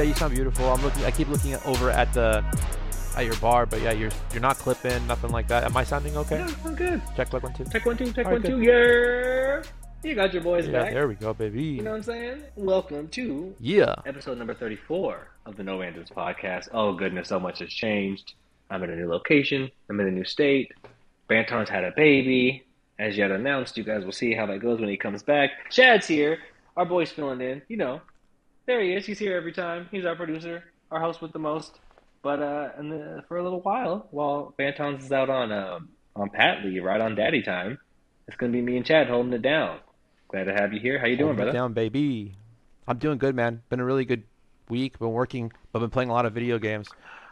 Yeah, 0.00 0.06
you 0.06 0.14
sound 0.14 0.34
beautiful. 0.34 0.64
I'm 0.72 0.82
looking. 0.82 1.04
I 1.04 1.10
keep 1.10 1.28
looking 1.28 1.56
over 1.66 1.90
at 1.90 2.10
the 2.14 2.42
at 3.18 3.26
your 3.26 3.36
bar, 3.36 3.66
but 3.66 3.82
yeah, 3.82 3.92
you're 3.92 4.10
you're 4.32 4.40
not 4.40 4.56
clipping, 4.56 5.06
nothing 5.06 5.30
like 5.30 5.46
that. 5.48 5.64
Am 5.64 5.76
I 5.76 5.84
sounding 5.84 6.16
okay? 6.16 6.38
Yeah, 6.38 6.54
I'm 6.64 6.74
good. 6.74 7.02
Check 7.14 7.30
one 7.34 7.52
two. 7.52 7.66
Check 7.66 7.84
one 7.84 7.98
two. 7.98 8.10
Check 8.10 8.24
All 8.24 8.32
right, 8.32 8.40
one 8.40 8.40
good. 8.40 8.48
two. 8.48 8.62
Yeah. 8.62 9.62
You 10.02 10.14
got 10.14 10.32
your 10.32 10.42
boys 10.42 10.66
Yeah, 10.66 10.72
back. 10.72 10.94
there 10.94 11.06
we 11.06 11.16
go, 11.16 11.34
baby. 11.34 11.62
You 11.62 11.82
know 11.82 11.90
what 11.90 11.96
I'm 11.98 12.02
saying? 12.04 12.42
Welcome 12.56 13.08
to 13.08 13.54
yeah. 13.60 13.94
episode 14.06 14.38
number 14.38 14.54
34 14.54 15.28
of 15.44 15.58
the 15.58 15.62
No 15.62 15.82
Answers 15.82 16.08
podcast. 16.08 16.70
Oh 16.72 16.94
goodness, 16.94 17.28
so 17.28 17.38
much 17.38 17.58
has 17.58 17.68
changed. 17.68 18.32
I'm 18.70 18.82
in 18.82 18.88
a 18.88 18.96
new 18.96 19.06
location. 19.06 19.70
I'm 19.90 20.00
in 20.00 20.06
a 20.06 20.10
new 20.10 20.24
state. 20.24 20.72
Banton's 21.28 21.68
had 21.68 21.84
a 21.84 21.92
baby. 21.94 22.64
As 22.98 23.18
yet 23.18 23.30
announced, 23.30 23.76
you 23.76 23.84
guys 23.84 24.06
will 24.06 24.12
see 24.12 24.32
how 24.32 24.46
that 24.46 24.60
goes 24.60 24.80
when 24.80 24.88
he 24.88 24.96
comes 24.96 25.22
back. 25.22 25.50
Chad's 25.70 26.06
here. 26.06 26.38
Our 26.78 26.86
boy's 26.86 27.10
filling 27.10 27.42
in. 27.42 27.60
You 27.68 27.76
know, 27.76 28.00
there 28.70 28.80
he 28.80 28.92
is. 28.92 29.04
He's 29.04 29.18
here 29.18 29.36
every 29.36 29.52
time. 29.52 29.88
He's 29.90 30.04
our 30.04 30.14
producer, 30.14 30.62
our 30.92 31.00
host 31.00 31.20
with 31.20 31.32
the 31.32 31.40
most. 31.40 31.80
But 32.22 32.40
uh, 32.40 32.68
and 32.76 32.92
the, 32.92 33.24
for 33.26 33.38
a 33.38 33.42
little 33.42 33.60
while, 33.60 34.06
while 34.12 34.54
Banton's 34.56 35.06
is 35.06 35.12
out 35.12 35.28
on 35.28 35.50
um 35.50 35.88
on 36.14 36.30
Pat 36.30 36.64
leave, 36.64 36.84
right 36.84 37.00
on 37.00 37.14
Daddy 37.14 37.42
time, 37.42 37.78
it's 38.28 38.36
gonna 38.36 38.52
be 38.52 38.62
me 38.62 38.76
and 38.76 38.86
Chad 38.86 39.08
holding 39.08 39.32
it 39.32 39.42
down. 39.42 39.78
Glad 40.28 40.44
to 40.44 40.52
have 40.52 40.72
you 40.72 40.78
here. 40.78 40.98
How 40.98 41.06
you 41.06 41.16
doing, 41.16 41.34
brother? 41.34 41.52
Down, 41.52 41.72
baby. 41.72 42.36
I'm 42.86 42.98
doing 42.98 43.18
good, 43.18 43.34
man. 43.34 43.62
Been 43.68 43.80
a 43.80 43.84
really 43.84 44.04
good 44.04 44.22
week. 44.68 44.98
Been 44.98 45.12
working, 45.12 45.52
but 45.72 45.80
been 45.80 45.90
playing 45.90 46.10
a 46.10 46.12
lot 46.12 46.26
of 46.26 46.32
video 46.32 46.58
games. 46.58 46.88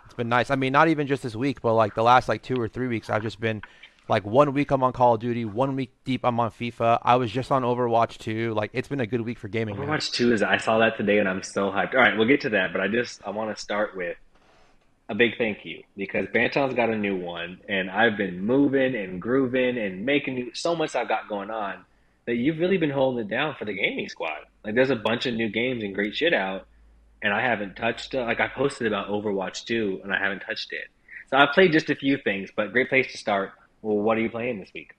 It's 0.06 0.14
been 0.14 0.28
nice. 0.28 0.50
I 0.50 0.56
mean, 0.56 0.72
not 0.72 0.88
even 0.88 1.06
just 1.06 1.22
this 1.22 1.36
week, 1.36 1.62
but 1.62 1.74
like 1.74 1.94
the 1.94 2.02
last 2.02 2.28
like 2.28 2.42
two 2.42 2.60
or 2.60 2.66
three 2.66 2.88
weeks, 2.88 3.10
I've 3.10 3.22
just 3.22 3.38
been 3.40 3.62
like 4.08 4.24
one 4.24 4.52
week 4.54 4.70
I'm 4.70 4.82
on 4.82 4.92
Call 4.92 5.14
of 5.14 5.20
Duty, 5.20 5.44
one 5.44 5.76
week 5.76 5.92
deep 6.04 6.24
I'm 6.24 6.40
on 6.40 6.50
FIFA. 6.50 6.98
I 7.02 7.16
was 7.16 7.30
just 7.30 7.52
on 7.52 7.62
Overwatch 7.62 8.18
2. 8.18 8.54
Like 8.54 8.70
it's 8.72 8.88
been 8.88 9.00
a 9.00 9.06
good 9.06 9.20
week 9.20 9.38
for 9.38 9.48
gaming. 9.48 9.76
Overwatch 9.76 10.12
2 10.12 10.32
is 10.32 10.42
I 10.42 10.56
saw 10.56 10.78
that 10.78 10.96
today 10.96 11.18
and 11.18 11.28
I'm 11.28 11.42
so 11.42 11.70
hyped. 11.70 11.94
All 11.94 12.00
right, 12.00 12.16
we'll 12.16 12.28
get 12.28 12.40
to 12.42 12.50
that, 12.50 12.72
but 12.72 12.80
I 12.80 12.88
just 12.88 13.20
I 13.26 13.30
want 13.30 13.54
to 13.54 13.60
start 13.60 13.96
with 13.96 14.16
a 15.08 15.14
big 15.14 15.38
thank 15.38 15.64
you 15.64 15.82
because 15.96 16.26
Banton's 16.32 16.74
got 16.74 16.90
a 16.90 16.96
new 16.96 17.16
one 17.16 17.60
and 17.68 17.90
I've 17.90 18.16
been 18.16 18.44
moving 18.44 18.94
and 18.94 19.20
grooving 19.20 19.78
and 19.78 20.04
making 20.04 20.34
new, 20.34 20.54
so 20.54 20.74
much 20.76 20.94
I've 20.94 21.08
got 21.08 21.28
going 21.28 21.50
on 21.50 21.84
that 22.26 22.34
you've 22.34 22.58
really 22.58 22.76
been 22.76 22.90
holding 22.90 23.24
it 23.24 23.30
down 23.30 23.54
for 23.58 23.64
the 23.64 23.72
gaming 23.72 24.08
squad. 24.08 24.40
Like 24.64 24.74
there's 24.74 24.90
a 24.90 24.96
bunch 24.96 25.26
of 25.26 25.34
new 25.34 25.48
games 25.48 25.82
and 25.82 25.94
great 25.94 26.14
shit 26.14 26.34
out 26.34 26.66
and 27.22 27.32
I 27.32 27.40
haven't 27.40 27.76
touched 27.76 28.14
uh, 28.14 28.24
like 28.24 28.40
I 28.40 28.48
posted 28.48 28.86
about 28.86 29.08
Overwatch 29.08 29.64
2 29.64 30.00
and 30.04 30.12
I 30.12 30.18
haven't 30.18 30.40
touched 30.40 30.72
it. 30.72 30.88
So 31.30 31.36
I've 31.36 31.52
played 31.52 31.72
just 31.72 31.90
a 31.90 31.94
few 31.94 32.16
things, 32.18 32.50
but 32.54 32.72
great 32.72 32.88
place 32.88 33.10
to 33.12 33.18
start. 33.18 33.52
Well, 33.82 33.98
what 33.98 34.18
are 34.18 34.20
you 34.20 34.30
playing 34.30 34.60
this 34.60 34.70
week? 34.74 34.94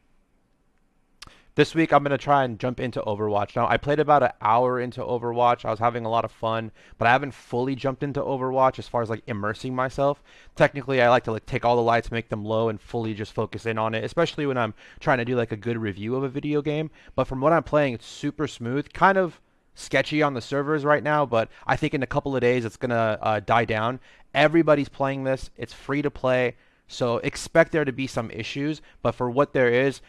This 1.55 1.75
week 1.75 1.91
I'm 1.91 2.03
gonna 2.03 2.17
try 2.17 2.45
and 2.45 2.57
jump 2.57 2.79
into 2.79 3.01
Overwatch. 3.01 3.53
Now 3.53 3.67
I 3.67 3.75
played 3.75 3.99
about 3.99 4.23
an 4.23 4.31
hour 4.41 4.79
into 4.79 5.01
Overwatch. 5.01 5.65
I 5.65 5.71
was 5.71 5.79
having 5.79 6.05
a 6.05 6.09
lot 6.09 6.23
of 6.23 6.31
fun, 6.31 6.71
but 6.97 7.05
I 7.05 7.11
haven't 7.11 7.33
fully 7.33 7.75
jumped 7.75 8.01
into 8.01 8.21
Overwatch 8.21 8.79
as 8.79 8.87
far 8.87 9.01
as 9.01 9.09
like 9.09 9.23
immersing 9.27 9.75
myself. 9.75 10.23
Technically, 10.55 11.01
I 11.01 11.09
like 11.09 11.25
to 11.25 11.33
like 11.33 11.45
take 11.45 11.65
all 11.65 11.75
the 11.75 11.81
lights, 11.81 12.11
make 12.11 12.29
them 12.29 12.45
low, 12.45 12.69
and 12.69 12.79
fully 12.79 13.13
just 13.13 13.33
focus 13.33 13.65
in 13.65 13.77
on 13.77 13.93
it, 13.93 14.05
especially 14.05 14.45
when 14.45 14.57
I'm 14.57 14.73
trying 15.01 15.17
to 15.17 15.25
do 15.25 15.35
like 15.35 15.51
a 15.51 15.57
good 15.57 15.77
review 15.77 16.15
of 16.15 16.23
a 16.23 16.29
video 16.29 16.61
game. 16.61 16.91
But 17.13 17.25
from 17.25 17.41
what 17.41 17.51
I'm 17.51 17.63
playing, 17.63 17.95
it's 17.95 18.05
super 18.05 18.47
smooth. 18.47 18.93
Kind 18.93 19.17
of 19.17 19.41
sketchy 19.75 20.21
on 20.21 20.35
the 20.35 20.41
servers 20.41 20.85
right 20.85 21.03
now, 21.03 21.25
but 21.25 21.49
I 21.67 21.75
think 21.75 21.93
in 21.93 22.03
a 22.03 22.07
couple 22.07 22.35
of 22.35 22.41
days 22.41 22.63
it's 22.63 22.77
gonna 22.77 23.17
uh, 23.21 23.39
die 23.41 23.65
down. 23.65 23.99
Everybody's 24.33 24.89
playing 24.89 25.25
this. 25.25 25.49
It's 25.57 25.73
free 25.73 26.01
to 26.03 26.11
play, 26.11 26.55
so 26.89 27.19
expect 27.19 27.71
there 27.71 27.85
to 27.85 27.93
be 27.93 28.07
some 28.07 28.29
issues. 28.31 28.81
But 29.01 29.13
for 29.13 29.29
what 29.29 29.53
there 29.53 29.69
is, 29.69 30.01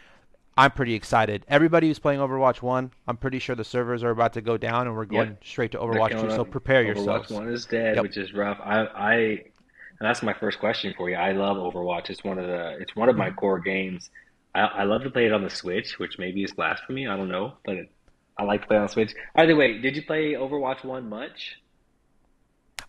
I'm 0.57 0.71
pretty 0.71 0.95
excited. 0.95 1.45
Everybody 1.47 1.87
who's 1.87 1.99
playing 1.99 2.19
Overwatch 2.19 2.61
1, 2.61 2.91
I'm 3.07 3.17
pretty 3.17 3.39
sure 3.39 3.55
the 3.55 3.63
servers 3.63 4.03
are 4.03 4.09
about 4.09 4.33
to 4.33 4.41
go 4.41 4.57
down 4.57 4.87
and 4.87 4.95
we're 4.95 5.05
going 5.05 5.29
Yep. 5.29 5.43
straight 5.45 5.71
to 5.71 5.77
Overwatch 5.77 6.19
2, 6.19 6.31
so 6.31 6.43
prepare 6.43 6.83
Overwatch 6.83 6.95
yourselves. 6.95 7.31
One 7.31 7.47
is 7.47 7.65
dead, 7.65 7.95
Yep. 7.95 8.03
which 8.03 8.17
is 8.17 8.33
rough. 8.33 8.59
I, 8.61 8.81
I, 8.85 9.15
and 9.15 10.01
that's 10.01 10.21
my 10.21 10.33
first 10.33 10.59
question 10.59 10.93
for 10.97 11.09
you. 11.09 11.15
I 11.15 11.31
love 11.31 11.55
Overwatch. 11.57 12.09
It's 12.09 12.23
one 12.23 12.37
of 12.37 12.47
the, 12.47 12.77
it's 12.79 12.95
one 12.95 13.07
of 13.07 13.15
my 13.15 13.29
mm-hmm. 13.29 13.37
core 13.37 13.59
games. 13.59 14.09
I, 14.53 14.61
I 14.61 14.83
love 14.83 15.03
to 15.03 15.09
play 15.09 15.25
it 15.27 15.31
on 15.31 15.43
the 15.43 15.49
Switch, 15.49 15.99
which 15.99 16.19
maybe 16.19 16.43
is 16.43 16.51
blasphemy. 16.51 17.07
I 17.07 17.15
don't 17.15 17.29
know, 17.29 17.53
but 17.63 17.75
it, 17.75 17.91
I 18.37 18.43
like 18.43 18.61
to 18.61 18.67
play 18.67 18.77
on 18.77 18.89
Switch. 18.89 19.13
Either 19.35 19.55
way, 19.55 19.77
did 19.77 19.95
you 19.95 20.03
play 20.03 20.33
Overwatch 20.33 20.83
One 20.83 21.07
much? 21.07 21.60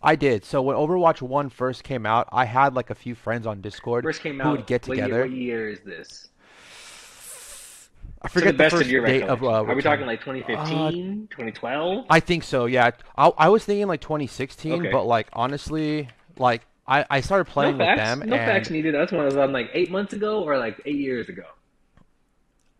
I 0.03 0.15
did. 0.15 0.43
So 0.45 0.61
when 0.61 0.75
Overwatch 0.75 1.21
1 1.21 1.49
first 1.49 1.83
came 1.83 2.05
out, 2.05 2.27
I 2.31 2.45
had 2.45 2.75
like 2.75 2.89
a 2.89 2.95
few 2.95 3.15
friends 3.15 3.47
on 3.47 3.61
Discord 3.61 4.03
First 4.03 4.21
came 4.21 4.39
who 4.39 4.49
out. 4.49 4.57
would 4.57 4.65
get 4.67 4.87
what 4.87 4.97
year, 4.97 5.05
together. 5.07 5.21
what 5.23 5.31
year 5.31 5.69
is 5.69 5.79
this? 5.81 6.29
I 8.21 8.27
To 8.27 8.33
the 8.33 8.39
forget 8.39 8.53
the 8.53 8.57
best 8.57 8.71
first 8.75 8.85
of 8.85 8.91
your 8.91 9.05
date 9.05 9.23
of 9.23 9.43
uh, 9.43 9.63
Are 9.63 9.75
we 9.75 9.81
talking 9.81 10.05
like 10.05 10.19
2015, 10.21 11.27
2012? 11.29 12.05
I 12.09 12.19
think 12.19 12.43
so, 12.43 12.65
yeah. 12.65 12.91
I, 13.17 13.27
I 13.37 13.49
was 13.49 13.65
thinking 13.65 13.87
like 13.87 14.01
2016, 14.01 14.73
Okay. 14.73 14.91
but 14.91 15.03
like 15.05 15.27
honestly, 15.33 16.07
like 16.37 16.61
I, 16.87 17.05
I 17.09 17.21
started 17.21 17.47
No 17.49 17.53
playing 17.53 17.77
with 17.77 17.85
facts. 17.87 17.99
them 17.99 18.19
No 18.29 18.35
and 18.35 18.45
facts 18.45 18.69
needed. 18.69 18.93
That's 18.95 19.11
when 19.11 19.21
I 19.21 19.25
was 19.25 19.37
on 19.37 19.51
like 19.51 19.69
eight 19.73 19.91
months 19.91 20.13
ago 20.13 20.43
or 20.43 20.57
like 20.57 20.81
eight 20.85 20.97
years 20.97 21.27
ago. 21.29 21.43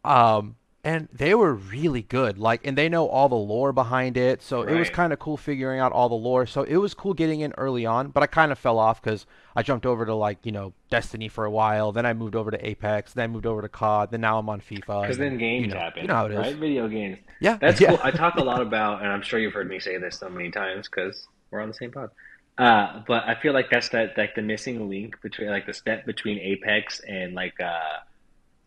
um 0.05 0.55
and 0.85 1.07
they 1.13 1.33
were 1.33 1.53
really 1.53 2.01
good 2.01 2.37
like 2.37 2.65
and 2.67 2.77
they 2.77 2.89
know 2.89 3.07
all 3.07 3.29
the 3.29 3.35
lore 3.35 3.71
behind 3.71 4.17
it 4.17 4.41
so 4.41 4.63
it 4.63 4.77
was 4.77 4.89
kind 4.89 5.13
of 5.13 5.19
cool 5.19 5.37
figuring 5.37 5.79
out 5.79 5.91
all 5.93 6.09
the 6.09 6.15
lore 6.15 6.45
so 6.45 6.63
it 6.63 6.75
was 6.75 6.93
cool 6.93 7.13
getting 7.13 7.39
in 7.39 7.53
early 7.57 7.85
on 7.85 8.09
but 8.09 8.21
i 8.21 8.27
kind 8.27 8.51
of 8.51 8.59
fell 8.59 8.77
off 8.77 9.01
because 9.01 9.25
i 9.55 9.63
jumped 9.63 9.85
over 9.85 10.05
to 10.05 10.13
like 10.13 10.37
you 10.43 10.51
know 10.51 10.73
destiny 10.89 11.29
for 11.29 11.45
a 11.45 11.51
while 11.51 11.91
then 11.93 12.05
i 12.05 12.13
moved 12.13 12.35
over 12.35 12.51
to 12.51 12.67
apex 12.67 13.13
then 13.13 13.23
i 13.23 13.27
moved 13.27 13.45
over 13.45 13.61
to 13.61 13.69
cod 13.69 14.11
then 14.11 14.19
now 14.21 14.37
i'm 14.37 14.49
on 14.49 14.59
fifa 14.59 15.01
Because 15.03 15.17
then 15.17 15.37
games 15.37 15.67
you 15.67 15.73
know, 15.73 15.79
happen, 15.79 16.01
you 16.01 16.07
know 16.09 16.15
how 16.15 16.25
it 16.25 16.33
is 16.33 16.37
right? 16.37 16.55
Video 16.57 16.87
games. 16.89 17.17
yeah 17.39 17.57
That's 17.61 17.79
yeah 17.79 17.89
cool. 17.89 17.99
I 18.03 18.11
talk 18.11 18.35
a 18.35 18.43
lot 18.43 18.61
about, 18.61 19.01
and 19.01 19.09
I'm 19.11 19.21
sure 19.21 19.39
you've 19.39 19.53
heard 19.53 19.69
me 19.69 19.79
say 19.79 19.97
this 19.97 20.17
so 20.19 20.29
many 20.29 20.51
times 20.51 20.89
because 20.89 21.27
we're 21.49 21.61
on 21.61 21.67
the 21.69 21.73
same 21.73 21.91
pod. 21.91 22.09
Uh, 22.57 23.01
but 23.07 23.23
I 23.23 23.35
feel 23.41 23.53
like 23.53 23.69
that's 23.69 23.89
that 23.89 24.17
like 24.17 24.35
the 24.35 24.41
missing 24.41 24.89
link 24.89 25.19
between 25.21 25.49
like 25.49 25.65
the 25.65 25.73
step 25.73 26.05
between 26.05 26.37
Apex 26.39 26.99
and 27.01 27.33
like 27.33 27.59
uh, 27.59 27.99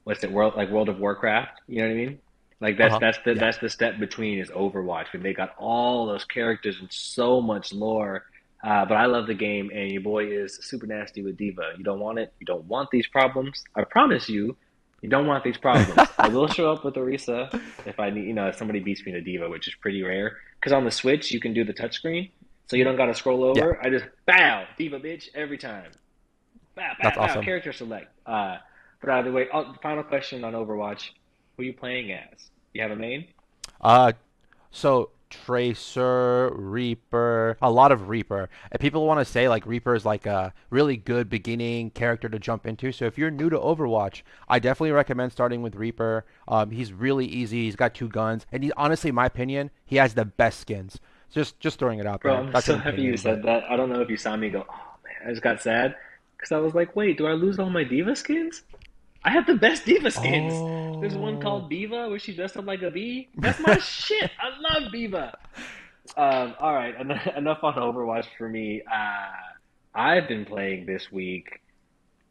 what's 0.07 0.23
it 0.23 0.31
World 0.31 0.55
like 0.57 0.71
World 0.71 0.89
of 0.89 1.01
Warcraft. 1.01 1.63
You 1.67 1.79
know 1.83 1.89
what 1.89 1.95
I 1.95 1.97
mean? 1.97 2.19
Like 2.61 2.79
that's 2.79 2.93
Uh-huh. 2.93 3.01
that's 3.01 3.19
the 3.25 3.33
Yeah. 3.35 3.41
that's 3.41 3.59
the 3.59 3.69
step 3.69 3.99
between 3.99 4.39
is 4.39 4.51
Overwatch, 4.51 5.13
and 5.15 5.23
they 5.23 5.35
got 5.35 5.51
all 5.59 6.07
those 6.07 6.25
characters 6.25 6.79
and 6.81 6.91
so 6.93 7.41
much 7.41 7.73
lore. 7.73 8.25
Uh, 8.65 8.85
but 8.85 8.97
I 8.97 9.07
love 9.07 9.27
the 9.27 9.35
game, 9.35 9.71
and 9.75 9.91
your 9.91 10.01
boy 10.03 10.27
is 10.29 10.59
super 10.65 10.87
nasty 10.87 11.23
with 11.23 11.37
D.Va. 11.37 11.73
You 11.77 11.85
don't 11.85 11.99
want 12.01 12.19
it. 12.21 12.33
You 12.39 12.47
don't 12.47 12.65
want 12.67 12.89
these 12.91 13.07
problems. 13.09 13.63
I 13.75 13.83
promise 13.85 14.29
you, 14.29 14.57
you 15.03 15.09
don't 15.09 15.27
want 15.27 15.43
these 15.45 15.59
problems. 15.59 16.09
I 16.19 16.29
will 16.29 16.47
show 16.49 16.73
up 16.73 16.85
with 16.85 16.95
Orisa 16.95 17.39
if 17.85 17.99
I 18.01 18.11
need, 18.11 18.25
you 18.27 18.33
know, 18.33 18.47
if 18.49 18.57
somebody 18.57 18.79
beats 18.81 19.05
me 19.05 19.11
to 19.13 19.21
D.Va, 19.21 19.51
which 19.51 19.67
is 19.69 19.75
pretty 19.75 20.03
rare. 20.03 20.39
Because 20.59 20.73
on 20.73 20.85
the 20.85 20.91
Switch, 20.93 21.33
you 21.33 21.41
can 21.41 21.53
do 21.53 21.65
the 21.65 21.75
touchscreen, 21.75 22.31
so 22.69 22.77
you 22.77 22.85
don't 22.85 22.97
got 22.97 23.07
to 23.07 23.15
scroll 23.15 23.43
over. 23.45 23.79
I 23.85 23.91
just 23.91 24.07
bow 24.27 24.65
D.Va 24.79 25.01
bitch 25.01 25.29
every 25.35 25.59
time. 25.59 25.91
Bow, 26.77 26.83
bow, 26.83 26.95
That's 27.03 27.17
bow, 27.19 27.25
awesome. 27.25 27.45
Character 27.45 27.73
select. 27.73 28.09
Uh, 28.25 28.57
but 29.01 29.11
either 29.11 29.33
way, 29.33 29.49
oh, 29.53 29.75
final 29.83 30.03
question 30.03 30.45
on 30.45 30.53
Overwatch: 30.53 31.11
Who 31.57 31.63
are 31.63 31.67
you 31.67 31.73
playing 31.73 32.13
as? 32.13 32.51
You 32.73 32.83
have 32.83 32.91
a 32.91 32.97
main? 32.97 33.27
Uh, 33.81 34.13
so 34.71 35.11
Tracer, 35.31 36.51
Reaper, 36.55 37.57
a 37.61 37.71
lot 37.71 37.93
of 37.93 38.09
Reaper. 38.09 38.49
And 38.71 38.81
people 38.81 39.07
want 39.07 39.21
to 39.21 39.25
say 39.25 39.49
like 39.49 39.67
Reaper 39.67 39.95
is 39.95 40.05
like 40.05 40.27
a 40.27 40.53
really 40.71 40.97
good 40.97 41.29
beginning 41.29 41.91
character 41.91 42.29
to 42.29 42.39
jump 42.39 42.67
into. 42.67 42.93
So 42.93 43.07
if 43.07 43.19
you're 43.19 43.31
new 43.31 43.51
to 43.51 43.59
Overwatch, 43.59 44.23
I 44.49 44.59
definitely 44.59 44.93
recommend 44.93 45.33
starting 45.33 45.63
with 45.63 45.75
Reaper. 45.75 46.25
Um, 46.47 46.71
he's 46.71 46.93
really 46.93 47.27
easy. 47.27 47.65
He's 47.65 47.77
got 47.77 47.95
two 47.95 48.09
guns, 48.09 48.47
and 48.53 48.63
he 48.63 48.73
honestly, 48.77 49.09
in 49.09 49.15
my 49.15 49.27
opinion, 49.27 49.71
he 49.85 49.97
has 49.97 50.15
the 50.15 50.25
best 50.25 50.61
skins. 50.61 50.99
Just 51.33 51.59
just 51.59 51.79
throwing 51.79 51.99
it 51.99 52.07
out 52.07 52.21
Bro, 52.21 52.33
there. 52.33 52.43
I'm 52.43 52.53
That's 52.53 52.67
so 52.67 52.77
happy 52.77 52.89
opinion, 52.91 53.11
you 53.13 53.17
said 53.17 53.43
that. 53.43 53.65
I 53.69 53.77
don't 53.77 53.89
know 53.89 54.01
if 54.01 54.09
you 54.09 54.17
saw 54.17 54.37
me 54.37 54.49
go, 54.49 54.65
oh 54.69 54.95
man, 55.05 55.29
I 55.29 55.31
just 55.31 55.43
got 55.43 55.61
sad. 55.61 55.97
Because 56.37 56.53
I 56.53 56.59
was 56.59 56.75
like, 56.75 56.95
wait, 56.95 57.19
do 57.19 57.27
I 57.27 57.33
lose 57.33 57.59
all 57.59 57.71
my 57.71 57.83
D.Va 57.83 58.15
skins? 58.15 58.63
I 59.27 59.31
have 59.31 59.47
the 59.47 59.57
best 59.57 59.85
D.Va 59.85 60.11
skins. 60.13 60.53
There's 61.01 61.17
one 61.17 61.41
called 61.41 61.69
D.Va 61.69 62.09
where 62.09 62.19
she 62.19 62.33
dressed 62.35 62.57
up 62.57 62.65
like 62.65 62.83
a 62.83 62.93
bee. 62.93 63.29
That's 63.37 63.59
my 63.59 63.77
shit. 63.81 64.31
I 64.41 64.79
love 64.81 64.93
D.Va. 64.93 65.37
Um, 66.17 66.55
all 66.61 66.73
right, 66.73 66.95
en- 66.97 67.35
enough 67.37 67.59
on 67.65 67.75
Overwatch 67.75 68.27
for 68.39 68.49
me. 68.49 68.83
Uh, 68.83 69.99
I've 69.99 70.29
been 70.29 70.45
playing 70.45 70.87
this 70.87 71.11
week. 71.11 71.61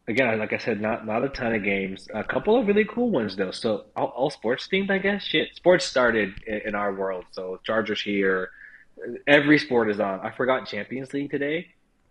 Again, 0.07 0.39
like 0.39 0.53
I 0.53 0.57
said, 0.57 0.79
not 0.79 1.05
not 1.05 1.25
a 1.25 1.29
ton 1.29 1.53
of 1.53 1.63
games. 1.63 2.07
A 2.13 2.23
couple 2.23 2.57
of 2.57 2.67
really 2.67 2.85
cool 2.85 3.09
ones 3.09 3.35
though. 3.35 3.51
So 3.51 3.85
all, 3.95 4.13
all 4.15 4.29
sports 4.29 4.67
themed, 4.71 4.89
I 4.91 4.99
guess. 4.99 5.23
Shit, 5.23 5.53
sports 5.55 5.83
started 5.83 6.33
in, 6.47 6.61
in 6.67 6.75
our 6.75 6.93
world. 6.93 7.25
So 7.31 7.59
Chargers 7.65 8.01
here. 8.01 8.51
Every 9.27 9.57
sport 9.57 9.89
is 9.89 9.99
on. 9.99 10.21
I 10.21 10.31
forgot 10.31 10.67
Champions 10.67 11.11
League 11.11 11.31
today, 11.31 11.67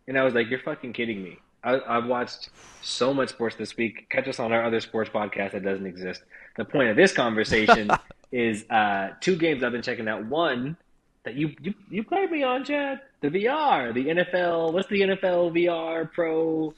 and 0.07 0.19
I 0.19 0.25
was 0.25 0.35
like, 0.35 0.51
"You're 0.51 0.61
fucking 0.61 0.93
kidding 0.93 1.23
me." 1.23 1.39
I, 1.65 1.81
I've 1.97 2.07
watched 2.07 2.51
so 2.83 3.15
much 3.15 3.31
sports 3.31 3.57
this 3.57 3.77
week. 3.77 4.09
Catch 4.11 4.29
us 4.29 4.39
on 4.39 4.53
our 4.53 4.63
other 4.65 4.81
sports 4.81 5.11
podcast 5.13 5.53
that 5.53 5.63
doesn't 5.65 5.87
exist. 5.87 6.23
The 6.57 6.65
point 6.65 6.91
of 6.91 6.97
this 6.97 7.13
conversation 7.13 7.91
is 8.33 8.69
uh, 8.71 9.11
two 9.21 9.37
games 9.37 9.63
I've 9.65 9.73
been 9.73 9.83
checking 9.83 10.07
out. 10.09 10.25
One 10.27 10.77
that 11.25 11.35
you 11.35 11.55
you 11.63 11.75
you 11.91 12.05
played 12.05 12.31
me 12.31 12.43
on, 12.43 12.65
Chad. 12.65 13.01
The 13.23 13.29
VR, 13.31 13.95
the 13.95 14.05
NFL. 14.07 14.73
What's 14.75 14.89
the 14.89 15.01
NFL 15.01 15.53
VR 15.57 16.13
Pro 16.13 16.75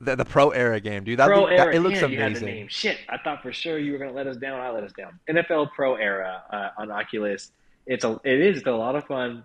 The, 0.00 0.16
the 0.16 0.24
Pro 0.24 0.50
Era 0.50 0.80
game, 0.80 1.04
dude. 1.04 1.18
That, 1.18 1.26
Pro 1.26 1.42
look, 1.42 1.50
that- 1.50 1.58
Era? 1.58 1.74
it 1.74 1.80
looks 1.80 2.00
yeah, 2.00 2.06
you 2.06 2.18
had 2.18 2.34
the 2.34 2.40
amazing. 2.40 2.68
Shit, 2.68 2.98
I 3.10 3.18
thought 3.18 3.42
for 3.42 3.52
sure 3.52 3.78
you 3.78 3.92
were 3.92 3.98
gonna 3.98 4.12
let 4.12 4.26
us 4.26 4.38
down. 4.38 4.58
I 4.58 4.70
let 4.70 4.84
us 4.84 4.92
down. 4.92 5.18
NFL 5.28 5.72
Pro 5.72 5.96
Era 5.96 6.42
uh, 6.50 6.70
on 6.80 6.90
Oculus. 6.90 7.52
It's 7.86 8.04
a 8.04 8.18
it 8.24 8.40
is 8.40 8.58
it's 8.58 8.66
a 8.66 8.72
lot 8.72 8.96
of 8.96 9.04
fun. 9.06 9.44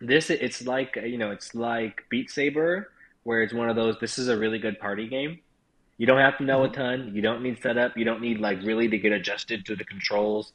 This 0.00 0.30
it's 0.30 0.64
like 0.64 0.94
you 0.96 1.18
know 1.18 1.32
it's 1.32 1.54
like 1.56 2.04
Beat 2.08 2.30
Saber, 2.30 2.91
where 3.24 3.42
it's 3.42 3.54
one 3.54 3.70
of 3.70 3.76
those. 3.76 3.96
This 4.00 4.18
is 4.18 4.28
a 4.28 4.38
really 4.38 4.58
good 4.58 4.78
party 4.80 5.08
game. 5.08 5.38
You 5.98 6.06
don't 6.06 6.18
have 6.20 6.38
to 6.38 6.44
know 6.44 6.64
a 6.64 6.68
hmm 6.68 6.72
ton. 6.72 7.12
You 7.14 7.22
don't 7.22 7.42
need 7.42 7.62
setup. 7.62 7.96
You 7.96 8.04
don't 8.04 8.22
need 8.22 8.40
like 8.40 8.62
really 8.62 8.88
to 8.88 8.98
get 8.98 9.12
adjusted 9.12 9.66
to 9.66 9.76
the 9.76 9.84
controls. 9.84 10.52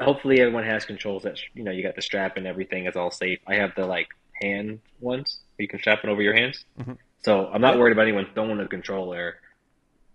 Hopefully, 0.00 0.40
everyone 0.40 0.64
has 0.64 0.84
controls 0.84 1.22
that 1.24 1.38
you 1.54 1.64
know 1.64 1.72
you 1.72 1.82
got 1.82 1.96
the 1.96 2.02
strap 2.02 2.36
and 2.36 2.46
everything 2.46 2.86
is 2.86 2.96
all 2.96 3.10
safe. 3.10 3.40
I 3.48 3.56
have 3.56 3.72
the 3.76 3.86
like 3.86 4.08
hand 4.42 4.80
ones 5.00 5.40
where 5.56 5.64
you 5.64 5.68
can 5.68 5.80
strap 5.80 6.00
it 6.04 6.10
over 6.10 6.22
your 6.22 6.34
hands, 6.34 6.64
hmm 6.76 6.94
so 7.24 7.48
I'm 7.48 7.62
not 7.62 7.78
worried 7.78 7.92
about 7.92 8.02
anyone 8.08 8.26
throwing 8.34 8.60
a 8.60 8.68
controller. 8.68 9.36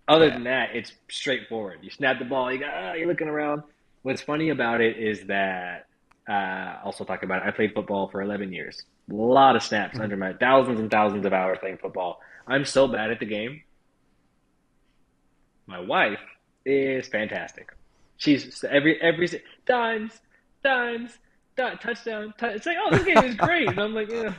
Other 0.08 0.30
Yeah. 0.30 0.34
than 0.34 0.44
that, 0.44 0.74
it's 0.74 0.92
straightforward. 1.10 1.80
You 1.82 1.90
snap 1.90 2.18
the 2.18 2.24
ball. 2.26 2.52
You 2.52 2.60
got 2.60 2.74
ah, 2.74 2.92
you're 2.94 3.08
looking 3.08 3.28
around. 3.28 3.62
What's 4.02 4.22
funny 4.22 4.50
about 4.50 4.80
it 4.80 4.98
is 4.98 5.26
that 5.26 5.86
uh, 6.28 6.76
also 6.84 7.04
talk 7.04 7.22
about 7.22 7.42
it. 7.42 7.48
I 7.48 7.52
played 7.52 7.72
football 7.74 8.08
for 8.10 8.22
11 8.22 8.52
years. 8.52 8.82
A 9.10 9.14
lot 9.14 9.56
of 9.56 9.62
snaps 9.62 9.98
hmm 9.98 10.00
under 10.00 10.16
my 10.16 10.34
thousands 10.34 10.80
and 10.80 10.90
thousands 10.90 11.24
of 11.26 11.32
hours 11.32 11.58
playing 11.60 11.78
football. 11.78 12.18
I'm 12.46 12.64
so 12.64 12.88
bad 12.88 13.10
at 13.10 13.20
the 13.20 13.26
game 13.26 13.62
My 15.68 15.78
wife 15.80 16.18
is 16.64 17.06
fantastic. 17.08 17.68
She's 18.16 18.64
every 18.64 19.00
every 19.00 19.28
dimes, 19.66 20.20
dimes, 20.64 21.18
di 21.56 21.76
touchdown. 21.76 22.34
tou- 22.38 22.46
it's 22.48 22.66
like, 22.66 22.76
oh, 22.80 22.90
this 22.92 23.04
game 23.04 23.22
is 23.22 23.34
great, 23.36 23.70
and 23.70 23.80
I'm 23.80 23.94
like, 23.94 24.08
yeah. 24.10 24.34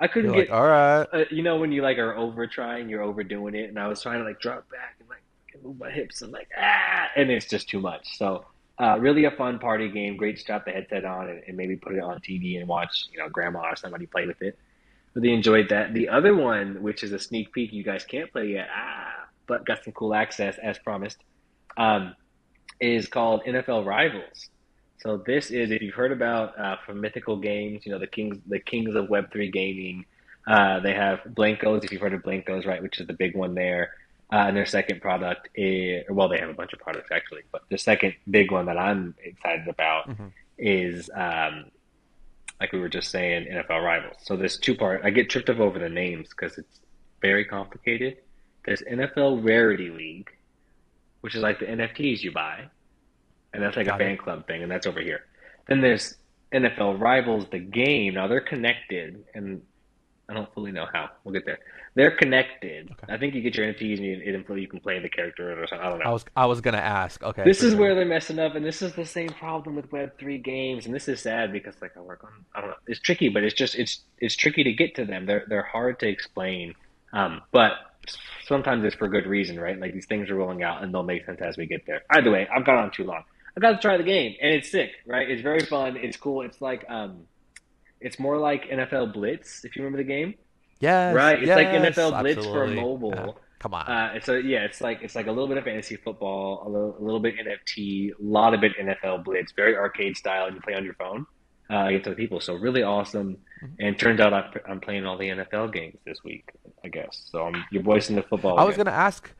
I 0.00 0.08
couldn't 0.08 0.30
You're 0.30 0.36
like, 0.36 0.48
get. 0.48 0.50
all 0.50 0.66
right. 0.66 1.06
Uh, 1.12 1.24
you 1.30 1.42
know 1.42 1.56
when 1.58 1.72
you 1.72 1.82
like 1.82 1.98
are 1.98 2.16
over 2.16 2.46
trying, 2.46 2.88
you're 2.88 3.02
overdoing 3.02 3.54
it, 3.54 3.68
and 3.68 3.78
I 3.78 3.88
was 3.88 4.02
trying 4.02 4.18
to 4.20 4.24
like 4.24 4.40
drop 4.40 4.68
back 4.70 4.96
and 5.00 5.08
like 5.08 5.22
move 5.62 5.78
my 5.78 5.90
hips 5.90 6.22
and 6.22 6.32
like 6.32 6.48
ah, 6.58 7.08
and 7.16 7.30
it's 7.30 7.46
just 7.48 7.68
too 7.68 7.80
much. 7.80 8.16
So. 8.18 8.44
Uh, 8.78 8.98
really 8.98 9.24
a 9.24 9.30
fun 9.30 9.58
party 9.58 9.88
game. 9.90 10.16
Great 10.16 10.36
to 10.36 10.40
strap 10.40 10.64
the 10.64 10.70
headset 10.70 11.04
on 11.04 11.28
and, 11.28 11.42
and 11.46 11.56
maybe 11.56 11.76
put 11.76 11.94
it 11.94 12.02
on 12.02 12.20
TV 12.20 12.58
and 12.58 12.66
watch, 12.66 13.06
you 13.12 13.18
know, 13.18 13.28
grandma 13.28 13.70
or 13.70 13.76
somebody 13.76 14.06
play 14.06 14.26
with 14.26 14.40
it. 14.42 14.58
Really 15.14 15.34
enjoyed 15.34 15.68
that. 15.68 15.92
The 15.92 16.08
other 16.08 16.34
one, 16.34 16.82
which 16.82 17.02
is 17.02 17.12
a 17.12 17.18
sneak 17.18 17.52
peek, 17.52 17.72
you 17.72 17.84
guys 17.84 18.04
can't 18.04 18.32
play 18.32 18.46
yet, 18.48 18.68
ah, 18.74 19.28
but 19.46 19.66
got 19.66 19.84
some 19.84 19.92
cool 19.92 20.14
access 20.14 20.56
as 20.58 20.78
promised, 20.78 21.18
um, 21.76 22.16
is 22.80 23.06
called 23.08 23.42
NFL 23.44 23.84
Rivals. 23.84 24.48
So 25.02 25.18
this 25.18 25.50
is, 25.50 25.70
if 25.70 25.82
you've 25.82 25.94
heard 25.94 26.12
about 26.12 26.58
uh, 26.58 26.76
from 26.86 27.00
Mythical 27.00 27.36
Games, 27.36 27.84
you 27.84 27.92
know 27.92 27.98
the 27.98 28.06
kings, 28.06 28.38
the 28.46 28.60
kings 28.60 28.94
of 28.94 29.10
Web 29.10 29.32
three 29.32 29.50
gaming. 29.50 30.06
Uh, 30.46 30.80
they 30.80 30.94
have 30.94 31.20
Blankos, 31.28 31.84
if 31.84 31.92
you've 31.92 32.00
heard 32.00 32.14
of 32.14 32.22
Blankos, 32.22 32.66
right, 32.66 32.82
which 32.82 33.00
is 33.00 33.06
the 33.06 33.12
big 33.12 33.36
one 33.36 33.54
there. 33.54 33.90
Uh, 34.32 34.46
and 34.48 34.56
their 34.56 34.64
second 34.66 35.00
product 35.02 35.48
is, 35.54 36.04
well, 36.08 36.28
they 36.28 36.38
have 36.38 36.48
a 36.48 36.54
bunch 36.54 36.72
of 36.72 36.78
products 36.80 37.10
actually, 37.12 37.42
but 37.52 37.62
the 37.68 37.76
second 37.76 38.14
big 38.30 38.50
one 38.50 38.66
that 38.66 38.78
I'm 38.78 39.14
excited 39.22 39.68
about 39.68 40.10
hmm 40.10 40.28
is 40.58 41.10
um, 41.14 41.64
like 42.60 42.72
we 42.72 42.78
were 42.78 42.88
just 42.88 43.10
saying, 43.10 43.46
NFL 43.50 43.82
Rivals. 43.84 44.16
So 44.22 44.36
there's 44.36 44.56
two 44.56 44.76
part. 44.76 45.00
I 45.04 45.10
get 45.10 45.28
tripped 45.28 45.50
up 45.50 45.58
over 45.58 45.78
the 45.78 45.88
names 45.88 46.28
because 46.28 46.56
it's 46.58 46.80
very 47.20 47.44
complicated. 47.44 48.18
There's 48.64 48.80
NFL 48.82 49.44
Rarity 49.44 49.90
League, 49.90 50.30
which 51.22 51.34
is 51.34 51.42
like 51.42 51.58
the 51.58 51.66
NFTs 51.66 52.22
you 52.22 52.30
buy, 52.32 52.66
and 53.52 53.62
that's 53.62 53.76
like 53.76 53.86
a 53.86 53.90
Got 53.90 54.00
it. 54.00 54.04
fan 54.04 54.16
club 54.18 54.46
thing, 54.46 54.62
and 54.62 54.70
that's 54.70 54.86
over 54.86 55.00
here. 55.00 55.24
Then 55.66 55.80
there's 55.80 56.14
NFL 56.52 57.00
Rivals, 57.00 57.46
the 57.50 57.58
game. 57.58 58.14
Now 58.14 58.28
they're 58.28 58.40
connected, 58.40 59.24
and 59.34 59.62
I 60.28 60.34
don't 60.34 60.52
fully 60.54 60.70
know 60.70 60.86
how. 60.92 61.10
We'll 61.24 61.32
get 61.34 61.44
there. 61.46 61.58
They're 61.94 62.16
connected. 62.16 62.90
Okay. 62.90 63.12
I 63.12 63.18
think 63.18 63.34
you 63.34 63.42
get 63.42 63.54
your 63.54 63.66
NFTs 63.66 63.98
and 63.98 64.06
you, 64.06 64.12
it, 64.24 64.58
you 64.58 64.68
can 64.68 64.80
play 64.80 64.98
the 64.98 65.10
character 65.10 65.62
or 65.62 65.66
something. 65.66 65.86
I 65.86 65.90
don't 65.90 65.98
know. 65.98 66.06
I 66.06 66.10
was 66.10 66.24
I 66.34 66.46
was 66.46 66.60
gonna 66.62 66.78
ask. 66.78 67.22
Okay, 67.22 67.44
This 67.44 67.62
is 67.62 67.74
where 67.74 67.94
they're 67.94 68.06
messing 68.06 68.38
up, 68.38 68.54
and 68.54 68.64
this 68.64 68.80
is 68.80 68.94
the 68.94 69.04
same 69.04 69.28
problem 69.28 69.76
with 69.76 69.90
Web3 69.90 70.42
games, 70.42 70.86
and 70.86 70.94
this 70.94 71.06
is 71.06 71.20
sad 71.20 71.52
because 71.52 71.74
like 71.82 71.94
I 71.96 72.00
work 72.00 72.24
on, 72.24 72.30
I 72.54 72.62
don't 72.62 72.70
know, 72.70 72.76
it's 72.86 73.00
tricky, 73.00 73.28
but 73.28 73.44
it's 73.44 73.54
just 73.54 73.74
it's 73.74 74.00
it's 74.18 74.34
tricky 74.34 74.64
to 74.64 74.72
get 74.72 74.94
to 74.94 75.04
them. 75.04 75.26
They're 75.26 75.44
they're 75.48 75.62
hard 75.62 76.00
to 76.00 76.08
explain, 76.08 76.74
um, 77.12 77.42
but 77.52 77.72
sometimes 78.46 78.84
it's 78.84 78.96
for 78.96 79.08
good 79.08 79.26
reason, 79.26 79.60
right? 79.60 79.78
Like 79.78 79.92
these 79.92 80.06
things 80.06 80.30
are 80.30 80.34
rolling 80.34 80.62
out, 80.62 80.82
and 80.82 80.94
they'll 80.94 81.02
make 81.02 81.26
sense 81.26 81.40
as 81.42 81.58
we 81.58 81.66
get 81.66 81.84
there. 81.86 82.02
Either 82.10 82.30
way, 82.30 82.48
I've 82.54 82.64
gone 82.64 82.78
on 82.78 82.90
too 82.90 83.04
long. 83.04 83.22
I 83.54 83.60
got 83.60 83.72
to 83.72 83.78
try 83.78 83.98
the 83.98 84.02
game, 84.02 84.34
and 84.40 84.54
it's 84.54 84.70
sick, 84.70 84.92
right? 85.06 85.30
It's 85.30 85.42
very 85.42 85.60
fun. 85.60 85.98
It's 85.98 86.16
cool. 86.16 86.40
It's 86.40 86.62
like 86.62 86.86
um, 86.88 87.24
it's 88.00 88.18
more 88.18 88.38
like 88.38 88.64
NFL 88.64 89.12
Blitz, 89.12 89.64
if 89.64 89.76
you 89.76 89.82
remember 89.82 90.02
the 90.02 90.08
game, 90.08 90.34
Yes, 90.82 91.14
right? 91.14 91.38
It's 91.40 91.48
like 91.48 91.68
yes, 91.68 91.96
NFL 91.96 92.20
Blitz 92.20 92.44
for 92.44 92.64
absolutely. 92.64 92.74
Yeah. 92.76 92.82
mobile. 92.82 93.38
Come 93.60 93.74
on. 93.74 93.86
Uh, 93.86 94.20
so 94.20 94.34
yeah, 94.34 94.64
it's 94.64 94.80
like 94.80 95.02
it's 95.02 95.14
like 95.14 95.28
a 95.28 95.30
little 95.30 95.46
bit 95.46 95.56
of 95.56 95.64
fantasy 95.64 95.94
football, 95.96 96.64
a 96.66 96.68
little, 96.68 96.96
a 96.98 97.02
little 97.02 97.20
bit 97.20 97.36
NFT, 97.36 98.10
a 98.10 98.14
lot 98.20 98.54
of 98.54 98.64
it 98.64 98.72
NFL 98.76 99.24
Blitz, 99.24 99.52
very 99.52 99.76
arcade 99.76 100.16
style, 100.16 100.46
and 100.46 100.56
you 100.56 100.60
play 100.60 100.74
on 100.74 100.84
your 100.84 100.94
phone 100.94 101.24
uh, 101.70 101.84
against 101.86 102.08
other 102.08 102.16
people. 102.16 102.40
So 102.40 102.54
really 102.54 102.82
awesome. 102.82 103.36
Mhm. 103.62 103.70
And 103.78 103.98
turns 103.98 104.18
out 104.20 104.32
I- 104.34 104.50
I'm 104.68 104.80
playing 104.80 105.06
all 105.06 105.16
the 105.16 105.28
NFL 105.28 105.68
games 105.72 105.96
this 106.04 106.18
week, 106.24 106.50
I 106.84 106.88
guess. 106.88 107.28
So 107.30 107.44
I'm 107.46 107.64
you're 107.70 107.84
voicing 107.84 108.16
the 108.16 108.22
football 108.22 108.58
I 108.58 108.64
was 108.64 108.76
gonna 108.76 108.90
ask, 108.90 109.30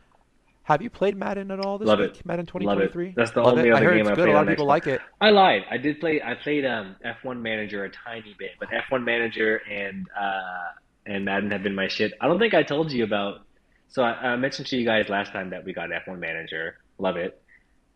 have 0.62 0.80
you 0.80 0.88
played 0.90 1.16
Madden 1.16 1.50
at 1.50 1.58
all 1.58 1.76
this 1.78 1.88
Love 1.88 1.98
it. 1.98 2.24
Madden 2.24 2.46
2023? 2.46 3.14
That's 3.16 3.32
the 3.32 3.40
Love 3.42 3.54
it. 3.58 3.62
only 3.62 3.72
I 3.72 3.76
other 3.78 3.86
heard 3.86 3.96
game 3.96 4.02
it's 4.02 4.10
I 4.10 4.14
good. 4.14 4.28
A 4.28 4.32
lot 4.32 4.42
of 4.44 4.48
people 4.50 4.66
like 4.66 4.86
it. 4.86 5.00
I 5.20 5.30
lied. 5.30 5.64
I 5.68 5.76
did 5.78 5.98
play. 5.98 6.22
I 6.22 6.34
played 6.34 6.64
um, 6.64 6.94
F1 7.04 7.40
Manager 7.42 7.82
a 7.84 7.90
tiny 7.90 8.36
bit, 8.38 8.52
but 8.60 8.68
F1 8.70 9.02
Manager 9.04 9.60
and 9.68 10.06
uh, 10.16 10.78
and 11.06 11.24
Madden 11.24 11.50
have 11.50 11.62
been 11.62 11.74
my 11.74 11.88
shit. 11.88 12.12
I 12.20 12.28
don't 12.28 12.38
think 12.38 12.54
I 12.54 12.62
told 12.62 12.92
you 12.92 13.04
about. 13.04 13.40
So 13.88 14.02
I, 14.02 14.32
I 14.32 14.36
mentioned 14.36 14.68
to 14.68 14.76
you 14.76 14.84
guys 14.84 15.08
last 15.08 15.32
time 15.32 15.50
that 15.50 15.64
we 15.64 15.72
got 15.72 15.90
F1 15.90 16.18
Manager. 16.18 16.78
Love 16.98 17.16
it. 17.16 17.40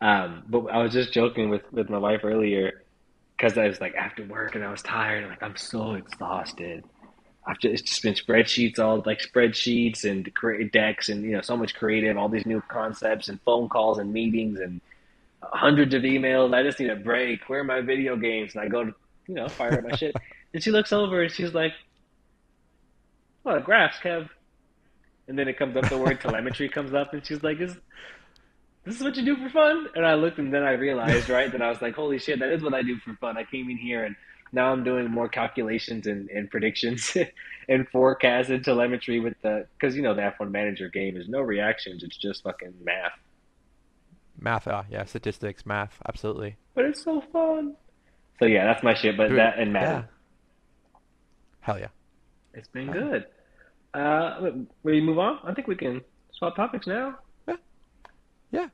Um, 0.01 0.45
but 0.49 0.67
I 0.67 0.83
was 0.83 0.93
just 0.93 1.13
joking 1.13 1.49
with 1.49 1.63
with 1.73 1.89
my 1.89 1.99
wife 1.99 2.21
earlier 2.23 2.83
because 3.37 3.57
I 3.57 3.67
was 3.67 3.81
like 3.81 3.95
after 3.95 4.25
work 4.25 4.55
and 4.55 4.65
I 4.65 4.71
was 4.71 4.83
tired. 4.83 5.29
Like 5.29 5.43
I'm 5.43 5.57
so 5.57 5.95
exhausted. 5.95 6.85
I've 7.47 7.59
just, 7.61 7.75
it's 7.75 7.83
just 7.83 8.03
been 8.03 8.15
spreadsheets, 8.15 8.79
all 8.79 9.03
like 9.07 9.21
spreadsheets 9.21 10.05
and 10.05 10.33
create 10.35 10.73
decks, 10.73 11.09
and 11.09 11.23
you 11.23 11.33
know 11.33 11.41
so 11.41 11.57
much 11.57 11.75
creative, 11.75 12.17
all 12.17 12.29
these 12.29 12.47
new 12.47 12.61
concepts 12.69 13.29
and 13.29 13.41
phone 13.43 13.69
calls 13.69 13.99
and 13.99 14.13
meetings 14.13 14.59
and 14.61 14.81
hundreds 15.43 15.95
of 15.95 16.03
emails. 16.03 16.55
I 16.55 16.63
just 16.63 16.81
need 16.81 16.91
a 16.91 16.97
break. 16.97 17.49
Where 17.49 17.61
are 17.61 17.65
my 17.65 17.81
video 17.81 18.17
games? 18.17 18.55
And 18.55 18.65
I 18.65 18.69
go 18.69 18.85
to, 18.85 18.95
you 19.29 19.35
know, 19.35 19.49
fire 19.49 19.79
up 19.79 19.85
my 19.85 19.97
shit. 19.97 20.15
And 20.55 20.63
she 20.63 20.71
looks 20.71 20.91
over 20.91 21.21
and 21.21 21.31
she's 21.31 21.53
like, 21.53 21.75
"What 23.47 23.65
graphs, 23.65 23.99
Kev?" 24.03 24.29
And 25.29 25.39
then 25.39 25.49
it 25.49 25.59
comes 25.59 25.77
up 25.77 25.89
the 25.89 25.99
word 25.99 26.21
telemetry 26.21 26.69
comes 26.69 26.95
up, 26.95 27.13
and 27.13 27.25
she's 27.25 27.43
like, 27.43 27.61
"Is 27.61 27.77
this 28.85 28.97
is 28.97 29.03
what 29.03 29.17
you 29.17 29.25
do 29.25 29.37
for 29.37 29.49
fun?" 29.51 29.89
And 29.95 30.05
I 30.05 30.15
looked, 30.15 30.39
and 30.39 30.53
then 30.53 30.63
I 30.63 30.73
realized, 30.73 31.29
right, 31.29 31.51
that 31.51 31.63
I 31.63 31.69
was 31.69 31.81
like, 31.81 31.95
"Holy 31.95 32.19
shit, 32.19 32.41
that 32.41 32.51
is 32.51 32.63
what 32.63 32.75
I 32.75 32.83
do 32.83 32.99
for 32.99 33.15
fun." 33.15 33.37
I 33.39 33.45
came 33.45 33.71
in 33.71 33.77
here 33.77 34.05
and 34.05 34.17
now 34.53 34.73
I'm 34.73 34.85
doing 34.85 35.11
more 35.11 35.29
calculations 35.29 36.07
and, 36.07 36.31
and 36.31 36.51
predictions 36.51 37.17
and 37.69 37.89
forecasts 37.89 38.49
and 38.49 38.65
telemetry 38.65 39.21
with 39.21 39.35
the 39.43 39.67
because 39.79 39.97
you 39.97 40.03
know 40.03 40.15
the 40.15 40.23
F1 40.23 40.51
Manager 40.51 40.89
game 40.89 41.17
is 41.17 41.29
no 41.29 41.41
reactions; 41.41 42.03
it's 42.03 42.17
just 42.17 42.43
fucking 42.43 42.75
math. 42.83 43.13
Math, 44.39 44.69
uh, 44.69 44.83
yeah, 44.91 45.05
statistics, 45.05 45.65
math, 45.65 45.99
absolutely. 46.07 46.57
But 46.75 46.85
it's 46.85 47.03
so 47.03 47.23
fun. 47.33 47.75
So 48.39 48.45
yeah, 48.45 48.67
that's 48.67 48.83
my 48.83 48.95
shit. 48.95 49.17
But 49.17 49.29
Dude, 49.29 49.39
that 49.39 49.59
and 49.59 49.73
yeah, 49.73 50.03
hell 51.61 51.79
yeah. 51.79 51.89
it's 52.55 52.69
been 52.69 52.91
good. 52.91 53.27
Uh, 53.97 54.51
we 54.83 55.01
move 55.01 55.19
on. 55.19 55.39
I 55.45 55.55
think 55.55 55.69
we 55.69 55.77
can 55.77 56.03
swap 56.33 56.57
topics 56.57 56.87
now. 56.87 57.19
yeah, 57.49 57.57
yeah. 58.51 58.69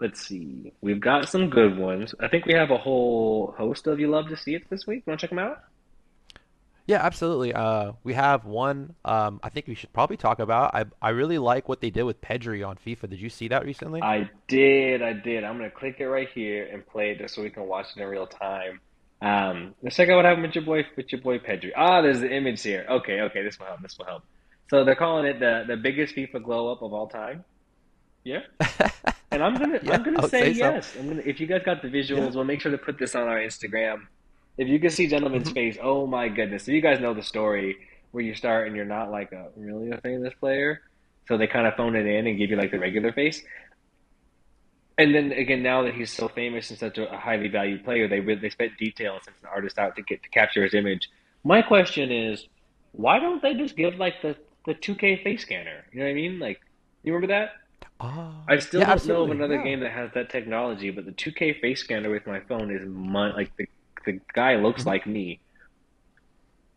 Let's 0.00 0.26
see. 0.26 0.72
We've 0.80 1.00
got 1.00 1.28
some 1.28 1.48
good 1.48 1.78
ones. 1.78 2.14
I 2.20 2.28
think 2.28 2.46
we 2.46 2.54
have 2.54 2.70
a 2.70 2.76
whole 2.76 3.54
host 3.56 3.86
of 3.86 4.00
you 4.00 4.08
love 4.08 4.28
to 4.28 4.36
see 4.36 4.54
it 4.54 4.68
this 4.68 4.86
week. 4.86 5.06
Want 5.06 5.20
to 5.20 5.24
check 5.24 5.30
them 5.30 5.38
out? 5.38 5.62
Yeah, 6.86 6.98
absolutely. 7.04 7.54
Uh, 7.54 7.92
we 8.04 8.14
have 8.14 8.44
one. 8.44 8.94
Um, 9.04 9.40
I 9.42 9.48
think 9.50 9.66
we 9.66 9.74
should 9.74 9.92
probably 9.92 10.16
talk 10.16 10.38
about. 10.38 10.74
I 10.74 10.84
I 11.00 11.10
really 11.10 11.38
like 11.38 11.68
what 11.68 11.80
they 11.80 11.90
did 11.90 12.04
with 12.04 12.20
Pedri 12.20 12.66
on 12.66 12.76
FIFA. 12.76 13.10
Did 13.10 13.20
you 13.20 13.28
see 13.28 13.48
that 13.48 13.64
recently? 13.64 14.02
I 14.02 14.30
did. 14.48 15.02
I 15.02 15.12
did. 15.12 15.44
I'm 15.44 15.56
gonna 15.56 15.70
click 15.70 15.96
it 15.98 16.06
right 16.06 16.28
here 16.32 16.68
and 16.72 16.86
play 16.86 17.12
it 17.12 17.18
just 17.18 17.34
so 17.34 17.42
we 17.42 17.50
can 17.50 17.64
watch 17.66 17.86
it 17.96 18.00
in 18.02 18.08
real 18.08 18.26
time. 18.26 18.80
Um, 19.20 19.74
let's 19.82 19.96
check 19.96 20.08
out 20.10 20.16
what 20.16 20.24
happened 20.24 20.46
with 20.46 20.54
your 20.54 20.64
boy 20.64 20.84
with 20.96 21.10
your 21.10 21.20
boy 21.20 21.38
Pedri. 21.38 21.70
Ah, 21.76 22.02
there's 22.02 22.20
the 22.20 22.32
image 22.32 22.62
here. 22.62 22.86
Okay, 22.88 23.20
okay, 23.22 23.42
this 23.42 23.58
will 23.58 23.66
help. 23.66 23.82
This 23.82 23.98
will 23.98 24.06
help. 24.06 24.22
So 24.70 24.84
they're 24.84 24.96
calling 24.96 25.26
it 25.26 25.40
the 25.40 25.64
the 25.66 25.76
biggest 25.76 26.14
FIFA 26.16 26.42
glow 26.44 26.72
up 26.72 26.82
of 26.82 26.92
all 26.92 27.08
time. 27.08 27.44
Yeah. 28.24 28.40
And 29.32 29.42
I'm 29.42 29.58
gonna 29.58 29.80
Yeah, 29.80 29.96
I'm 29.96 30.02
gonna 30.02 30.22
say 30.22 30.50
say 30.50 30.52
so. 30.54 30.76
yes. 30.76 30.96
I'm 30.98 31.08
gonna 31.08 31.22
if 31.26 31.40
you 31.40 31.46
guys 31.46 31.62
got 31.64 31.82
the 31.82 31.88
Yeah. 32.12 32.28
visuals, 32.28 32.34
we'll 32.34 32.44
make 32.44 32.60
sure 32.60 32.72
to 32.72 32.78
put 32.78 32.98
this 32.98 33.14
on 33.14 33.28
our 33.28 33.38
Instagram. 33.38 34.02
If 34.58 34.68
you 34.68 34.80
can 34.80 34.90
see 34.90 35.08
Gentleman's 35.08 35.50
hmm 35.50 35.52
face, 35.52 35.76
oh 35.82 36.06
my 36.06 36.28
goodness. 36.28 36.64
So 36.64 36.72
you 36.72 36.80
guys 36.80 37.00
know 37.00 37.14
the 37.14 37.22
story 37.22 37.76
where 38.12 38.24
you 38.24 38.34
start 38.34 38.66
and 38.66 38.76
you're 38.76 38.84
not 38.86 39.10
like 39.10 39.32
a 39.32 39.48
really 39.56 39.90
a 39.90 40.00
famous 40.00 40.34
player. 40.40 40.80
So 41.28 41.36
they 41.36 41.46
kind 41.48 41.66
of 41.66 41.74
phone 41.74 41.96
it 41.96 42.06
in 42.06 42.26
and 42.26 42.38
give 42.38 42.50
you 42.50 42.56
like 42.56 42.70
the 42.70 42.78
regular 42.78 43.12
face. 43.12 43.42
And 44.98 45.14
then 45.14 45.32
again, 45.32 45.62
now 45.62 45.82
that 45.82 45.94
he's 45.94 46.10
so 46.12 46.28
famous 46.28 46.70
and 46.70 46.78
such 46.78 46.98
a 46.98 47.18
highly 47.18 47.48
valued 47.48 47.84
player, 47.84 48.08
they 48.08 48.20
they 48.20 48.50
spent 48.50 48.78
detail 48.78 49.14
and 49.14 49.22
sent 49.24 49.36
an 49.42 49.48
artist 49.48 49.78
out 49.78 49.96
to 49.96 50.02
get 50.02 50.22
to 50.22 50.28
capture 50.30 50.62
his 50.64 50.74
image. 50.74 51.10
My 51.44 51.62
question 51.62 52.10
is, 52.10 52.46
why 52.92 53.18
don't 53.18 53.42
they 53.42 53.54
just 53.54 53.76
give 53.76 53.96
like 53.96 54.22
the 54.22 54.36
the 54.66 54.74
2K 54.74 55.22
face 55.22 55.42
scanner? 55.42 55.84
You 55.92 56.00
know 56.00 56.04
what 56.06 56.10
I 56.10 56.14
mean? 56.14 56.38
Like, 56.38 56.58
you 57.02 57.12
remember 57.14 57.32
that? 57.34 57.50
Ah, 58.00 58.48
I 58.48 58.58
still 58.58 58.84
yeah, 58.84 58.86
don't 58.86 59.04
know 59.06 59.22
of 59.24 59.30
another 59.30 59.58
Yeah. 59.58 59.62
game 59.62 59.80
that 59.80 59.92
has 59.92 60.10
that 60.14 60.30
technology, 60.30 60.90
but 60.90 61.04
the 61.06 61.12
2K 61.12 61.54
face 61.60 61.82
scanner 61.84 62.10
with 62.10 62.26
my 62.26 62.40
phone 62.40 62.72
is 62.74 62.82
mon 62.86 63.34
like 63.36 63.52
the 63.58 63.66
the 64.06 64.20
guy 64.34 64.56
looks 64.56 64.84
hmm 64.84 64.86
like 64.86 65.06
me. 65.06 65.42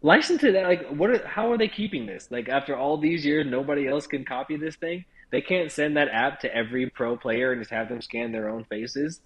license 0.02 0.44
it. 0.44 0.54
Like, 0.56 0.88
what? 0.90 1.10
Are, 1.10 1.28
how 1.28 1.52
are 1.52 1.58
they 1.58 1.68
keeping 1.68 2.06
this? 2.06 2.28
Like, 2.32 2.50
after 2.50 2.76
all 2.76 2.98
these 2.98 3.26
years, 3.26 3.46
nobody 3.48 3.88
else 3.88 4.08
can 4.08 4.26
copy 4.26 4.58
this 4.58 4.76
thing. 4.78 5.04
They 5.32 5.42
can't 5.42 5.72
send 5.72 5.98
that 5.98 6.10
app 6.10 6.40
to 6.42 6.54
every 6.56 6.90
pro 6.90 7.18
player 7.18 7.52
and 7.52 7.62
just 7.62 7.72
have 7.72 7.90
them 7.90 8.02
scan 8.02 8.32
their 8.32 8.50
own 8.50 8.66
faces. 8.66 9.22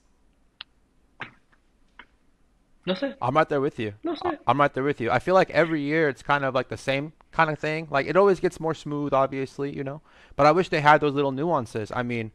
No 2.86 2.94
sir. 2.94 3.16
I'm 3.22 3.36
right 3.36 3.48
there 3.48 3.62
with 3.62 3.80
you. 3.80 3.94
No 4.04 4.16
sir. 4.16 4.38
I'm 4.46 4.60
right 4.60 4.74
there 4.74 4.84
with 4.84 5.00
you. 5.00 5.10
I 5.10 5.20
feel 5.20 5.36
like 5.36 5.50
every 5.52 5.82
year 5.82 6.10
it's 6.10 6.22
kind 6.22 6.44
of 6.44 6.54
like 6.54 6.68
the 6.70 6.78
same 6.78 7.14
kind 7.32 7.50
of 7.50 7.58
thing. 7.60 7.88
Like 7.90 8.08
it 8.08 8.18
always 8.18 8.40
gets 8.40 8.60
more 8.60 8.74
smooth, 8.74 9.14
obviously, 9.14 9.76
you 9.76 9.84
know. 9.84 10.02
But 10.36 10.46
I 10.46 10.52
wish 10.52 10.70
they 10.70 10.82
had 10.82 11.00
those 11.02 11.14
little 11.14 11.32
nuances. 11.32 11.92
I 11.96 12.04
mean, 12.04 12.32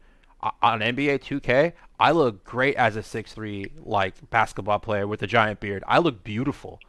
on 0.61 0.79
NBA 0.79 1.19
2K, 1.19 1.73
I 1.99 2.11
look 2.11 2.43
great 2.45 2.75
as 2.77 2.95
a 2.95 3.03
six-three 3.03 3.73
like 3.83 4.29
basketball 4.29 4.79
player 4.79 5.05
with 5.07 5.21
a 5.21 5.27
giant 5.27 5.59
beard. 5.59 5.83
I 5.87 5.99
look 5.99 6.23
beautiful. 6.23 6.79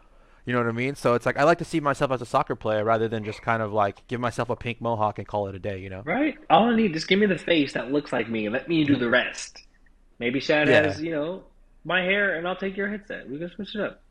You 0.46 0.54
know 0.54 0.60
what 0.60 0.68
I 0.68 0.72
mean? 0.72 0.94
So 0.94 1.14
it's 1.14 1.26
like 1.26 1.36
I 1.36 1.44
like 1.44 1.58
to 1.58 1.64
see 1.64 1.80
myself 1.80 2.10
as 2.12 2.22
a 2.22 2.26
soccer 2.26 2.56
player 2.56 2.82
rather 2.82 3.08
than 3.08 3.24
just 3.24 3.42
kind 3.42 3.60
of 3.62 3.72
like 3.74 4.06
give 4.08 4.20
myself 4.20 4.48
a 4.48 4.56
pink 4.56 4.80
mohawk 4.80 5.18
and 5.18 5.28
call 5.28 5.48
it 5.48 5.54
a 5.54 5.58
day, 5.58 5.78
you 5.78 5.90
know? 5.90 6.02
Right? 6.04 6.38
All 6.48 6.70
I 6.70 6.76
need, 6.76 6.94
just 6.94 7.08
give 7.08 7.18
me 7.18 7.26
the 7.26 7.38
face 7.38 7.74
that 7.74 7.92
looks 7.92 8.10
like 8.12 8.30
me 8.30 8.46
and 8.46 8.52
let 8.54 8.68
me 8.68 8.84
do 8.84 8.96
the 8.96 9.10
rest. 9.10 9.64
Maybe 10.18 10.40
Chad 10.40 10.68
Yeah. 10.68 10.82
has, 10.84 11.00
you 11.02 11.10
know, 11.12 11.44
my 11.84 12.02
hair 12.02 12.34
and 12.36 12.46
I'll 12.46 12.56
take 12.56 12.76
your 12.76 12.88
headset. 12.88 13.28
We 13.28 13.38
can 13.38 13.50
switch 13.50 13.74
it 13.74 13.80
up. 13.80 14.02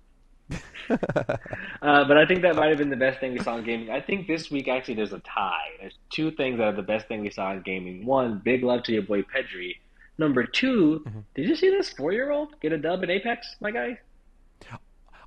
Uh, 1.81 2.03
but 2.05 2.17
I 2.17 2.25
think 2.25 2.41
that 2.41 2.55
might 2.55 2.67
have 2.69 2.77
been 2.77 2.89
the 2.89 2.95
best 2.97 3.19
thing 3.19 3.31
we 3.33 3.39
saw 3.39 3.55
in 3.57 3.63
gaming. 3.63 3.89
I 3.89 4.01
think 4.01 4.27
this 4.27 4.51
week 4.51 4.67
actually 4.67 4.95
there's 4.95 5.13
a 5.13 5.19
tie. 5.19 5.69
There's 5.79 5.93
two 6.11 6.31
things 6.31 6.57
that 6.57 6.63
are 6.65 6.71
the 6.75 6.81
best 6.81 7.07
thing 7.07 7.21
we 7.21 7.29
saw 7.29 7.51
in 7.53 7.61
gaming. 7.61 8.05
One, 8.05 8.39
big 8.43 8.63
love 8.63 8.83
to 8.83 8.91
your 8.91 9.03
boy 9.03 9.21
Pedri. 9.21 9.75
Number 10.17 10.43
two, 10.43 11.03
Mhm. 11.07 11.23
did 11.35 11.47
you 11.47 11.55
see 11.55 11.69
this 11.69 11.89
four 11.93 12.11
year 12.11 12.31
old 12.31 12.59
get 12.59 12.73
a 12.73 12.77
dub 12.77 13.03
in 13.03 13.09
Apex, 13.09 13.55
my 13.61 13.71
guy? 13.71 13.99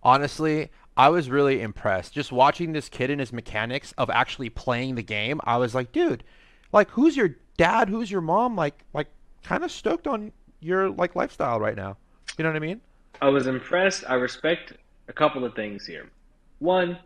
Honestly, 0.03 0.71
I 0.97 1.09
was 1.09 1.31
really 1.31 1.63
impressed. 1.63 2.13
Just 2.13 2.33
watching 2.33 2.73
this 2.73 2.89
kid 2.89 3.09
and 3.11 3.21
his 3.21 3.33
mechanics 3.33 3.93
of 3.97 4.11
actually 4.11 4.51
playing 4.51 4.97
the 4.97 5.03
game, 5.03 5.41
I 5.45 5.57
was 5.57 5.75
like, 5.75 5.93
dude, 5.93 6.25
like 6.73 6.91
who's 6.91 7.17
your 7.17 7.37
dad? 7.57 7.89
Who's 7.89 8.11
your 8.11 8.21
mom? 8.21 8.57
Like 8.57 8.85
like 8.93 9.09
kind 9.43 9.65
of 9.65 9.71
stoked 9.71 10.07
on 10.07 10.33
your 10.61 10.91
like 10.91 11.15
lifestyle 11.17 11.61
right 11.61 11.77
now. 11.77 11.97
You 12.37 12.45
know 12.45 12.51
what 12.51 12.57
I 12.57 12.61
mean? 12.61 12.81
I 13.21 13.29
was 13.29 13.47
impressed. 13.47 14.05
I 14.09 14.15
respect 14.15 14.73
a 15.09 15.13
couple 15.13 15.45
of 15.45 15.55
things 15.55 15.87
here. 15.87 16.11
One, 16.59 16.99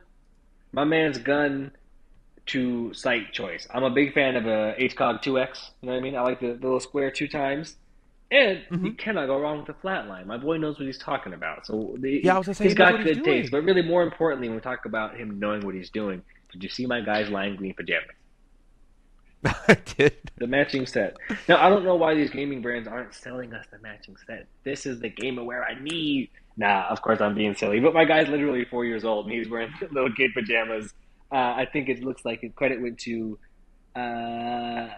my 0.73 0.85
man's 0.85 1.18
gun 1.18 1.73
to 2.49 2.95
sight 2.95 3.33
choice. 3.33 3.66
I'm 3.73 3.85
a 3.85 3.90
big 3.90 4.14
fan 4.14 4.37
of 4.37 4.47
a 4.47 4.75
HCOG 4.78 5.23
2X. 5.23 5.73
You 5.83 5.88
know 5.88 5.95
what 5.95 6.00
I 6.00 6.02
mean? 6.02 6.16
I 6.16 6.23
like 6.23 6.40
the, 6.40 6.49
the 6.49 6.64
little 6.66 6.80
square 6.80 7.11
two 7.11 7.28
times. 7.28 7.76
And 8.30 8.64
you 8.83 8.92
hmm 8.92 8.97
cannot 8.97 9.26
go 9.26 9.40
wrong 9.40 9.59
with 9.59 9.66
the 9.68 9.75
flat 9.75 10.09
line. 10.09 10.26
My 10.28 10.38
boy 10.38 10.59
knows 10.59 10.78
what 10.78 10.87
he's 10.87 10.99
talking 10.99 11.35
about. 11.35 11.66
So 11.66 11.97
Yeah, 12.23 12.35
I 12.35 12.38
was 12.38 12.47
gonna 12.47 12.54
say 12.54 12.66
he's 12.66 12.75
he 12.75 12.75
knows 12.75 12.90
what 12.90 13.00
got 13.00 13.00
he's 13.00 13.11
good 13.11 13.25
taste. 13.25 13.52
But 13.52 13.62
really, 13.64 13.83
more 13.83 14.02
importantly, 14.04 14.49
when 14.49 14.56
we 14.56 14.62
talk 14.62 14.87
about 14.87 15.16
him 15.18 15.38
knowing 15.40 15.64
what 15.66 15.75
he's 15.76 15.90
doing, 15.90 16.23
did 16.52 16.62
you 16.62 16.68
see 16.71 16.87
my 16.87 17.00
guy's 17.02 17.30
lime 17.30 17.56
green 17.56 17.75
pajamas? 17.76 18.16
I 19.68 19.76
did. 19.96 20.14
The 20.38 20.46
matching 20.46 20.86
set. 20.86 21.16
Now, 21.48 21.64
I 21.64 21.68
don't 21.68 21.84
know 21.84 21.96
why 21.96 22.14
these 22.14 22.30
gaming 22.30 22.62
brands 22.62 22.88
aren't 22.88 23.14
selling 23.14 23.52
us 23.54 23.66
the 23.70 23.78
matching 23.78 24.16
set. 24.26 24.46
This 24.64 24.86
is 24.86 25.00
the 25.00 25.08
game 25.08 25.38
aware 25.38 25.64
I 25.64 25.80
need. 25.80 26.30
Nah, 26.56 26.86
of 26.88 27.02
course 27.02 27.20
I'm 27.20 27.34
being 27.34 27.54
silly, 27.54 27.80
but 27.80 27.94
my 27.94 28.04
guy's 28.04 28.28
literally 28.28 28.64
four 28.64 28.84
years 28.84 29.04
old 29.04 29.26
and 29.26 29.34
he's 29.34 29.48
wearing 29.48 29.72
little 29.92 30.12
kid 30.12 30.32
pajamas. 30.34 30.92
Uh, 31.30 31.36
I 31.36 31.66
think 31.70 31.88
it 31.88 32.02
looks 32.02 32.24
like 32.24 32.42
it. 32.42 32.54
Credit 32.56 32.80
went 32.80 32.98
to 33.00 33.38
uh, 33.94 34.88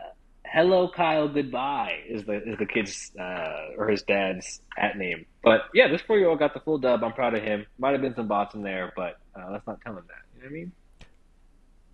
"Hello 0.47 0.89
Kyle, 0.89 1.27
goodbye" 1.29 2.01
is 2.09 2.25
the 2.25 2.43
is 2.49 2.59
the 2.59 2.67
kid's 2.67 3.11
uh, 3.19 3.71
or 3.77 3.89
his 3.89 4.03
dad's 4.03 4.61
at 4.77 4.97
name. 4.97 5.27
But 5.43 5.63
yeah, 5.75 5.89
this 5.89 6.03
four 6.03 6.19
year 6.19 6.29
old 6.29 6.39
got 6.39 6.55
the 6.55 6.61
full 6.61 6.79
dub. 6.79 7.03
I'm 7.03 7.13
proud 7.13 7.35
of 7.35 7.43
him. 7.43 7.67
Might 7.79 7.93
have 7.93 8.03
been 8.03 8.15
some 8.15 8.29
bots 8.29 8.55
in 8.55 8.63
there, 8.63 8.93
but 8.95 9.19
uh, 9.35 9.51
let's 9.51 9.67
not 9.67 9.81
tell 9.81 9.95
him 9.95 10.05
that. 10.09 10.23
You 10.37 10.43
know 10.43 10.47
what 10.47 10.51
I 10.51 10.53
mean? 10.55 10.73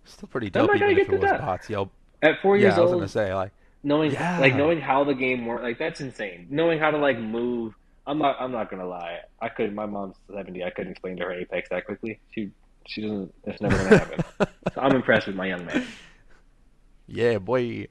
Still 0.03 0.27
pretty 0.27 0.49
dope, 0.49 0.75
even 0.75 0.89
if 0.91 0.97
get 0.97 1.07
it 1.07 1.11
the 1.11 1.17
was 1.17 1.31
dub. 1.31 1.41
bots. 1.41 1.69
Yo, 1.69 1.89
At 2.21 2.41
four 2.41 2.57
years 2.57 2.73
yeah, 2.75 2.79
I 2.79 2.83
was 2.83 2.91
gonna 2.91 3.07
say 3.07 3.33
like, 3.33 3.51
knowing 3.83 4.13
like 4.13 4.55
knowing 4.55 4.81
how 4.81 5.03
the 5.03 5.13
game 5.13 5.45
works 5.45 5.63
like 5.63 5.79
that's 5.79 6.01
insane. 6.01 6.47
Knowing 6.49 6.79
how 6.79 6.91
to 6.91 6.97
like 6.97 7.19
move 7.19 7.73
i'm 8.07 8.17
not 8.17 8.35
i'm 8.39 8.51
not 8.51 8.69
gonna 8.69 8.87
lie. 8.87 9.19
I 9.41 9.49
could 9.49 9.73
my 9.73 9.85
mom's 9.85 10.15
70 10.33 10.63
i 10.63 10.69
couldn't 10.69 10.91
explain 10.91 11.17
to 11.17 11.23
her 11.23 11.33
apex 11.33 11.69
that 11.69 11.85
quickly. 11.85 12.19
She 12.31 12.51
she 12.87 13.01
doesn't 13.01 13.33
it's 13.45 13.61
never 13.61 13.77
gonna 13.77 13.97
happen. 13.97 14.23
So 14.73 14.81
i'm 14.81 14.95
impressed 14.95 15.27
with 15.27 15.35
my 15.35 15.45
young 15.45 15.65
man. 15.65 15.85
Yeah, 17.07 17.37
boy. 17.37 17.87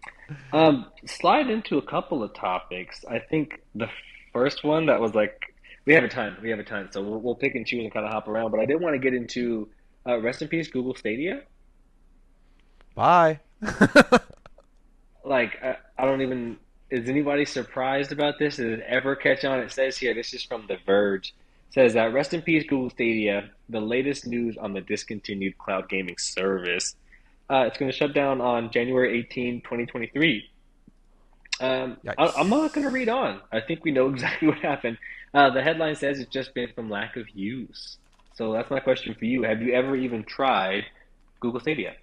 um 0.52 0.86
slide 1.06 1.48
into 1.48 1.78
a 1.78 1.82
couple 1.82 2.22
of 2.22 2.34
topics. 2.34 3.04
I 3.08 3.20
think 3.20 3.60
the 3.74 3.88
first 4.32 4.64
one 4.64 4.86
that 4.86 5.00
was 5.00 5.14
like 5.14 5.40
we 5.86 5.94
have 5.94 6.02
a 6.04 6.08
ton 6.08 6.36
we 6.42 6.50
have 6.50 6.58
a 6.58 6.64
ton 6.64 6.88
so 6.90 7.02
we'll, 7.02 7.20
we'll 7.20 7.34
pick 7.34 7.54
and 7.54 7.66
choose 7.66 7.84
and 7.84 7.92
kind 7.92 8.04
of 8.04 8.12
hop 8.12 8.26
around 8.26 8.50
but 8.50 8.58
i 8.58 8.66
did 8.66 8.80
want 8.80 8.94
to 8.94 8.98
get 8.98 9.14
into 9.14 9.68
uh, 10.08 10.18
rest 10.18 10.42
in 10.42 10.48
peace 10.48 10.68
google 10.68 10.94
stadia. 10.94 11.42
Bye. 12.94 13.40
like 15.24 15.58
I, 15.62 15.76
I 15.98 16.04
don't 16.04 16.22
even 16.22 16.58
is 16.90 17.08
anybody 17.08 17.44
surprised 17.44 18.12
about 18.12 18.38
this? 18.38 18.56
Did 18.56 18.78
it 18.78 18.84
ever 18.86 19.16
catch 19.16 19.44
on? 19.44 19.58
It 19.58 19.72
says 19.72 19.96
here, 19.96 20.14
this 20.14 20.32
is 20.32 20.44
from 20.44 20.66
The 20.68 20.76
Verge. 20.86 21.34
It 21.70 21.74
says 21.74 21.94
that 21.94 22.12
rest 22.12 22.34
in 22.34 22.42
peace, 22.42 22.64
Google 22.68 22.90
Stadia, 22.90 23.50
the 23.68 23.80
latest 23.80 24.26
news 24.26 24.56
on 24.56 24.74
the 24.74 24.80
discontinued 24.80 25.58
cloud 25.58 25.88
gaming 25.88 26.18
service. 26.18 26.94
Uh, 27.50 27.64
it's 27.66 27.78
going 27.78 27.90
to 27.90 27.96
shut 27.96 28.14
down 28.14 28.40
on 28.40 28.70
January 28.70 29.18
18, 29.18 29.62
2023. 29.62 30.48
Um, 31.60 31.96
I, 32.06 32.32
I'm 32.36 32.48
not 32.48 32.72
going 32.72 32.86
to 32.86 32.92
read 32.92 33.08
on. 33.08 33.40
I 33.50 33.60
think 33.60 33.84
we 33.84 33.90
know 33.90 34.08
exactly 34.10 34.48
what 34.48 34.58
happened. 34.58 34.98
Uh, 35.32 35.50
the 35.50 35.62
headline 35.62 35.96
says 35.96 36.20
it's 36.20 36.30
just 36.30 36.54
been 36.54 36.70
from 36.74 36.90
lack 36.90 37.16
of 37.16 37.28
use. 37.30 37.98
So 38.36 38.52
that's 38.52 38.70
my 38.70 38.80
question 38.80 39.14
for 39.14 39.24
you. 39.24 39.42
Have 39.42 39.62
you 39.62 39.74
ever 39.74 39.96
even 39.96 40.24
tried 40.24 40.84
Google 41.40 41.60
Stadia? 41.60 41.94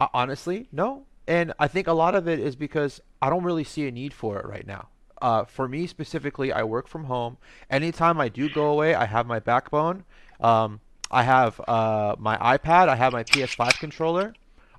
Uh, 0.00 0.08
honestly, 0.14 0.68
no. 0.72 1.06
And 1.26 1.52
I 1.58 1.68
think 1.68 1.86
a 1.86 1.92
lot 1.92 2.14
of 2.14 2.28
it 2.28 2.38
is 2.38 2.56
because 2.56 3.00
I 3.20 3.30
don't 3.30 3.44
really 3.44 3.64
see 3.64 3.86
a 3.86 3.90
need 3.90 4.12
for 4.12 4.38
it 4.40 4.46
right 4.46 4.66
now. 4.66 4.88
Uh, 5.20 5.44
for 5.44 5.68
me 5.68 5.86
specifically, 5.86 6.52
I 6.52 6.64
work 6.64 6.88
from 6.88 7.04
home. 7.04 7.36
Anytime 7.70 8.20
I 8.20 8.28
do 8.28 8.48
go 8.48 8.66
away, 8.66 8.94
I 8.94 9.06
have 9.06 9.26
my 9.26 9.38
backbone. 9.38 10.04
Um, 10.40 10.80
I 11.12 11.22
have 11.22 11.60
uh, 11.68 12.16
my 12.18 12.36
iPad. 12.38 12.88
I 12.88 12.96
have 12.96 13.12
my 13.12 13.22
PS5 13.22 13.78
controller. 13.78 14.34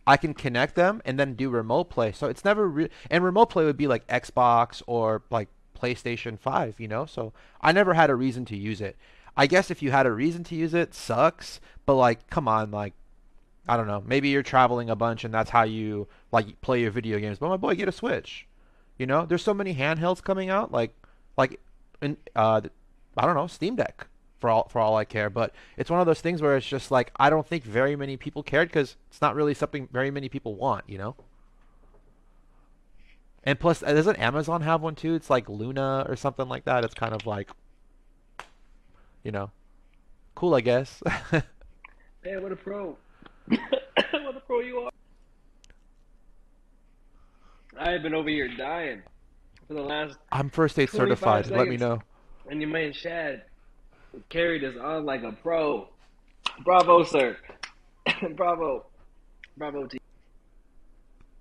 I 0.05 0.17
can 0.17 0.33
connect 0.33 0.75
them 0.75 1.01
and 1.05 1.17
then 1.17 1.35
do 1.35 1.49
remote 1.49 1.85
play. 1.85 2.11
So 2.11 2.27
it's 2.27 2.43
never 2.43 2.67
re 2.67 2.89
and 3.09 3.23
remote 3.23 3.49
play 3.51 3.63
would 3.63 3.77
be 3.77 3.87
like 3.87 4.05
Xbox 4.07 4.81
or 4.85 5.21
like 5.29 5.47
PlayStation 5.79 6.37
5, 6.37 6.79
you 6.79 6.87
know? 6.87 7.05
So 7.05 7.31
I 7.61 7.71
never 7.71 7.93
had 7.93 8.09
a 8.09 8.15
reason 8.15 8.43
to 8.45 8.57
use 8.57 8.81
it. 8.81 8.97
I 9.37 9.47
guess 9.47 9.71
if 9.71 9.81
you 9.81 9.91
had 9.91 10.05
a 10.05 10.11
reason 10.11 10.43
to 10.45 10.55
use 10.55 10.73
it, 10.73 10.93
sucks. 10.93 11.61
But 11.85 11.95
like, 11.95 12.29
come 12.29 12.47
on, 12.47 12.71
like 12.71 12.93
I 13.67 13.77
don't 13.77 13.87
know. 13.87 14.03
Maybe 14.05 14.29
you're 14.29 14.43
traveling 14.43 14.89
a 14.89 14.95
bunch 14.95 15.23
and 15.23 15.33
that's 15.33 15.49
how 15.49 15.63
you 15.63 16.07
like 16.31 16.59
play 16.61 16.81
your 16.81 16.91
video 16.91 17.19
games. 17.19 17.39
But 17.39 17.49
my 17.49 17.57
boy, 17.57 17.75
get 17.75 17.87
a 17.87 17.93
Switch. 17.93 18.47
You 18.97 19.05
know, 19.05 19.25
there's 19.25 19.43
so 19.43 19.53
many 19.53 19.73
handhelds 19.75 20.21
coming 20.21 20.49
out, 20.49 20.71
like 20.71 20.93
like 21.37 21.59
in 22.01 22.17
uh 22.35 22.61
I 23.17 23.25
don't 23.25 23.35
know, 23.35 23.47
Steam 23.47 23.75
Deck 23.75 24.07
for 24.39 24.49
all 24.49 24.67
for 24.67 24.79
all 24.79 24.97
I 24.97 25.05
care. 25.05 25.29
But 25.29 25.53
it's 25.77 25.89
one 25.89 25.99
of 26.01 26.05
those 26.05 26.21
things 26.21 26.41
where 26.41 26.57
it's 26.57 26.67
just 26.67 26.91
like 26.91 27.11
I 27.17 27.29
don't 27.29 27.47
think 27.47 27.63
very 27.63 27.95
many 27.95 28.17
people 28.17 28.43
cared 28.43 28.67
because 28.67 28.97
it's 29.09 29.21
not 29.21 29.35
really 29.35 29.53
something 29.53 29.87
very 29.91 30.11
many 30.11 30.27
people 30.27 30.55
want, 30.55 30.83
you 30.87 30.97
know? 30.97 31.15
And 33.45 33.59
plus, 33.59 33.83
uh, 33.83 33.93
doesn't 33.93 34.15
Amazon 34.17 34.61
have 34.61 34.81
one 34.81 34.95
too? 34.95 35.15
It's 35.15 35.29
like 35.29 35.49
Luna 35.49 36.05
or 36.07 36.15
something 36.15 36.47
like 36.47 36.65
that. 36.65 36.85
It's 36.85 36.93
kind 36.93 37.13
of 37.13 37.25
like, 37.25 37.49
you 39.23 39.31
know, 39.31 39.51
cool, 40.35 40.55
I 40.55 40.61
guess. 40.61 41.01
Man, 41.31 42.41
what 42.41 42.51
a 42.53 42.55
pro. 42.55 42.97
What 43.47 44.35
a 44.35 44.39
pro 44.45 44.59
you 44.59 44.79
are. 44.79 44.91
I 47.77 47.91
have 47.91 48.03
been 48.03 48.13
over 48.13 48.29
here 48.29 48.47
dying 48.47 49.01
for 49.67 49.73
the 49.73 49.81
last 49.81 50.17
I'm 50.31 50.49
first 50.49 50.77
aid 50.79 50.89
25 50.89 51.45
certified. 51.45 51.57
Let 51.57 51.67
me 51.67 51.77
know. 51.77 52.01
and 52.49 52.61
your 52.61 52.69
man 52.69 52.93
Chad 52.93 53.43
carried 54.29 54.63
us 54.63 54.75
on 54.79 55.05
like 55.05 55.23
a 55.23 55.31
pro. 55.31 55.87
Bravo, 56.63 57.03
sir. 57.03 57.37
Bravo. 58.35 58.85
Bravo 59.57 59.87
to 59.87 59.95
you. 59.95 59.99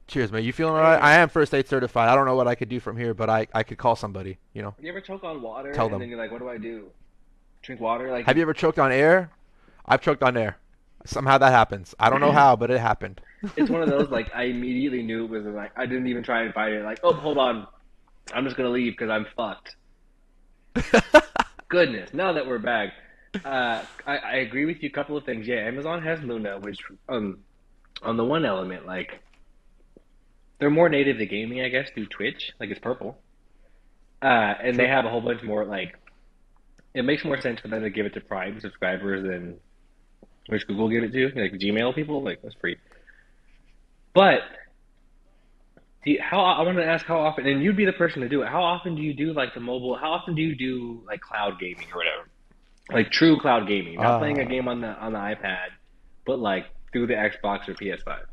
Cheers, 0.06 0.32
man. 0.32 0.44
You 0.44 0.52
feeling 0.52 0.74
all 0.74 0.80
right? 0.80 1.00
I 1.02 1.16
am 1.16 1.28
first 1.28 1.54
aid 1.54 1.68
certified. 1.68 2.08
I 2.08 2.14
don't 2.14 2.26
know 2.26 2.34
what 2.36 2.48
I 2.48 2.54
could 2.54 2.68
do 2.68 2.80
from 2.80 2.96
here, 2.96 3.14
but 3.14 3.28
I 3.30 3.46
I 3.54 3.62
could 3.62 3.78
call 3.78 3.96
somebody, 3.96 4.38
you 4.52 4.62
know, 4.62 4.74
you 4.80 4.88
ever 4.90 5.00
choke 5.00 5.24
on 5.24 5.42
water 5.42 5.72
tell 5.72 5.86
them. 5.86 5.94
and 5.94 6.02
then 6.02 6.08
you're 6.08 6.18
like, 6.18 6.30
what 6.30 6.40
do 6.40 6.48
I 6.48 6.58
do? 6.58 6.86
Drink 7.62 7.80
water? 7.80 8.10
Like, 8.10 8.26
Have 8.26 8.36
you 8.36 8.42
ever 8.42 8.54
choked 8.54 8.78
on 8.78 8.90
air? 8.90 9.30
I've 9.86 10.00
choked 10.00 10.22
on 10.22 10.36
air. 10.36 10.58
Somehow 11.04 11.38
that 11.38 11.50
happens. 11.50 11.94
I 11.98 12.10
don't 12.10 12.20
know 12.20 12.32
how, 12.32 12.54
but 12.56 12.70
it 12.70 12.78
happened. 12.80 13.20
it's 13.56 13.70
one 13.70 13.82
of 13.82 13.88
those, 13.88 14.08
like, 14.10 14.30
I 14.34 14.44
immediately 14.44 15.02
knew 15.02 15.24
it 15.24 15.30
was 15.30 15.44
like, 15.46 15.72
I 15.76 15.86
didn't 15.86 16.06
even 16.06 16.22
try 16.22 16.42
and 16.42 16.54
fight 16.54 16.72
it. 16.72 16.84
Like, 16.84 17.00
oh, 17.02 17.12
hold 17.12 17.38
on. 17.38 17.66
I'm 18.32 18.44
just 18.44 18.56
going 18.56 18.68
to 18.68 18.72
leave 18.72 18.92
because 18.92 19.10
I'm 19.10 19.26
fucked. 19.36 19.76
Goodness. 21.68 22.14
Now 22.14 22.34
that 22.34 22.46
we're 22.46 22.58
back, 22.58 22.92
uh, 23.44 23.82
I, 24.06 24.16
I 24.16 24.34
agree 24.36 24.64
with 24.64 24.82
you. 24.82 24.88
A 24.88 24.92
couple 24.92 25.16
of 25.16 25.24
things. 25.24 25.48
Yeah, 25.48 25.56
Amazon 25.56 26.02
has 26.02 26.22
Luna, 26.22 26.60
which, 26.60 26.78
um, 27.08 27.38
on 28.02 28.16
the 28.16 28.24
one 28.24 28.44
element, 28.44 28.86
like, 28.86 29.20
they're 30.60 30.70
more 30.70 30.88
native 30.88 31.18
to 31.18 31.26
gaming, 31.26 31.62
I 31.62 31.68
guess, 31.68 31.90
through 31.90 32.06
Twitch. 32.06 32.52
Like, 32.60 32.70
it's 32.70 32.80
purple. 32.80 33.18
Uh, 34.22 34.54
and 34.62 34.76
they 34.76 34.86
have 34.86 35.04
a 35.04 35.10
whole 35.10 35.20
bunch 35.20 35.42
more, 35.42 35.64
like, 35.64 35.98
it 36.94 37.04
makes 37.04 37.24
more 37.24 37.40
sense 37.40 37.58
for 37.58 37.68
them 37.68 37.82
to 37.82 37.90
give 37.90 38.06
it 38.06 38.14
to 38.14 38.20
Prime 38.20 38.60
subscribers 38.60 39.22
than 39.24 39.58
which 40.48 40.66
Google 40.66 40.88
give 40.88 41.04
it 41.04 41.12
to, 41.12 41.40
like 41.40 41.52
Gmail 41.52 41.94
people, 41.94 42.22
like 42.22 42.42
that's 42.42 42.54
free. 42.56 42.76
But 44.14 44.40
you, 46.04 46.18
how 46.20 46.40
I 46.40 46.62
want 46.62 46.78
to 46.78 46.84
ask 46.84 47.06
how 47.06 47.20
often, 47.20 47.46
and 47.46 47.62
you'd 47.62 47.76
be 47.76 47.84
the 47.84 47.92
person 47.92 48.22
to 48.22 48.28
do 48.28 48.42
it. 48.42 48.48
How 48.48 48.62
often 48.62 48.94
do 48.96 49.02
you 49.02 49.14
do 49.14 49.32
like 49.32 49.54
the 49.54 49.60
mobile? 49.60 49.96
How 49.96 50.12
often 50.12 50.34
do 50.34 50.42
you 50.42 50.54
do 50.56 51.02
like 51.06 51.20
cloud 51.20 51.58
gaming 51.60 51.86
or 51.92 51.98
whatever? 51.98 52.28
Like 52.90 53.10
true 53.10 53.38
cloud 53.38 53.68
gaming, 53.68 53.96
not 53.96 54.18
playing 54.18 54.38
a 54.40 54.42
Uh, 54.42 54.48
game 54.48 54.68
on 54.68 54.80
the 54.80 54.88
on 54.88 55.12
the 55.12 55.18
iPad, 55.18 55.68
but 56.26 56.38
like 56.38 56.66
through 56.92 57.06
the 57.06 57.14
Xbox 57.14 57.68
or 57.68 57.74
PS5. 57.74 58.24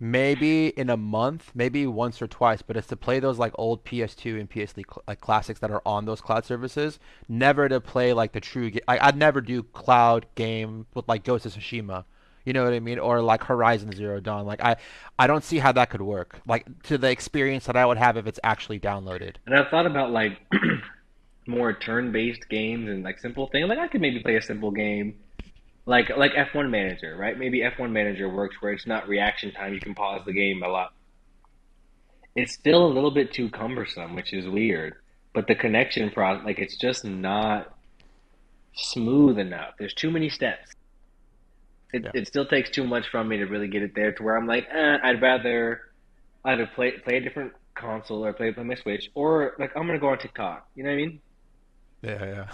Maybe 0.00 0.68
in 0.68 0.90
a 0.90 0.96
month, 0.96 1.50
maybe 1.54 1.86
once 1.86 2.22
or 2.22 2.26
twice, 2.26 2.62
but 2.62 2.76
it's 2.76 2.86
to 2.88 2.96
play 2.96 3.20
those 3.20 3.38
like 3.38 3.52
old 3.56 3.84
PS2 3.84 4.38
and 4.38 4.50
PS3 4.50 4.74
cl 4.74 5.02
like 5.06 5.20
classics 5.20 5.60
that 5.60 5.70
are 5.70 5.82
on 5.84 6.04
those 6.04 6.20
cloud 6.20 6.44
services. 6.44 6.98
Never 7.28 7.68
to 7.68 7.80
play 7.80 8.12
like 8.12 8.32
the 8.32 8.40
true. 8.40 8.70
Ga- 8.70 8.82
I, 8.86 9.08
I'd 9.08 9.16
never 9.16 9.40
do 9.40 9.62
cloud 9.62 10.26
game 10.34 10.86
with 10.94 11.08
like 11.08 11.24
Ghost 11.24 11.46
of 11.46 11.54
Tsushima. 11.54 12.04
You 12.44 12.52
know 12.52 12.64
what 12.64 12.72
I 12.72 12.80
mean? 12.80 12.98
Or 12.98 13.20
like 13.20 13.44
Horizon 13.44 13.92
Zero 13.92 14.20
Dawn. 14.20 14.46
Like 14.46 14.62
I, 14.62 14.76
I 15.18 15.26
don't 15.26 15.44
see 15.44 15.58
how 15.58 15.72
that 15.72 15.90
could 15.90 16.00
work. 16.00 16.40
Like 16.46 16.82
to 16.84 16.96
the 16.96 17.10
experience 17.10 17.66
that 17.66 17.76
I 17.76 17.84
would 17.84 17.98
have 17.98 18.16
if 18.16 18.26
it's 18.26 18.40
actually 18.42 18.80
downloaded. 18.80 19.36
And 19.46 19.54
I've 19.54 19.68
thought 19.68 19.86
about 19.86 20.12
like 20.12 20.38
more 21.46 21.72
turn-based 21.72 22.48
games 22.48 22.88
and 22.88 23.02
like 23.02 23.18
simple 23.18 23.48
things. 23.48 23.68
Like 23.68 23.78
I 23.78 23.88
could 23.88 24.00
maybe 24.00 24.20
play 24.20 24.36
a 24.36 24.42
simple 24.42 24.70
game 24.70 25.16
like 25.88 26.10
like 26.18 26.32
F1 26.32 26.68
Manager, 26.70 27.16
right? 27.16 27.36
Maybe 27.38 27.60
F1 27.60 27.90
Manager 27.90 28.28
works 28.28 28.56
where 28.60 28.72
it's 28.72 28.86
not 28.86 29.08
reaction 29.08 29.52
time. 29.52 29.72
You 29.72 29.80
can 29.80 29.94
pause 29.94 30.20
the 30.26 30.34
game 30.34 30.62
a 30.62 30.68
lot. 30.68 30.92
It's 32.36 32.52
still 32.52 32.84
a 32.86 32.92
little 32.92 33.10
bit 33.10 33.32
too 33.32 33.48
cumbersome, 33.48 34.14
which 34.14 34.34
is 34.34 34.46
weird. 34.46 34.96
But 35.32 35.46
the 35.46 35.54
connection 35.54 36.10
process, 36.10 36.44
like 36.44 36.58
it's 36.58 36.76
just 36.76 37.06
not 37.06 37.74
smooth 38.74 39.38
enough. 39.38 39.74
There's 39.78 39.94
too 39.94 40.10
many 40.10 40.28
steps. 40.28 40.70
It 41.94 42.04
Yeah. 42.04 42.10
it 42.12 42.26
still 42.26 42.44
takes 42.44 42.68
too 42.68 42.84
much 42.84 43.08
from 43.08 43.26
me 43.28 43.38
to 43.38 43.46
really 43.46 43.68
get 43.68 43.82
it 43.82 43.94
there 43.94 44.12
to 44.12 44.22
where 44.22 44.36
I'm 44.36 44.46
like, 44.46 44.68
eh, 44.70 44.98
I'd 45.02 45.22
rather 45.22 45.80
either 46.44 46.66
play 46.66 46.98
play 46.98 47.16
a 47.16 47.20
different 47.20 47.54
console 47.74 48.26
or 48.26 48.34
play 48.34 48.52
play 48.52 48.62
my 48.64 48.74
Switch 48.74 49.08
or 49.14 49.54
like 49.58 49.74
I'm 49.74 49.86
gonna 49.86 49.98
go 49.98 50.10
on 50.10 50.18
TikTok. 50.18 50.68
You 50.74 50.82
know 50.84 50.90
what 50.90 50.94
I 50.94 50.96
mean? 50.98 51.20
Yeah, 52.02 52.24
yeah. 52.26 52.46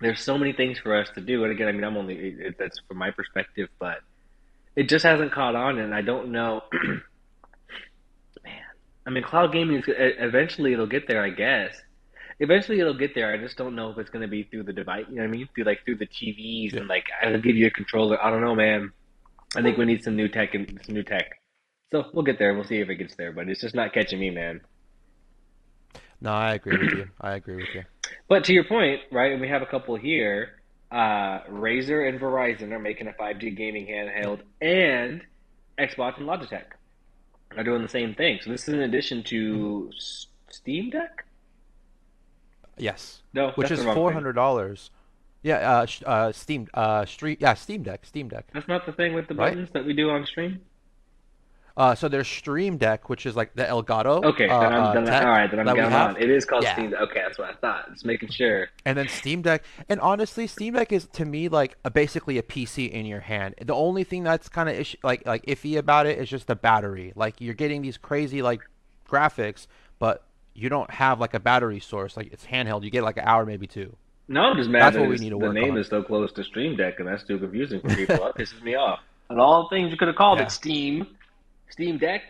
There's 0.00 0.20
so 0.20 0.36
many 0.36 0.52
things 0.52 0.78
for 0.78 0.94
us 0.94 1.08
to 1.14 1.20
do, 1.20 1.42
and 1.44 1.52
again, 1.52 1.68
I 1.68 1.72
mean, 1.72 1.84
I'm 1.84 1.96
only 1.96 2.14
it, 2.14 2.38
it- 2.40 2.56
that's 2.58 2.78
from 2.86 2.98
my 2.98 3.10
perspective, 3.10 3.68
but 3.78 3.98
it 4.74 4.88
just 4.88 5.04
hasn't 5.04 5.32
caught 5.32 5.54
on, 5.56 5.78
and 5.78 5.94
I 5.94 6.02
don't 6.02 6.32
know, 6.32 6.62
man. 8.44 8.60
I 9.06 9.10
mean, 9.10 9.22
cloud 9.22 9.52
gaming 9.52 9.78
is 9.78 9.84
eventually 9.88 10.72
it'll 10.72 10.86
get 10.86 11.06
there, 11.08 11.22
I 11.22 11.30
guess. 11.30 11.74
Eventually 12.38 12.80
it'll 12.80 12.98
get 12.98 13.14
there. 13.14 13.32
I 13.32 13.38
just 13.38 13.56
don't 13.56 13.74
know 13.74 13.90
if 13.90 13.96
it's 13.98 14.10
gonna 14.10 14.28
be 14.28 14.42
through 14.42 14.64
the 14.64 14.72
device. 14.74 15.06
You 15.08 15.16
know 15.16 15.22
what 15.22 15.28
I 15.28 15.30
mean? 15.30 15.48
Through 15.54 15.64
like 15.64 15.82
through 15.86 15.96
the 15.96 16.06
TVs 16.06 16.72
Yeah. 16.74 16.80
and 16.80 16.88
like 16.88 17.06
I'll 17.22 17.40
give 17.40 17.56
you 17.56 17.66
a 17.66 17.70
controller. 17.70 18.22
I 18.22 18.28
don't 18.30 18.42
know, 18.42 18.54
man. 18.54 18.92
I 19.56 19.62
think 19.62 19.78
we 19.78 19.86
need 19.86 20.04
some 20.04 20.16
new 20.16 20.28
tech 20.28 20.54
and 20.54 20.78
some 20.84 20.94
new 20.94 21.02
tech. 21.02 21.40
So 21.90 22.04
we'll 22.12 22.24
get 22.24 22.38
there. 22.38 22.52
We'll 22.54 22.64
see 22.64 22.80
if 22.80 22.90
it 22.90 22.96
gets 22.96 23.14
there, 23.14 23.32
but 23.32 23.48
it's 23.48 23.60
just 23.62 23.74
not 23.74 23.94
catching 23.94 24.20
me, 24.20 24.28
man. 24.28 24.60
No, 26.20 26.32
I 26.32 26.54
agree 26.54 26.76
with 26.76 26.92
you. 26.98 27.08
I 27.20 27.34
agree 27.36 27.56
with 27.56 27.74
you. 27.74 27.84
But 28.28 28.44
to 28.44 28.52
your 28.52 28.64
point, 28.64 29.00
right, 29.12 29.32
and 29.32 29.40
we 29.40 29.48
have 29.48 29.62
a 29.62 29.66
couple 29.66 29.96
here. 29.96 30.50
Uh, 30.90 31.40
Razer 31.50 32.08
and 32.08 32.20
Verizon 32.20 32.72
are 32.72 32.78
making 32.78 33.08
a 33.08 33.12
5G 33.12 33.56
gaming 33.56 33.86
handheld, 33.86 34.40
and 34.60 35.22
Xbox 35.78 36.18
and 36.18 36.26
Logitech 36.28 36.64
are 37.56 37.64
doing 37.64 37.82
the 37.82 37.88
same 37.88 38.14
thing. 38.14 38.38
So 38.42 38.50
this 38.50 38.66
is 38.68 38.74
in 38.74 38.80
addition 38.80 39.22
to 39.24 39.90
S- 39.96 40.26
Steam 40.50 40.90
Deck? 40.90 41.24
Yes, 42.78 43.22
No, 43.32 43.52
which 43.54 43.70
is 43.70 43.82
four 43.82 44.12
hundred 44.12 44.34
dollars. 44.34 44.90
Yeah, 45.42 45.56
uh, 45.58 45.86
uh, 46.04 46.32
Steam, 46.32 46.68
uh, 46.74 47.06
Street, 47.06 47.38
yeah, 47.40 47.54
Steam 47.54 47.82
Deck, 47.82 48.04
Steam 48.04 48.28
Deck, 48.28 48.46
That's 48.52 48.68
not 48.68 48.84
the 48.84 48.92
thing 48.92 49.14
with 49.14 49.28
the 49.28 49.34
right? 49.34 49.50
buttons 49.52 49.70
that 49.72 49.86
we 49.86 49.92
do 49.94 50.10
on 50.10 50.26
stream. 50.26 50.60
Uh, 51.76 51.94
so 51.94 52.08
there's 52.08 52.26
Stream 52.26 52.78
Deck, 52.78 53.10
which 53.10 53.26
is 53.26 53.36
like 53.36 53.54
the 53.54 53.62
Elgato 53.64 54.24
uh, 54.24 54.28
Okay, 54.28 54.46
then 54.48 54.72
I'm 54.72 54.82
uh, 54.82 54.92
then 54.94 55.02
all 55.02 55.08
tech 55.08 55.24
right. 55.26 55.50
Then 55.50 55.60
I'm 55.60 55.66
that 55.66 55.74
we 55.74 55.80
getting 55.80 55.90
have. 55.92 56.16
on. 56.16 56.22
It 56.22 56.30
is 56.30 56.44
called 56.46 56.62
Yeah, 56.62 56.72
Steam 56.72 56.90
Deck. 56.90 57.00
Okay, 57.02 57.20
that's 57.26 57.38
what 57.38 57.50
I 57.50 57.54
thought. 57.54 57.92
Just 57.92 58.06
making 58.06 58.30
sure. 58.30 58.68
and 58.86 58.96
then 58.96 59.08
Steam 59.08 59.42
Deck, 59.42 59.62
and 59.88 60.00
honestly, 60.00 60.46
Steam 60.46 60.72
Deck 60.72 60.90
is 60.90 61.06
to 61.12 61.24
me 61.26 61.48
like 61.48 61.76
a, 61.84 61.90
basically 61.90 62.38
a 62.38 62.42
PC 62.42 62.90
in 62.90 63.04
your 63.04 63.20
hand. 63.20 63.56
The 63.62 63.74
only 63.74 64.04
thing 64.04 64.24
that's 64.24 64.48
kind 64.48 64.68
of 64.70 64.74
ish- 64.76 64.96
like 65.02 65.26
like 65.26 65.44
iffy 65.44 65.76
about 65.76 66.06
it 66.06 66.18
is 66.18 66.30
just 66.30 66.46
the 66.46 66.56
battery. 66.56 67.12
Like 67.14 67.40
you're 67.42 67.52
getting 67.54 67.82
these 67.82 67.98
crazy 67.98 68.40
like 68.40 68.62
graphics, 69.08 69.66
but 69.98 70.24
you 70.54 70.68
don't 70.70 70.90
have 70.90 71.20
like 71.20 71.34
a 71.34 71.40
battery 71.40 71.80
source. 71.80 72.16
Like 72.16 72.32
it's 72.32 72.46
handheld. 72.46 72.84
You 72.84 72.90
get 72.90 73.02
like 73.02 73.18
an 73.18 73.24
hour, 73.26 73.44
maybe 73.44 73.66
two. 73.66 73.94
No, 74.28 74.40
I'm 74.40 74.56
just 74.56 74.70
mad 74.70 74.82
That's 74.82 74.94
that 74.96 75.00
what 75.02 75.10
we 75.10 75.16
need 75.18 75.30
to 75.30 75.38
the 75.38 75.44
work 75.46 75.54
name 75.54 75.72
on. 75.72 75.78
is 75.78 75.88
so 75.88 76.02
close 76.02 76.32
to 76.32 76.42
Stream 76.42 76.74
Deck, 76.76 76.98
and 76.98 77.06
that's 77.06 77.22
too 77.24 77.38
confusing 77.38 77.80
for 77.80 77.88
people. 77.94 78.16
That 78.16 78.34
pisses 78.36 78.62
me 78.62 78.74
off. 78.74 79.00
And 79.28 79.40
all 79.40 79.68
things 79.68 79.90
you 79.90 79.96
could 79.96 80.08
have 80.08 80.16
called 80.16 80.40
it 80.40 80.50
Steam, 80.50 81.06
Steam 81.70 81.98
Deck. 81.98 82.22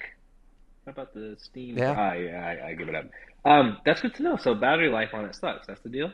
How 0.84 0.92
about 0.92 1.14
the 1.14 1.36
Steam? 1.40 1.76
yeah. 1.76 1.94
Ah, 1.96 2.12
yeah, 2.14 2.58
I, 2.64 2.68
I 2.68 2.74
give 2.74 2.88
it 2.88 2.94
up. 2.94 3.06
Um, 3.44 3.78
that's 3.84 4.00
good 4.00 4.14
to 4.16 4.22
know. 4.22 4.36
So 4.36 4.54
battery 4.54 4.88
life 4.88 5.10
on 5.12 5.24
it 5.24 5.34
sucks. 5.34 5.66
That's 5.66 5.80
the 5.80 5.88
deal. 5.88 6.10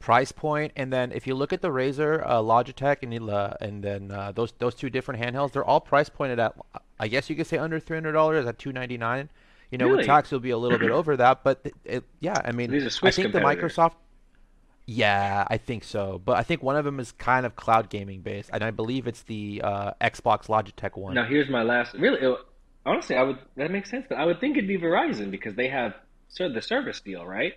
price 0.00 0.32
point, 0.32 0.72
and 0.76 0.92
then 0.92 1.12
if 1.12 1.26
you 1.26 1.34
look 1.34 1.52
at 1.52 1.62
the 1.62 1.70
Razer, 1.70 2.22
uh, 2.26 2.40
Logitech, 2.40 3.02
and 3.02 3.30
uh, 3.30 3.54
and 3.60 3.82
then 3.82 4.10
uh, 4.10 4.32
those 4.32 4.52
those 4.58 4.74
two 4.74 4.90
different 4.90 5.20
handhelds, 5.22 5.52
they're 5.52 5.64
all 5.64 5.80
price 5.80 6.08
pointed 6.08 6.38
at, 6.38 6.54
I 7.00 7.08
guess 7.08 7.30
you 7.30 7.36
could 7.36 7.46
say 7.46 7.56
under 7.56 7.80
three 7.80 7.96
hundred 7.96 8.12
dollars 8.12 8.46
at 8.46 8.58
two 8.58 8.72
ninety 8.72 8.98
nine. 8.98 9.30
You 9.70 9.78
know, 9.78 9.88
with 9.88 10.06
tax, 10.06 10.28
it'll 10.28 10.40
be 10.40 10.50
a 10.50 10.58
little 10.58 10.78
bit 10.78 10.90
over 10.90 11.16
that, 11.16 11.42
but 11.42 11.60
it, 11.64 11.74
it, 11.84 12.04
yeah, 12.20 12.40
I 12.44 12.52
mean, 12.52 12.72
I 12.72 13.10
think 13.10 13.32
the. 13.32 13.40
Microsoft, 13.40 13.94
yeah, 14.86 15.46
I 15.48 15.56
think 15.56 15.84
so, 15.84 16.20
but 16.24 16.36
I 16.36 16.42
think 16.42 16.62
one 16.62 16.76
of 16.76 16.84
them 16.84 17.00
is 17.00 17.12
kind 17.12 17.46
of 17.46 17.56
cloud 17.56 17.88
gaming 17.88 18.20
based, 18.20 18.50
and 18.52 18.62
I 18.62 18.70
believe 18.70 19.06
it's 19.06 19.22
the 19.22 19.62
uh, 19.64 19.92
Xbox 20.00 20.46
Logitech 20.46 20.96
one. 20.96 21.14
Now 21.14 21.24
here's 21.24 21.48
my 21.48 21.62
last. 21.62 21.94
Really, 21.94 22.20
it- 22.20 22.38
honestly, 22.84 23.16
I 23.16 23.22
would 23.22 23.38
that 23.56 23.70
makes 23.70 23.90
sense, 23.90 24.04
but 24.08 24.18
I 24.18 24.24
would 24.26 24.40
think 24.40 24.56
it'd 24.56 24.68
be 24.68 24.78
Verizon 24.78 25.30
because 25.30 25.54
they 25.54 25.68
have 25.68 25.94
sort 26.28 26.48
of 26.50 26.54
the 26.54 26.62
service 26.62 27.00
deal, 27.00 27.24
right? 27.24 27.54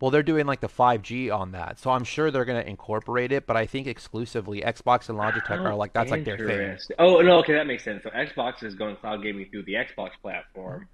Well, 0.00 0.10
they're 0.10 0.24
doing 0.24 0.46
like 0.46 0.60
the 0.60 0.68
5G 0.68 1.32
on 1.32 1.52
that, 1.52 1.78
so 1.78 1.90
I'm 1.90 2.02
sure 2.04 2.30
they're 2.30 2.44
gonna 2.44 2.60
incorporate 2.60 3.30
it, 3.32 3.46
but 3.46 3.56
I 3.56 3.66
think 3.66 3.86
exclusively 3.86 4.60
Xbox 4.60 5.08
and 5.08 5.18
Logitech 5.18 5.64
are 5.64 5.74
like 5.74 5.92
that's 5.92 6.10
like 6.10 6.24
their 6.24 6.36
thing. 6.36 6.78
Oh 6.98 7.20
no, 7.22 7.38
okay, 7.38 7.54
that 7.54 7.66
makes 7.66 7.84
sense. 7.84 8.02
So 8.02 8.10
Xbox 8.10 8.62
is 8.64 8.74
going 8.74 8.96
cloud 8.96 9.22
gaming 9.22 9.48
through 9.50 9.62
the 9.64 9.74
Xbox 9.74 10.10
platform. 10.20 10.88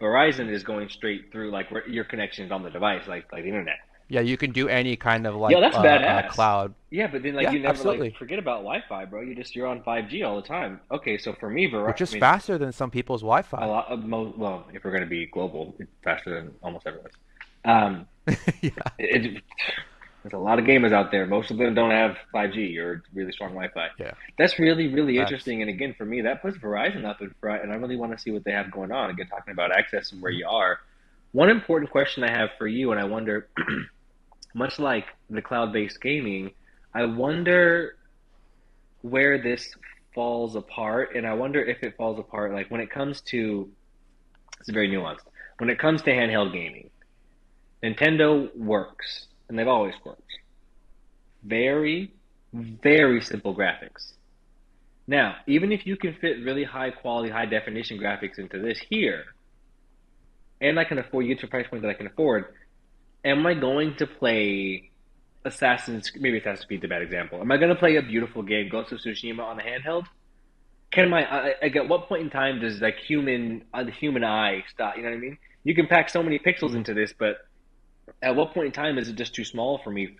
Verizon 0.00 0.50
is 0.50 0.64
going 0.64 0.88
straight 0.88 1.30
through 1.32 1.50
like 1.50 1.70
where 1.70 1.88
your 1.88 2.04
connections 2.04 2.52
on 2.52 2.62
the 2.62 2.70
device, 2.70 3.06
like 3.06 3.30
like 3.32 3.42
the 3.42 3.48
internet. 3.48 3.76
Yeah, 4.08 4.20
you 4.20 4.36
can 4.36 4.52
do 4.52 4.68
any 4.68 4.96
kind 4.96 5.26
of 5.26 5.34
like 5.34 5.56
that's 5.58 5.76
uh, 5.76 5.80
uh, 5.80 6.28
cloud. 6.30 6.74
Yeah, 6.90 7.06
but 7.06 7.22
then 7.22 7.34
like 7.34 7.44
Yeah, 7.44 7.52
you 7.52 7.58
never 7.60 7.96
like 7.96 8.16
forget 8.16 8.38
about 8.38 8.58
Wi-Fi, 8.58 9.06
bro. 9.06 9.22
You 9.22 9.34
just 9.34 9.56
you're 9.56 9.66
on 9.66 9.82
5G 9.82 10.26
all 10.26 10.36
the 10.36 10.46
time. 10.46 10.80
Okay, 10.90 11.16
so 11.16 11.32
for 11.40 11.48
me, 11.48 11.70
Verizon, 11.70 11.86
Which 11.86 12.00
is 12.02 12.10
I 12.10 12.14
mean, 12.14 12.20
faster 12.20 12.58
than 12.58 12.72
some 12.72 12.90
people's 12.90 13.22
Wi-Fi. 13.22 13.64
A 13.64 13.68
lot 13.68 13.88
of 13.88 14.04
mo 14.04 14.34
well, 14.36 14.66
if 14.72 14.84
we're 14.84 14.90
going 14.90 15.02
to 15.02 15.08
be 15.08 15.26
global, 15.26 15.74
it's 15.78 15.90
faster 16.02 16.34
than 16.34 16.54
almost 16.62 16.86
everyone's. 16.86 17.14
Um, 17.64 18.06
Yeah. 18.60 18.70
it, 18.98 19.26
it, 19.26 19.42
there's 20.24 20.32
a 20.32 20.38
lot 20.38 20.58
of 20.58 20.64
gamers 20.64 20.92
out 20.92 21.10
there. 21.10 21.26
Most 21.26 21.50
of 21.50 21.58
them 21.58 21.74
don't 21.74 21.90
have 21.90 22.16
5G 22.34 22.78
or 22.78 23.02
really 23.12 23.30
strong 23.30 23.50
Wi-Fi. 23.50 23.88
Yeah. 23.98 24.12
That's 24.38 24.58
really, 24.58 24.88
really 24.88 25.18
Facts. 25.18 25.30
interesting. 25.30 25.60
And 25.60 25.68
again, 25.68 25.94
for 25.98 26.06
me, 26.06 26.22
that 26.22 26.40
puts 26.40 26.56
Verizon 26.56 27.04
up 27.04 27.20
in 27.20 27.34
front, 27.42 27.62
and 27.62 27.70
I 27.70 27.76
really 27.76 27.96
want 27.96 28.12
to 28.12 28.18
see 28.18 28.30
what 28.30 28.42
they 28.42 28.52
have 28.52 28.70
going 28.70 28.90
on. 28.90 29.10
Again, 29.10 29.26
talking 29.28 29.52
about 29.52 29.70
access 29.70 30.12
and 30.12 30.22
where 30.22 30.32
you 30.32 30.48
are. 30.48 30.78
One 31.32 31.50
important 31.50 31.90
question 31.90 32.24
I 32.24 32.30
have 32.30 32.50
for 32.56 32.66
you, 32.66 32.90
and 32.90 32.98
I 33.00 33.04
wonder, 33.04 33.48
much 34.54 34.78
like 34.78 35.06
the 35.28 35.42
cloud-based 35.42 36.00
gaming, 36.00 36.52
I 36.94 37.04
wonder 37.04 37.96
where 39.02 39.42
this 39.42 39.74
falls 40.14 40.54
apart, 40.54 41.14
and 41.16 41.26
I 41.26 41.34
wonder 41.34 41.62
if 41.62 41.82
it 41.82 41.96
falls 41.96 42.18
apart 42.18 42.52
like 42.52 42.70
when 42.70 42.80
it 42.80 42.90
comes 42.90 43.20
to. 43.22 43.68
It's 44.60 44.70
very 44.70 44.88
nuanced. 44.88 45.26
When 45.58 45.68
it 45.68 45.78
comes 45.78 46.00
to 46.02 46.10
handheld 46.10 46.52
gaming, 46.52 46.90
Nintendo 47.82 48.54
works, 48.56 49.26
and 49.48 49.58
they've 49.58 49.68
always 49.68 49.94
worked. 50.04 50.22
Very, 51.42 52.14
very 52.52 53.20
simple 53.20 53.54
graphics. 53.54 54.12
Now, 55.06 55.36
even 55.46 55.70
if 55.70 55.86
you 55.86 55.96
can 55.96 56.14
fit 56.14 56.42
really 56.42 56.64
high 56.64 56.90
quality, 56.90 57.28
high 57.28 57.44
definition 57.44 57.98
graphics 57.98 58.38
into 58.38 58.58
this 58.58 58.78
here, 58.88 59.24
and 60.60 60.80
I 60.80 60.84
can 60.84 60.98
afford 60.98 61.26
you 61.26 61.36
to 61.36 61.46
price 61.46 61.66
point 61.68 61.82
that 61.82 61.90
I 61.90 61.94
can 61.94 62.06
afford, 62.06 62.46
am 63.24 63.46
I 63.46 63.54
going 63.54 63.96
to 63.96 64.06
play 64.06 64.90
Assassin's 65.44 66.10
maybe 66.18 66.38
Assassin's 66.38 66.64
Creed 66.64 66.82
a 66.84 66.88
bad 66.88 67.02
example. 67.02 67.40
Am 67.40 67.50
I 67.52 67.56
going 67.56 67.68
to 67.68 67.74
play 67.76 67.96
a 67.96 68.02
beautiful 68.02 68.42
game, 68.42 68.68
Ghost 68.70 68.92
of 68.92 68.98
Tsushima 68.98 69.40
on 69.40 69.56
the 69.56 69.62
handheld? 69.62 70.06
Can 70.90 71.10
my 71.10 71.24
I, 71.24 71.54
at 71.60 71.88
what 71.88 72.08
point 72.08 72.22
in 72.22 72.30
time 72.30 72.60
does 72.60 72.80
like 72.80 72.96
human 72.98 73.64
uh, 73.74 73.84
the 73.84 73.90
human 73.90 74.24
eye 74.24 74.64
stop? 74.68 74.96
You 74.96 75.02
know 75.02 75.10
what 75.10 75.16
I 75.16 75.20
mean? 75.20 75.38
You 75.64 75.74
can 75.74 75.86
pack 75.86 76.08
so 76.08 76.22
many 76.22 76.38
pixels 76.38 76.74
into 76.74 76.94
this, 76.94 77.12
but 77.18 77.36
at 78.22 78.36
what 78.36 78.54
point 78.54 78.66
in 78.66 78.72
time 78.72 78.98
is 78.98 79.08
it 79.08 79.16
just 79.16 79.34
too 79.34 79.44
small 79.44 79.80
for 79.82 79.90
me? 79.90 80.16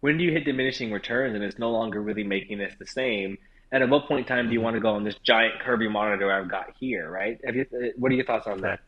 When 0.00 0.18
do 0.18 0.24
you 0.24 0.32
hit 0.32 0.44
diminishing 0.44 0.92
returns 0.92 1.34
and 1.34 1.44
it's 1.44 1.58
no 1.58 1.70
longer 1.70 2.00
really 2.00 2.24
making 2.24 2.58
this 2.58 2.74
the 2.78 2.86
same? 2.86 3.38
And 3.70 3.82
at 3.82 3.88
what 3.88 4.06
point 4.06 4.20
in 4.20 4.26
time 4.26 4.46
do 4.48 4.52
you 4.54 4.60
Mhm. 4.60 4.64
want 4.64 4.74
to 4.74 4.80
go 4.80 4.90
on 4.90 5.04
this 5.04 5.16
giant 5.24 5.60
Kirby 5.60 5.88
monitor 5.88 6.30
I've 6.32 6.48
got 6.48 6.76
here, 6.78 7.10
right? 7.10 7.38
Have 7.44 7.56
you, 7.56 7.66
uh, 7.74 7.88
what 7.96 8.12
are 8.12 8.14
your 8.14 8.24
thoughts 8.24 8.46
on 8.46 8.60
that? 8.60 8.80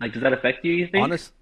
Like, 0.00 0.12
does 0.12 0.22
that 0.22 0.32
affect 0.32 0.64
you? 0.64 0.72
You 0.72 0.86
think? 0.86 1.02
Honest, 1.02 1.32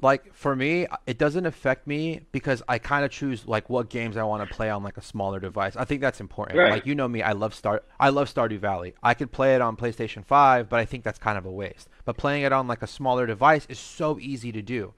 like 0.00 0.32
for 0.32 0.54
me, 0.54 0.86
it 1.06 1.18
doesn't 1.18 1.46
affect 1.46 1.86
me 1.86 2.20
because 2.30 2.62
I 2.68 2.78
kind 2.78 3.04
of 3.04 3.10
choose 3.10 3.46
like 3.48 3.68
what 3.68 3.88
games 3.88 4.16
I 4.16 4.22
want 4.22 4.48
to 4.48 4.54
play 4.54 4.70
on 4.70 4.82
like 4.82 4.96
a 4.96 5.02
smaller 5.02 5.40
device. 5.40 5.74
I 5.76 5.84
think 5.84 6.00
that's 6.00 6.20
important. 6.20 6.58
Right. 6.58 6.70
Like 6.70 6.86
you 6.86 6.94
know 6.94 7.08
me, 7.08 7.22
I 7.22 7.32
love 7.32 7.54
Star 7.54 7.82
I 7.98 8.10
love 8.10 8.32
Stardew 8.32 8.58
Valley. 8.60 8.94
I 9.02 9.14
could 9.14 9.32
play 9.32 9.54
it 9.54 9.60
on 9.60 9.76
PlayStation 9.76 10.24
5, 10.24 10.68
but 10.68 10.78
I 10.78 10.84
think 10.84 11.02
that's 11.02 11.18
kind 11.18 11.36
of 11.36 11.46
a 11.46 11.50
waste. 11.50 11.88
But 12.04 12.16
playing 12.16 12.42
it 12.42 12.52
on 12.52 12.68
like 12.68 12.82
a 12.82 12.86
smaller 12.86 13.26
device 13.26 13.66
is 13.68 13.78
so 13.78 14.18
easy 14.20 14.52
to 14.52 14.62
do. 14.62 14.94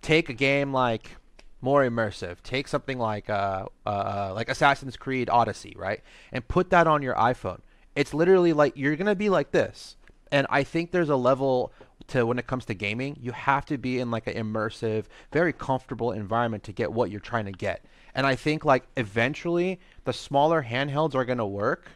Take 0.00 0.28
a 0.30 0.34
game 0.34 0.72
like 0.72 1.16
more 1.60 1.82
immersive. 1.82 2.36
Take 2.42 2.66
something 2.66 2.98
like 2.98 3.28
uh, 3.28 3.66
uh 3.84 3.88
uh, 3.88 4.32
like 4.34 4.48
Assassin's 4.48 4.96
Creed 4.96 5.28
Odyssey, 5.28 5.74
right? 5.76 6.00
And 6.32 6.46
put 6.48 6.70
that 6.70 6.86
on 6.86 7.02
your 7.02 7.14
iPhone. 7.14 7.60
It's 7.94 8.14
literally 8.14 8.54
like 8.54 8.72
you're 8.76 8.96
going 8.96 9.06
to 9.06 9.14
be 9.14 9.28
like 9.28 9.50
this. 9.50 9.96
And 10.34 10.48
I 10.50 10.64
think 10.64 10.90
there's 10.90 11.10
a 11.10 11.16
level 11.16 11.72
to 12.08 12.26
when 12.26 12.40
it 12.40 12.48
comes 12.48 12.64
to 12.64 12.74
gaming, 12.74 13.16
you 13.20 13.30
have 13.30 13.64
to 13.66 13.78
be 13.78 14.00
in 14.00 14.10
like 14.10 14.26
an 14.26 14.34
immersive, 14.34 15.04
very 15.32 15.52
comfortable 15.52 16.10
environment 16.10 16.64
to 16.64 16.72
get 16.72 16.92
what 16.92 17.08
you're 17.08 17.20
trying 17.20 17.44
to 17.44 17.52
get. 17.52 17.84
And 18.16 18.26
I 18.26 18.34
think 18.34 18.64
like 18.64 18.82
eventually 18.96 19.78
the 20.02 20.12
smaller 20.12 20.64
handhelds 20.64 21.14
are 21.14 21.24
going 21.24 21.38
to 21.38 21.46
work, 21.46 21.88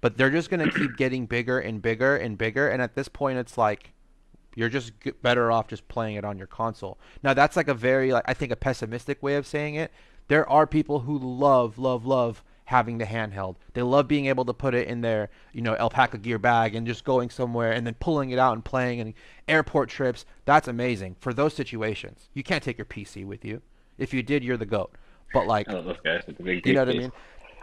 but 0.00 0.16
they're 0.16 0.32
just 0.32 0.50
going 0.50 0.68
to 0.68 0.76
keep 0.76 0.96
getting 0.96 1.26
bigger 1.26 1.60
and 1.60 1.80
bigger 1.80 2.16
and 2.16 2.36
bigger 2.36 2.68
and 2.68 2.82
at 2.82 2.96
this 2.96 3.06
point 3.06 3.38
it's 3.38 3.56
like 3.56 3.92
you're 4.56 4.68
just 4.68 4.92
g- 5.00 5.12
better 5.22 5.52
off 5.52 5.68
just 5.68 5.86
playing 5.86 6.16
it 6.16 6.24
on 6.24 6.36
your 6.36 6.48
console. 6.48 6.98
Now 7.22 7.32
that's 7.32 7.54
like 7.54 7.68
a 7.68 7.74
very 7.74 8.10
like 8.10 8.24
I 8.26 8.34
think 8.34 8.50
a 8.50 8.56
pessimistic 8.56 9.22
way 9.22 9.36
of 9.36 9.46
saying 9.46 9.76
it. 9.76 9.92
There 10.26 10.50
are 10.50 10.66
people 10.66 10.98
who 10.98 11.16
love 11.16 11.78
love 11.78 12.04
love 12.04 12.42
having 12.64 12.98
the 12.98 13.04
handheld. 13.04 13.56
They 13.74 13.82
love 13.82 14.08
being 14.08 14.26
able 14.26 14.44
to 14.46 14.54
put 14.54 14.74
it 14.74 14.88
in 14.88 15.00
their, 15.02 15.30
you 15.52 15.60
know, 15.60 15.76
alpaca 15.76 16.18
gear 16.18 16.38
bag 16.38 16.74
and 16.74 16.86
just 16.86 17.04
going 17.04 17.30
somewhere 17.30 17.72
and 17.72 17.86
then 17.86 17.94
pulling 18.00 18.30
it 18.30 18.38
out 18.38 18.54
and 18.54 18.64
playing 18.64 19.00
and 19.00 19.14
airport 19.48 19.88
trips. 19.88 20.24
That's 20.44 20.68
amazing 20.68 21.16
for 21.20 21.34
those 21.34 21.54
situations. 21.54 22.28
You 22.32 22.42
can't 22.42 22.62
take 22.62 22.78
your 22.78 22.86
PC 22.86 23.26
with 23.26 23.44
you. 23.44 23.62
If 23.98 24.14
you 24.14 24.22
did, 24.22 24.42
you're 24.42 24.56
the 24.56 24.66
goat. 24.66 24.92
But 25.32 25.46
like, 25.46 25.68
I 25.68 25.74
love 25.74 25.84
those 25.84 25.96
guys 26.04 26.22
with 26.26 26.38
the 26.38 26.42
big 26.42 26.66
you 26.66 26.74
know 26.74 26.80
what 26.80 26.94
I 26.94 26.98
mean? 26.98 27.12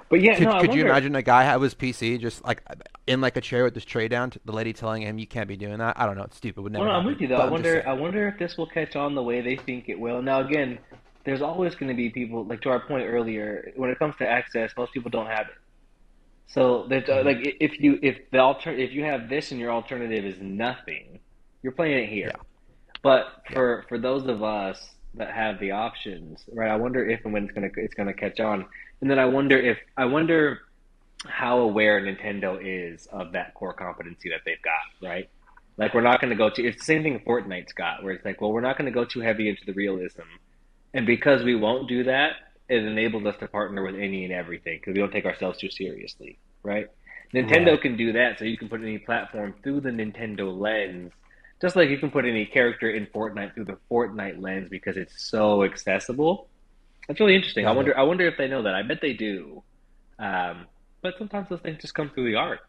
But 0.10 0.20
yeah, 0.22 0.36
Could, 0.36 0.48
no, 0.48 0.60
could 0.60 0.74
you 0.74 0.86
imagine 0.86 1.16
a 1.16 1.22
guy 1.22 1.44
have 1.44 1.62
his 1.62 1.74
PC 1.74 2.20
just 2.20 2.44
like 2.44 2.62
in 3.08 3.22
like 3.22 3.38
a 3.38 3.42
chair 3.42 3.64
with 3.64 3.74
this 3.74 3.86
tray 3.86 4.10
down, 4.10 4.30
to 4.32 4.42
the 4.44 4.52
lady 4.52 4.74
telling 4.74 5.04
him 5.04 5.18
you 5.18 5.26
can't 5.26 5.48
be 5.48 5.56
doing 5.56 5.78
that? 5.78 5.98
I 5.98 6.06
don't 6.06 6.18
know. 6.18 6.24
It's 6.24 6.36
stupid. 6.36 6.62
Would 6.62 6.74
never. 6.74 6.84
Well, 6.84 6.94
no, 6.94 7.00
I'm 7.00 7.06
with 7.06 7.22
you 7.22 7.30
though. 7.30 7.38
I 7.38 7.50
wonder. 7.50 7.82
I 7.88 7.94
wonder 7.94 8.28
if 8.28 8.38
this 8.38 8.58
will 8.58 8.68
catch 8.68 8.98
on 8.98 9.16
the 9.16 9.24
way 9.24 9.40
they 9.40 9.56
think 9.56 9.88
it 9.88 9.98
will. 9.98 10.22
Now, 10.22 10.42
again, 10.42 10.80
there's 11.26 11.42
always 11.42 11.76
going 11.76 11.90
to 11.90 11.96
be 11.96 12.10
people 12.10 12.46
like 12.46 12.62
to 12.62 12.70
our 12.70 12.80
point 12.80 13.08
earlier. 13.08 13.72
When 13.76 13.90
it 13.90 14.00
comes 14.00 14.16
to 14.18 14.28
access, 14.28 14.72
most 14.78 14.94
people 14.94 15.12
don't 15.12 15.28
have 15.28 15.48
it. 15.48 15.56
So, 16.48 16.88
there's, 16.88 17.06
Mhm. 17.06 17.26
like, 17.26 17.58
if 17.60 17.80
you 17.80 18.00
if 18.02 18.30
the 18.32 18.40
alter 18.40 18.72
if 18.72 18.92
you 18.92 19.04
have 19.06 19.30
this 19.30 19.52
and 19.52 19.60
your 19.60 19.72
alternative 19.72 20.26
is 20.26 20.42
nothing, 20.42 21.20
you're 21.64 21.74
playing 21.74 22.04
it 22.06 22.10
here. 22.10 22.32
Yeah. 22.36 22.42
But 23.04 23.44
Yeah. 23.50 23.56
for 23.56 23.86
for 23.90 23.98
those 23.98 24.28
of 24.28 24.44
us 24.44 24.96
that 25.16 25.32
have 25.32 25.60
the 25.60 25.72
options, 25.72 26.44
right? 26.54 26.70
I 26.72 26.76
wonder 26.76 27.08
if 27.10 27.24
and 27.26 27.34
when 27.34 27.44
it's 27.46 27.54
gonna 27.54 27.70
it's 27.78 27.94
gonna 27.94 28.14
catch 28.14 28.40
on. 28.40 28.66
And 29.02 29.10
then 29.10 29.20
I 29.20 29.26
wonder 29.26 29.58
if 29.58 29.80
I 29.98 30.06
wonder 30.06 30.60
how 31.28 31.60
aware 31.60 32.02
Nintendo 32.02 32.60
is 32.62 33.06
of 33.08 33.32
that 33.34 33.54
core 33.54 33.74
competency 33.74 34.30
that 34.30 34.42
they've 34.46 34.62
got, 34.62 35.08
right? 35.08 35.30
Like 35.78 35.94
we're 35.94 36.02
not 36.02 36.20
going 36.20 36.32
to 36.32 36.36
go 36.36 36.50
to 36.50 36.64
it's 36.66 36.78
the 36.80 36.84
same 36.86 37.04
thing 37.04 37.20
Fortnite's 37.20 37.74
got, 37.74 38.04
where 38.04 38.14
it's 38.14 38.26
like, 38.26 38.42
well, 38.42 38.52
we're 38.52 38.62
not 38.62 38.78
going 38.78 38.86
to 38.86 38.92
go 38.92 39.06
too 39.06 39.22
heavy 39.22 39.50
into 39.50 39.64
the 39.66 39.74
realism, 39.74 40.22
and 40.94 41.06
because 41.06 41.44
we 41.44 41.56
won't 41.56 41.88
do 41.90 42.04
that, 42.06 42.34
it 42.70 42.84
enables 42.84 43.26
us 43.26 43.38
to 43.40 43.48
partner 43.48 43.84
with 43.84 43.96
any 43.96 44.24
and 44.26 44.34
everything 44.34 44.80
because 44.80 44.94
we 44.94 45.00
don't 45.02 45.12
take 45.12 45.26
ourselves 45.26 45.60
too 45.60 45.70
seriously, 45.70 46.40
right? 46.64 46.88
Nintendo 47.36 47.74
Right. 47.74 47.82
can 47.82 47.98
do 47.98 48.14
that, 48.14 48.40
so 48.40 48.46
you 48.46 48.58
can 48.58 48.70
put 48.70 48.82
any 48.82 48.98
platform 49.00 49.56
through 49.64 49.82
the 49.82 49.90
Nintendo 49.90 50.58
lens, 50.58 51.12
just 51.62 51.76
like 51.76 51.90
you 51.90 51.98
can 51.98 52.12
put 52.12 52.26
any 52.26 52.46
character 52.46 52.90
in 52.90 53.08
Fortnite 53.08 53.54
through 53.56 53.66
the 53.66 53.78
Fortnite 53.92 54.42
lens 54.42 54.70
because 54.70 54.98
it's 54.98 55.30
so 55.30 55.64
accessible. 55.64 56.50
That's 57.08 57.20
really 57.20 57.36
interesting. 57.36 57.68
I 57.68 57.72
it. 57.72 57.76
wonder. 57.76 57.98
I 57.98 58.04
wonder 58.04 58.28
if 58.28 58.38
they 58.38 58.48
know 58.48 58.64
that. 58.64 58.76
I 58.76 58.84
bet 58.84 59.00
they 59.02 59.14
do. 59.14 59.64
Um, 60.20 60.68
but 61.04 61.16
sometimes 61.18 61.50
those 61.50 61.62
things 61.62 61.82
just 61.82 61.94
come 61.96 62.12
through 62.14 62.32
the 62.32 62.38
art. 62.38 62.60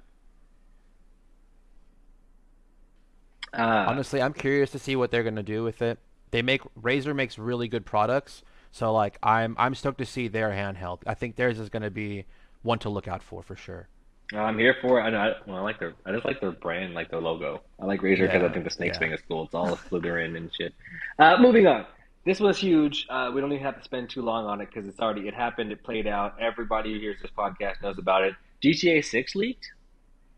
Uh, 3.53 3.87
Honestly, 3.87 4.21
I'm 4.23 4.33
curious 4.35 4.71
to 4.73 4.79
see 4.79 4.97
what 4.97 5.11
they're 5.11 5.23
gonna 5.25 5.43
do 5.43 5.63
with 5.65 5.83
it. 5.83 5.99
They 6.33 6.43
make 6.43 6.63
Razer 6.75 7.15
makes 7.15 7.39
really 7.39 7.69
good 7.69 7.87
products, 7.87 8.43
so 8.73 8.93
like 8.93 9.19
I'm 9.23 9.55
I'm 9.59 9.75
stoked 9.75 9.99
to 9.99 10.07
see 10.07 10.27
their 10.29 10.51
handheld. 10.51 11.03
I 11.07 11.15
think 11.15 11.37
theirs 11.37 11.59
is 11.61 11.69
gonna 11.69 11.91
be 11.91 12.25
one 12.63 12.81
to 12.81 12.91
look 12.91 13.07
out 13.07 13.23
for 13.23 13.43
for 13.43 13.55
sure. 13.55 13.89
I'm 14.35 14.59
here 14.59 14.75
for 14.81 14.99
it. 14.99 15.03
I 15.03 15.11
know. 15.11 15.19
I, 15.19 15.35
well, 15.47 15.59
I 15.59 15.61
like 15.61 15.79
their. 15.79 15.95
I 16.07 16.13
just 16.13 16.25
like 16.25 16.41
their 16.41 16.53
brand, 16.53 16.95
like 16.95 17.11
their 17.11 17.21
logo. 17.21 17.61
I 17.79 17.85
like 17.85 18.01
Razer 18.01 18.23
because 18.23 18.43
I 18.43 18.49
think 18.53 18.65
the 18.65 18.71
snake 18.71 18.95
yeah. 18.95 18.99
thing 18.99 19.13
is 19.13 19.21
cool. 19.29 19.45
It's 19.45 19.55
all 19.55 19.77
Slytherin 19.77 20.37
and 20.37 20.51
shit. 20.55 20.75
Uh, 21.19 21.37
moving 21.39 21.67
on. 21.67 21.87
This 22.25 22.41
was 22.41 22.57
huge. 22.57 23.07
Uh, 23.11 23.31
we 23.35 23.41
don't 23.41 23.53
even 23.53 23.65
have 23.65 23.77
to 23.77 23.85
spend 23.85 24.09
too 24.09 24.23
long 24.23 24.47
on 24.47 24.61
it 24.61 24.69
because 24.73 24.89
it's 24.89 25.01
already 25.01 25.29
it 25.29 25.35
happened. 25.35 25.73
It 25.73 25.83
played 25.83 26.07
out. 26.07 26.37
Everybody 26.41 26.95
who 26.95 27.01
hears 27.01 27.21
this 27.21 27.31
podcast 27.37 27.83
knows 27.83 27.99
about 27.99 28.23
it. 28.23 28.35
GTA 28.63 29.05
Six 29.05 29.35
leaked. 29.35 29.71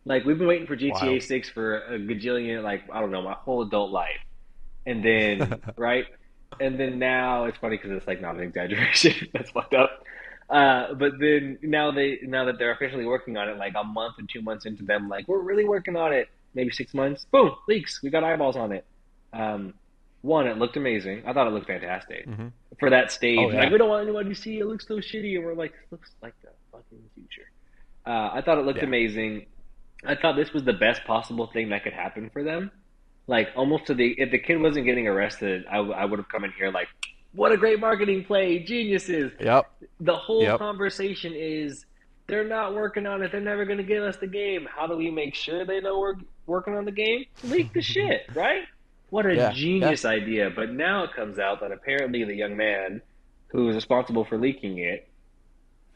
Like 0.06 0.24
we've 0.24 0.38
been 0.38 0.48
waiting 0.48 0.66
for 0.66 0.76
GTA 0.76 1.14
Wow. 1.14 1.18
Six 1.18 1.48
for 1.48 1.78
a 1.82 1.98
gajillion, 1.98 2.62
like 2.62 2.82
I 2.92 3.00
don't 3.00 3.10
know, 3.10 3.22
my 3.22 3.34
whole 3.34 3.62
adult 3.62 3.90
life, 3.90 4.20
and 4.86 5.04
then 5.04 5.60
right, 5.76 6.06
and 6.60 6.78
then 6.78 6.98
now 6.98 7.44
it's 7.44 7.58
funny 7.58 7.76
because 7.76 7.92
it's 7.92 8.06
like 8.06 8.20
not 8.20 8.36
an 8.36 8.42
exaggeration. 8.42 9.28
That's 9.32 9.50
fucked 9.50 9.74
up. 9.74 9.90
Uh, 10.50 10.92
but 10.94 11.12
then 11.18 11.58
now 11.62 11.90
they 11.90 12.18
now 12.22 12.44
that 12.44 12.58
they're 12.58 12.72
officially 12.72 13.06
working 13.06 13.36
on 13.36 13.48
it, 13.48 13.56
like 13.56 13.74
a 13.78 13.84
month 13.84 14.14
and 14.18 14.28
two 14.32 14.42
months 14.42 14.66
into 14.66 14.84
them, 14.84 15.08
like 15.08 15.26
we're 15.28 15.40
really 15.42 15.64
working 15.64 15.96
on 15.96 16.12
it. 16.12 16.28
Maybe 16.54 16.70
six 16.70 16.94
months. 16.94 17.24
Boom, 17.32 17.52
leaks. 17.68 18.00
We 18.02 18.10
got 18.10 18.22
eyeballs 18.22 18.56
on 18.56 18.70
it. 18.72 18.86
Um, 19.32 19.74
one, 20.20 20.46
it 20.46 20.56
looked 20.58 20.76
amazing. 20.76 21.22
I 21.26 21.32
thought 21.32 21.46
it 21.46 21.50
looked 21.50 21.66
fantastic 21.66 22.24
hmm 22.26 22.48
for 22.80 22.90
that 22.90 23.10
stage. 23.12 23.38
Oh, 23.38 23.50
yeah. 23.50 23.60
Like 23.60 23.72
we 23.72 23.78
don't 23.78 23.88
want 23.88 24.02
anyone 24.02 24.28
to 24.28 24.34
see 24.34 24.58
it 24.58 24.66
looks 24.66 24.86
so 24.86 24.96
shitty, 24.96 25.36
and 25.36 25.44
we're 25.44 25.54
like, 25.54 25.72
this 25.72 25.92
looks 25.92 26.10
like 26.22 26.34
the 26.42 26.50
fucking 26.72 26.98
future. 27.14 27.48
Uh, 28.06 28.30
I 28.34 28.42
thought 28.44 28.58
it 28.58 28.64
looked 28.66 28.78
Yeah. 28.80 28.84
amazing. 28.84 29.46
I 30.06 30.14
thought 30.16 30.36
this 30.36 30.52
was 30.52 30.64
the 30.64 30.72
best 30.72 31.04
possible 31.04 31.46
thing 31.52 31.70
that 31.70 31.82
could 31.84 31.92
happen 31.94 32.30
for 32.30 32.42
them. 32.42 32.70
Like 33.26 33.48
almost 33.56 33.86
to 33.86 33.94
the 33.94 34.14
if 34.18 34.30
the 34.30 34.38
kid 34.38 34.60
wasn't 34.60 34.86
getting 34.86 35.08
arrested, 35.08 35.64
I 35.70 35.80
would 35.80 36.18
have 36.18 36.28
come 36.28 36.44
in 36.44 36.52
here 36.58 36.70
like, 36.70 36.88
what 37.32 37.52
a 37.52 37.56
great 37.56 37.80
marketing 37.80 38.24
play, 38.24 38.58
geniuses. 38.60 39.32
Yep. 39.40 39.66
The 40.00 40.16
whole 40.16 40.42
Yep. 40.42 40.58
conversation 40.58 41.32
is 41.34 41.84
they're 42.28 42.44
not 42.48 42.74
working 42.74 43.06
on 43.06 43.22
it. 43.22 43.32
They're 43.32 43.40
never 43.40 43.64
going 43.64 43.78
to 43.78 43.84
give 43.84 44.02
us 44.02 44.16
the 44.18 44.26
game. 44.26 44.66
How 44.74 44.86
do 44.86 44.96
we 44.96 45.10
make 45.10 45.34
sure 45.34 45.64
they 45.64 45.80
know 45.80 45.98
we're 45.98 46.14
working 46.46 46.74
on 46.74 46.84
the 46.84 46.92
game? 46.92 47.24
Leak 47.42 47.72
the 47.74 47.82
shit, 47.82 48.22
right? 48.34 48.62
What 49.10 49.26
a 49.26 49.36
Yeah, 49.36 49.52
genius 49.52 50.04
idea. 50.04 50.50
But 50.54 50.70
now 50.72 51.04
it 51.04 51.14
comes 51.14 51.38
out 51.38 51.60
that 51.60 51.72
apparently 51.72 52.24
the 52.24 52.34
young 52.34 52.56
man 52.56 53.02
who 53.50 53.66
was 53.66 53.74
responsible 53.76 54.24
for 54.24 54.38
leaking 54.38 54.78
it 54.78 55.08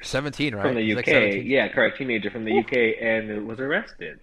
17, 0.02 0.54
right? 0.54 0.62
from 0.62 0.74
the 0.74 0.82
He's 0.82 0.96
UK, 0.96 1.06
like 1.06 1.42
yeah, 1.46 1.68
correct, 1.68 1.98
teenager 1.98 2.30
from 2.30 2.44
the 2.44 2.52
Woo. 2.52 2.60
UK, 2.60 2.96
and 3.00 3.46
was 3.46 3.60
arrested. 3.60 4.20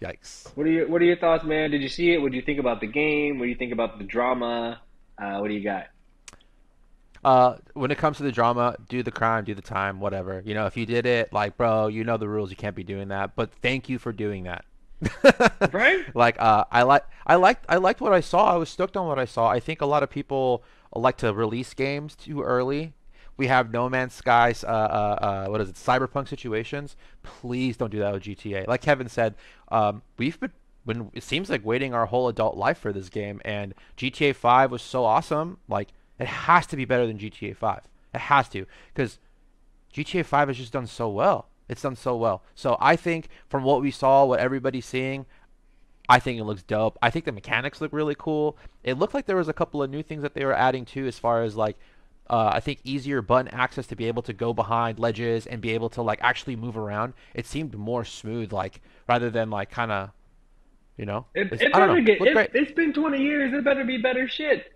Yikes. 0.00 0.56
What 0.56 0.66
are 0.66 0.70
your 0.70 0.88
What 0.88 1.02
are 1.02 1.04
your 1.04 1.16
thoughts, 1.16 1.44
man? 1.44 1.70
Did 1.70 1.82
you 1.82 1.88
see 1.88 2.12
it? 2.12 2.22
What 2.22 2.30
do 2.30 2.36
you 2.36 2.42
think 2.42 2.58
about 2.58 2.80
the 2.80 2.86
game? 2.86 3.38
What 3.38 3.46
do 3.46 3.50
you 3.50 3.56
think 3.56 3.72
about 3.72 3.98
the 3.98 4.04
drama? 4.04 4.80
Uh, 5.16 5.38
what 5.38 5.48
do 5.48 5.54
you 5.54 5.64
got? 5.64 5.86
Uh, 7.24 7.56
when 7.74 7.90
it 7.90 7.98
comes 7.98 8.16
to 8.18 8.22
the 8.22 8.30
drama, 8.30 8.76
do 8.88 9.02
the 9.02 9.10
crime, 9.10 9.44
do 9.44 9.54
the 9.54 9.62
time, 9.62 10.00
whatever. 10.00 10.42
You 10.44 10.54
know, 10.54 10.66
if 10.66 10.76
you 10.76 10.86
did 10.86 11.04
it, 11.04 11.32
like, 11.32 11.56
bro, 11.56 11.88
you 11.88 12.04
know 12.04 12.16
the 12.16 12.28
rules. 12.28 12.50
You 12.50 12.56
can't 12.56 12.76
be 12.76 12.84
doing 12.84 13.08
that. 13.08 13.34
But 13.34 13.52
thank 13.60 13.88
you 13.88 13.98
for 13.98 14.12
doing 14.12 14.44
that. 14.44 14.64
Right? 15.72 16.04
Like, 16.14 16.40
uh, 16.40 16.64
I 16.70 16.82
like, 16.82 17.04
I 17.26 17.34
liked, 17.34 17.64
I 17.68 17.76
liked 17.76 18.00
what 18.00 18.12
I 18.12 18.20
saw. 18.20 18.52
I 18.52 18.56
was 18.56 18.68
stoked 18.68 18.96
on 18.96 19.06
what 19.06 19.18
I 19.18 19.24
saw. 19.24 19.48
I 19.48 19.60
think 19.60 19.80
a 19.80 19.86
lot 19.86 20.02
of 20.02 20.10
people 20.10 20.62
like 20.94 21.16
to 21.18 21.32
release 21.32 21.74
games 21.74 22.14
too 22.14 22.42
early. 22.42 22.94
We 23.38 23.46
have 23.46 23.72
No 23.72 23.88
Man's 23.88 24.12
Skies, 24.14 24.64
uh, 24.64 24.66
uh, 24.66 24.70
uh, 25.24 25.46
what 25.46 25.60
is 25.60 25.70
it, 25.70 25.76
Cyberpunk 25.76 26.28
situations. 26.28 26.96
Please 27.22 27.76
don't 27.76 27.90
do 27.90 28.00
that 28.00 28.12
with 28.12 28.24
GTA. 28.24 28.66
Like 28.66 28.82
Kevin 28.82 29.08
said, 29.08 29.36
um, 29.68 30.02
we've 30.18 30.38
been, 30.40 31.10
it 31.14 31.22
seems 31.22 31.48
like 31.48 31.64
waiting 31.64 31.94
our 31.94 32.06
whole 32.06 32.28
adult 32.28 32.56
life 32.56 32.78
for 32.78 32.92
this 32.92 33.08
game, 33.08 33.40
and 33.44 33.74
GTA 33.96 34.34
5 34.34 34.72
was 34.72 34.82
so 34.82 35.04
awesome. 35.04 35.58
Like, 35.68 35.88
it 36.18 36.26
has 36.26 36.66
to 36.66 36.76
be 36.76 36.84
better 36.84 37.06
than 37.06 37.16
GTA 37.16 37.56
5. 37.56 37.82
It 38.12 38.20
has 38.20 38.48
to, 38.50 38.66
because 38.92 39.18
GTA 39.94 40.24
5 40.24 40.48
has 40.48 40.56
just 40.56 40.72
done 40.72 40.86
so 40.86 41.08
well. 41.08 41.48
It's 41.68 41.82
done 41.82 41.96
so 41.96 42.16
well. 42.16 42.42
So 42.54 42.76
I 42.80 42.96
think 42.96 43.28
from 43.48 43.62
what 43.62 43.82
we 43.82 43.90
saw, 43.90 44.24
what 44.24 44.40
everybody's 44.40 44.86
seeing, 44.86 45.26
I 46.08 46.18
think 46.18 46.40
it 46.40 46.44
looks 46.44 46.62
dope. 46.62 46.98
I 47.02 47.10
think 47.10 47.24
the 47.26 47.32
mechanics 47.32 47.80
look 47.80 47.92
really 47.92 48.16
cool. 48.18 48.56
It 48.82 48.98
looked 48.98 49.14
like 49.14 49.26
there 49.26 49.36
was 49.36 49.48
a 49.48 49.52
couple 49.52 49.82
of 49.82 49.90
new 49.90 50.02
things 50.02 50.22
that 50.22 50.34
they 50.34 50.44
were 50.44 50.54
adding 50.54 50.84
too, 50.84 51.06
as 51.06 51.18
far 51.18 51.42
as 51.42 51.54
like, 51.54 51.78
uh, 52.30 52.50
I 52.54 52.60
think 52.60 52.80
easier 52.84 53.22
button 53.22 53.48
access 53.54 53.86
to 53.88 53.96
be 53.96 54.04
able 54.06 54.22
to 54.22 54.32
go 54.32 54.52
behind 54.52 54.98
ledges 54.98 55.46
and 55.46 55.60
be 55.60 55.70
able 55.70 55.88
to 55.90 56.02
like 56.02 56.18
actually 56.22 56.56
move 56.56 56.76
around. 56.76 57.14
It 57.34 57.46
seemed 57.46 57.74
more 57.76 58.04
smooth, 58.04 58.52
like 58.52 58.80
rather 59.08 59.30
than 59.30 59.50
like 59.50 59.70
kind 59.70 59.90
of, 59.92 60.10
you 60.96 61.06
know. 61.06 61.26
It, 61.34 61.46
It's- 61.52 61.60
it 61.62 61.72
better 61.72 61.86
know. 61.86 62.00
get. 62.02 62.20
It, 62.20 62.50
it's 62.54 62.72
been 62.72 62.92
twenty 62.92 63.22
years. 63.22 63.52
It 63.54 63.64
better 63.64 63.84
be 63.84 63.98
better 63.98 64.28
shit. 64.28 64.72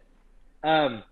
Um, 0.65 1.03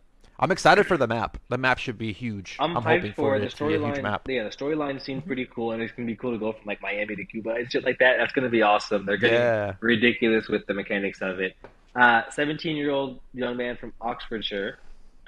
I'm 0.42 0.50
excited 0.50 0.87
for 0.87 0.96
the 0.96 1.07
map. 1.07 1.37
The 1.50 1.59
map 1.59 1.76
should 1.79 1.98
be 1.98 2.12
huge. 2.14 2.57
I'm, 2.59 2.74
I'm 2.76 2.83
hyped 2.83 2.96
hoping 3.00 3.12
for 3.12 3.35
for 3.35 3.38
the 3.38 3.44
it 3.46 3.50
to 3.57 3.66
be 3.68 3.74
a 3.74 3.79
huge 3.79 3.96
storyline. 3.98 4.20
Yeah, 4.26 4.44
the 4.44 4.48
storyline 4.50 5.03
seems 5.03 5.22
pretty 5.26 5.44
cool, 5.44 5.72
and 5.72 5.83
it's 5.83 5.92
gonna 5.92 6.07
be 6.07 6.16
cool 6.16 6.33
to 6.33 6.38
go 6.38 6.53
from 6.53 6.62
like 6.64 6.81
Miami 6.81 7.14
to 7.16 7.24
Cuba 7.26 7.50
and 7.50 7.70
shit 7.70 7.85
like 7.85 7.98
that. 7.98 8.16
That's 8.18 8.33
gonna 8.33 8.48
be 8.48 8.62
awesome. 8.62 9.05
They're 9.05 9.18
getting 9.18 9.37
Yeah. 9.38 9.74
ridiculous 9.81 10.48
with 10.48 10.66
the 10.66 10.72
mechanics 10.72 11.20
of 11.20 11.40
it. 11.40 11.57
Uh, 11.94 12.22
17 12.31 12.74
year 12.76 12.90
old 12.90 13.20
young 13.35 13.57
man 13.59 13.76
from 13.76 13.92
Oxfordshire, 14.00 14.79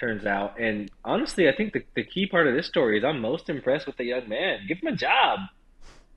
turns 0.03 0.27
out. 0.27 0.59
And 0.61 0.91
honestly, 1.05 1.49
I 1.49 1.55
think 1.57 1.73
the, 1.73 1.83
the 1.95 2.03
key 2.05 2.27
part 2.27 2.49
of 2.49 2.55
this 2.55 2.67
story 2.67 2.99
is 2.99 3.05
I'm 3.05 3.21
most 3.21 3.49
impressed 3.49 3.87
with 3.87 3.97
the 3.97 4.05
young 4.05 4.29
man. 4.29 4.61
Give 4.69 4.79
him 4.79 4.88
a 4.88 4.97
job. 4.97 5.38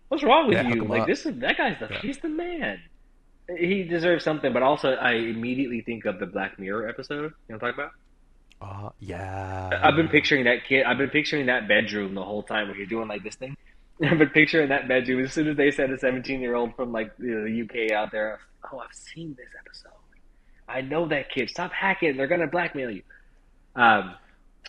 What's 0.09 0.23
wrong 0.23 0.47
with 0.47 0.57
Yeah, 0.57 0.69
you? 0.73 0.85
Like 0.85 1.03
up. 1.03 1.07
this 1.07 1.25
is 1.25 1.39
that 1.39 1.57
guy's 1.57 1.79
the 1.79 1.87
Yeah. 1.91 1.99
he's 2.01 2.17
the 2.19 2.29
man. 2.29 2.79
He 3.57 3.83
deserves 3.83 4.23
something, 4.23 4.51
but 4.53 4.63
also 4.63 4.93
I 4.95 5.13
immediately 5.13 5.81
think 5.81 6.05
of 6.05 6.19
the 6.19 6.25
Black 6.25 6.57
Mirror 6.57 6.89
episode. 6.89 7.33
You 7.47 7.55
know 7.55 7.57
what 7.59 7.63
I'm 7.63 7.73
talking 7.73 7.83
about? 7.83 7.91
Uh, 8.61 8.89
yeah, 8.99 9.69
I've 9.83 9.95
been 9.95 10.07
picturing 10.07 10.45
that 10.45 10.65
kid. 10.67 10.85
I've 10.85 10.97
been 10.97 11.09
picturing 11.11 11.45
that 11.47 11.67
bedroom 11.67 12.15
the 12.15 12.23
whole 12.23 12.41
time 12.43 12.67
where 12.67 12.77
you're 12.77 12.87
doing 12.87 13.07
like 13.07 13.23
this 13.23 13.35
thing. 13.35 13.55
I've 14.03 14.17
been 14.17 14.29
picturing 14.29 14.69
that 14.69 14.87
bedroom 14.87 15.23
as 15.23 15.33
soon 15.33 15.47
as 15.47 15.57
they 15.57 15.71
said 15.71 15.91
a 15.91 15.99
17 15.99 16.41
year 16.41 16.55
old 16.55 16.75
from 16.75 16.91
like 16.91 17.15
the 17.17 17.67
UK 17.69 17.91
out 17.91 18.11
there. 18.11 18.39
Oh, 18.71 18.79
I've 18.79 18.93
seen 18.93 19.35
this 19.37 19.49
episode. 19.59 19.91
I 20.67 20.81
know 20.81 21.07
that 21.09 21.29
kid. 21.29 21.49
Stop 21.49 21.71
hacking. 21.71 22.17
They're 22.17 22.27
gonna 22.27 22.47
blackmail 22.47 22.89
you. 22.89 23.03
Um, 23.75 24.15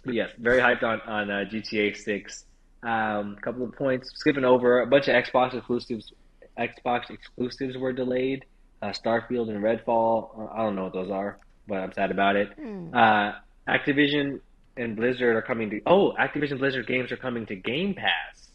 but 0.04 0.14
yes, 0.14 0.30
very 0.38 0.60
hyped 0.60 0.82
on 0.82 1.00
on 1.02 1.30
uh, 1.30 1.44
GTA 1.50 1.96
6. 1.96 2.44
Um, 2.82 3.36
a 3.38 3.40
couple 3.40 3.64
of 3.64 3.72
points. 3.74 4.10
Skipping 4.14 4.44
over 4.44 4.80
a 4.80 4.86
bunch 4.86 5.08
of 5.08 5.14
Xbox 5.14 5.54
exclusives. 5.54 6.12
Xbox 6.58 7.10
exclusives 7.10 7.76
were 7.76 7.92
delayed. 7.92 8.44
Uh, 8.82 8.88
Starfield 8.88 9.48
and 9.48 9.62
Redfall. 9.62 10.50
I 10.52 10.58
don't 10.62 10.76
know 10.76 10.84
what 10.84 10.92
those 10.92 11.10
are, 11.10 11.38
but 11.66 11.76
I'm 11.76 11.92
sad 11.92 12.10
about 12.10 12.36
it. 12.36 12.50
Uh, 12.94 13.32
Activision 13.68 14.40
and 14.76 14.94
Blizzard 14.96 15.34
are 15.34 15.42
coming 15.42 15.70
to. 15.70 15.80
Oh, 15.86 16.12
Activision 16.18 16.58
Blizzard 16.58 16.86
games 16.86 17.10
are 17.10 17.16
coming 17.16 17.46
to 17.46 17.56
Game 17.56 17.94
Pass. 17.94 18.50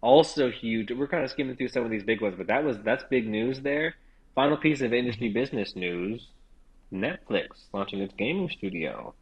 Also 0.00 0.50
huge. 0.50 0.92
We're 0.92 1.08
kind 1.08 1.24
of 1.24 1.30
skimming 1.30 1.56
through 1.56 1.68
some 1.68 1.84
of 1.84 1.90
these 1.90 2.04
big 2.04 2.20
ones, 2.20 2.36
but 2.36 2.46
that 2.46 2.62
was 2.62 2.78
that's 2.84 3.02
big 3.10 3.26
news 3.26 3.60
there. 3.60 3.94
Final 4.34 4.56
piece 4.56 4.80
of 4.80 4.92
industry 4.92 5.30
business 5.30 5.74
news: 5.74 6.28
Netflix 6.92 7.48
launching 7.72 8.00
its 8.00 8.14
gaming 8.16 8.48
studio. 8.50 9.14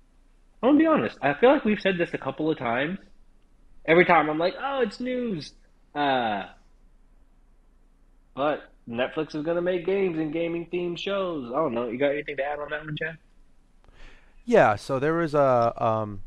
I'm 0.63 0.71
gonna 0.71 0.79
be 0.79 0.87
honest. 0.87 1.19
I 1.23 1.35
feel 1.35 1.51
like 1.53 1.65
we've 1.65 1.81
said 1.81 1.99
this 1.99 2.11
a 2.15 2.19
couple 2.19 2.51
of 2.51 2.59
times. 2.59 2.99
Every 3.87 4.05
time 4.05 4.29
I'm 4.29 4.39
like, 4.39 4.55
"Oh, 4.61 4.81
it's 4.81 5.01
news," 5.01 5.53
uh, 5.95 6.45
but 8.35 8.73
Netflix 8.89 9.35
is 9.35 9.45
gonna 9.45 9.63
make 9.63 9.87
games 9.87 10.19
and 10.19 10.33
gaming 10.33 10.69
themed 10.73 10.99
shows. 10.99 11.53
I 11.53 11.57
don't 11.57 11.75
know. 11.75 11.89
You 11.89 11.99
got 11.99 12.11
anything 12.11 12.37
to 12.37 12.45
add 12.45 12.59
on 12.59 12.71
that 12.71 12.85
one, 12.85 12.97
Chad? 12.97 13.19
Yeah, 14.45 14.77
so 14.77 14.99
there 14.99 15.15
was 15.15 15.35
a 15.35 15.73
um, 15.85 16.23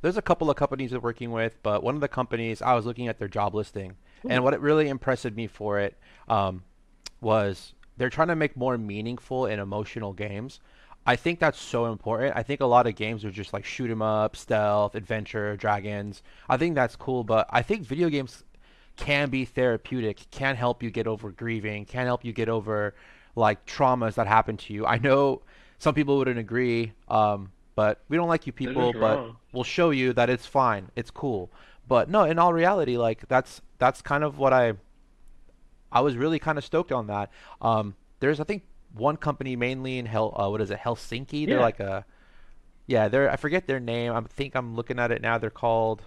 there's 0.00 0.16
a 0.16 0.22
couple 0.22 0.48
of 0.48 0.56
companies 0.56 0.92
they're 0.92 1.00
working 1.00 1.32
with, 1.32 1.58
but 1.62 1.82
one 1.82 1.94
of 1.94 2.00
the 2.00 2.08
companies 2.08 2.62
I 2.62 2.74
was 2.74 2.86
looking 2.86 3.08
at 3.08 3.18
their 3.18 3.28
job 3.28 3.54
listing, 3.54 3.96
and 4.28 4.44
what 4.44 4.54
it 4.54 4.60
really 4.60 4.88
impressed 4.88 5.32
me 5.32 5.46
for 5.46 5.78
it 5.80 5.98
um, 6.28 6.62
was 7.20 7.74
they're 7.96 8.10
trying 8.10 8.28
to 8.28 8.36
make 8.36 8.56
more 8.56 8.78
meaningful 8.78 9.46
and 9.46 9.60
emotional 9.60 10.12
games. 10.12 10.60
I 11.08 11.16
think 11.16 11.40
that's 11.40 11.58
so 11.58 11.86
important. 11.86 12.36
I 12.36 12.42
think 12.42 12.60
a 12.60 12.66
lot 12.66 12.86
of 12.86 12.94
games 12.94 13.24
are 13.24 13.30
just 13.30 13.54
like 13.54 13.64
shoot 13.64 13.90
'em 13.90 14.02
up, 14.02 14.36
stealth, 14.36 14.94
adventure, 14.94 15.56
dragons. 15.56 16.22
I 16.50 16.58
think 16.58 16.74
that's 16.74 16.96
cool, 16.96 17.24
but 17.24 17.46
I 17.48 17.62
think 17.62 17.86
video 17.86 18.10
games 18.10 18.44
can 18.96 19.30
be 19.30 19.46
therapeutic, 19.46 20.30
can 20.30 20.54
help 20.54 20.82
you 20.82 20.90
get 20.90 21.06
over 21.06 21.30
grieving, 21.30 21.86
can 21.86 22.04
help 22.04 22.26
you 22.26 22.34
get 22.34 22.50
over 22.50 22.94
like 23.36 23.64
traumas 23.64 24.16
that 24.16 24.26
happen 24.26 24.58
to 24.58 24.74
you. 24.74 24.84
I 24.84 24.98
know 24.98 25.40
some 25.78 25.94
people 25.94 26.18
wouldn't 26.18 26.38
agree, 26.38 26.92
um, 27.08 27.52
but 27.74 28.02
we 28.10 28.18
don't 28.18 28.28
like 28.28 28.46
you 28.46 28.52
people, 28.52 28.92
but 28.92 29.16
wrong. 29.16 29.36
we'll 29.54 29.64
show 29.64 29.88
you 29.88 30.12
that 30.12 30.28
it's 30.28 30.44
fine, 30.44 30.90
it's 30.94 31.10
cool. 31.10 31.50
But 31.86 32.10
no, 32.10 32.24
in 32.24 32.38
all 32.38 32.52
reality, 32.52 32.98
like 32.98 33.26
that's 33.28 33.62
that's 33.78 34.02
kind 34.02 34.22
of 34.22 34.36
what 34.36 34.52
I 34.52 34.74
I 35.90 36.02
was 36.02 36.18
really 36.18 36.38
kind 36.38 36.58
of 36.58 36.66
stoked 36.66 36.92
on 36.92 37.06
that. 37.06 37.30
Um, 37.62 37.94
there's 38.20 38.40
I 38.40 38.44
think 38.44 38.64
one 38.98 39.16
company 39.16 39.56
mainly 39.56 39.98
in 39.98 40.06
Hel 40.06 40.34
uh, 40.38 40.48
what 40.50 40.60
is 40.60 40.70
it 40.70 40.80
Helsinki? 40.80 41.48
They're 41.48 41.58
Yeah. 41.58 41.60
like 41.60 41.80
a 41.80 42.04
yeah, 42.86 43.08
they're 43.08 43.30
I 43.30 43.36
forget 43.36 43.66
their 43.66 43.80
name. 43.80 44.12
I 44.12 44.20
think 44.22 44.54
I'm 44.56 44.74
looking 44.76 44.98
at 44.98 45.12
it 45.12 45.22
now. 45.22 45.38
They're 45.38 45.50
called 45.50 46.04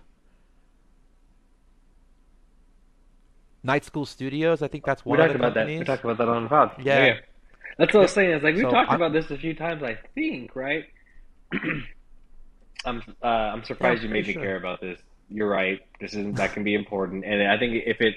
Night 3.63 3.83
School 3.85 4.05
Studios. 4.05 4.61
I 4.61 4.67
think 4.67 4.85
that's 4.85 5.05
We 5.07 5.15
one 5.15 5.21
of 5.21 5.27
talked 5.27 5.33
the 5.33 5.35
about 5.35 5.53
that. 5.55 5.75
We 5.77 5.83
talked 5.85 6.03
about 6.03 6.17
that 6.17 6.27
on 6.27 6.43
the 6.43 6.49
pod. 6.49 6.71
Yeah, 6.83 6.99
Yeah. 6.99 7.05
yeah. 7.05 7.19
That's 7.77 7.93
what 7.93 8.01
I 8.01 8.03
was 8.03 8.13
saying. 8.13 8.31
It's 8.31 8.43
like 8.43 8.55
we 8.55 8.65
So 8.65 8.67
talked 8.67 8.93
I 8.93 8.95
about 8.95 9.13
this 9.13 9.31
a 9.31 9.37
few 9.37 9.55
times. 9.55 9.83
I 9.83 9.97
think, 10.15 10.55
right? 10.55 10.85
I'm 12.85 13.01
uh, 13.23 13.27
I'm 13.27 13.63
yeah, 13.79 13.95
surprised 13.95 14.03
you 14.03 14.09
pretty 14.09 14.09
made 14.09 14.27
me 14.27 14.33
sure. 14.33 14.41
care 14.41 14.57
about 14.57 14.81
this. 14.81 14.99
You're 15.29 15.49
right. 15.49 15.79
This 15.99 16.13
is 16.13 16.35
that 16.35 16.53
can 16.53 16.63
be 16.63 16.73
important, 16.73 17.25
and 17.25 17.43
I 17.47 17.57
think 17.57 17.83
if 17.85 18.01
it 18.01 18.15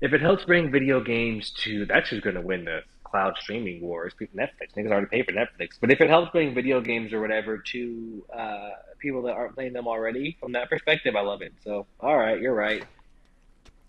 if 0.00 0.12
it 0.12 0.20
helps 0.20 0.44
bring 0.44 0.70
video 0.70 1.00
games 1.02 1.50
to 1.64 1.86
that's 1.86 2.10
who's 2.10 2.20
going 2.20 2.36
to 2.36 2.42
win 2.42 2.64
the 2.64 2.80
cloud 3.10 3.36
streaming 3.40 3.80
wars. 3.80 4.12
People, 4.14 4.38
Netflix 4.38 4.74
niggas 4.76 4.90
already 4.90 5.06
pay 5.06 5.22
for 5.22 5.32
Netflix, 5.32 5.78
but 5.80 5.90
if 5.90 6.00
it 6.00 6.08
helps 6.08 6.30
bring 6.32 6.54
video 6.54 6.80
games 6.80 7.12
or 7.12 7.20
whatever 7.20 7.58
to 7.58 8.24
uh, 8.36 8.70
people 8.98 9.22
that 9.22 9.32
aren't 9.32 9.54
playing 9.54 9.72
them 9.72 9.86
already, 9.86 10.36
from 10.40 10.52
that 10.52 10.68
perspective, 10.68 11.16
I 11.16 11.20
love 11.20 11.42
it. 11.42 11.52
So, 11.64 11.86
all 12.00 12.16
right, 12.16 12.40
you're 12.40 12.54
right. 12.54 12.84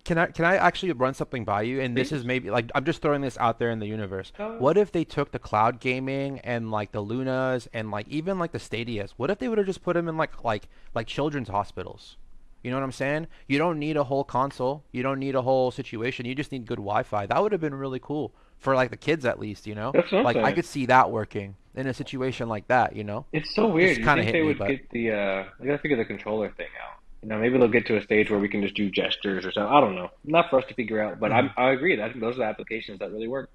Can 0.05 0.17
I 0.17 0.25
can 0.27 0.43
I 0.43 0.55
actually 0.55 0.91
run 0.93 1.13
something 1.13 1.45
by 1.45 1.61
you? 1.63 1.81
And 1.81 1.95
this 1.95 2.11
is 2.11 2.25
maybe 2.25 2.49
like 2.49 2.71
I'm 2.73 2.83
just 2.83 3.01
throwing 3.01 3.21
this 3.21 3.37
out 3.37 3.59
there 3.59 3.69
in 3.69 3.77
the 3.77 3.85
universe. 3.85 4.31
What 4.37 4.75
if 4.75 4.91
they 4.91 5.03
took 5.03 5.31
the 5.31 5.37
cloud 5.37 5.79
gaming 5.79 6.39
and 6.39 6.71
like 6.71 6.91
the 6.91 7.01
Lunas 7.01 7.67
and 7.73 7.91
like 7.91 8.07
even 8.07 8.39
like 8.39 8.51
the 8.51 8.59
Stadias? 8.59 9.11
What 9.17 9.29
if 9.29 9.37
they 9.37 9.47
would 9.47 9.59
have 9.59 9.67
just 9.67 9.83
put 9.83 9.93
them 9.93 10.07
in 10.07 10.17
like 10.17 10.43
like 10.43 10.67
like 10.95 11.05
children's 11.05 11.49
hospitals? 11.49 12.17
You 12.63 12.71
know 12.71 12.77
what 12.77 12.83
I'm 12.83 12.91
saying? 12.91 13.27
You 13.47 13.57
don't 13.57 13.77
need 13.77 13.97
a 13.97 14.03
whole 14.03 14.23
console. 14.23 14.83
You 14.91 15.03
don't 15.03 15.19
need 15.19 15.35
a 15.35 15.43
whole 15.43 15.69
situation. 15.69 16.25
You 16.25 16.33
just 16.33 16.51
need 16.51 16.65
good 16.65 16.77
Wi-Fi. 16.77 17.27
That 17.27 17.41
would 17.41 17.51
have 17.51 17.61
been 17.61 17.75
really 17.75 17.99
cool 17.99 18.33
for 18.59 18.75
like 18.75 18.91
the 18.91 18.97
kids 18.97 19.25
at 19.25 19.39
least, 19.39 19.67
you 19.67 19.75
know? 19.75 19.95
That's 19.95 20.11
what 20.11 20.23
Like 20.23 20.39
I 20.43 20.53
could 20.53 20.65
see 20.65 20.85
that 20.87 21.11
working 21.11 21.55
in 21.75 21.87
a 21.87 21.93
situation 21.93 22.49
like 22.49 22.67
that, 22.67 22.95
you 22.95 23.03
know? 23.03 23.25
It's 23.31 23.53
so 23.55 23.67
weird. 23.67 23.97
Just 23.97 24.01
You 24.01 24.09
think 24.09 24.31
they 24.31 24.41
me, 24.41 24.43
would 24.43 24.63
but 24.63 24.65
get 24.65 24.81
the 24.91 25.11
uh 25.11 25.43
they 25.59 25.65
gotta 25.67 25.79
figure 25.79 25.97
the 25.97 26.05
controller 26.05 26.51
thing 26.51 26.67
out. 26.81 26.97
You 27.21 27.29
know, 27.29 27.37
maybe 27.39 27.57
they'll 27.57 27.67
get 27.67 27.85
to 27.87 27.97
a 27.97 28.01
stage 28.01 28.29
where 28.29 28.39
we 28.39 28.49
can 28.49 28.61
just 28.61 28.75
do 28.75 28.89
gestures 28.89 29.45
or 29.45 29.51
something. 29.51 29.71
I 29.73 29.81
don't 29.81 29.95
know. 29.95 30.09
Not 30.23 30.49
for 30.49 30.59
us 30.59 30.65
to 30.69 30.73
figure 30.73 31.01
out, 31.01 31.19
but 31.19 31.31
hmm 31.31 31.33
I'm, 31.33 31.51
I 31.57 31.71
agree. 31.71 32.01
I 32.01 32.07
think 32.07 32.21
those 32.21 32.35
are 32.35 32.39
the 32.39 32.43
applications 32.45 32.99
that 32.99 33.11
really 33.11 33.27
work. 33.27 33.49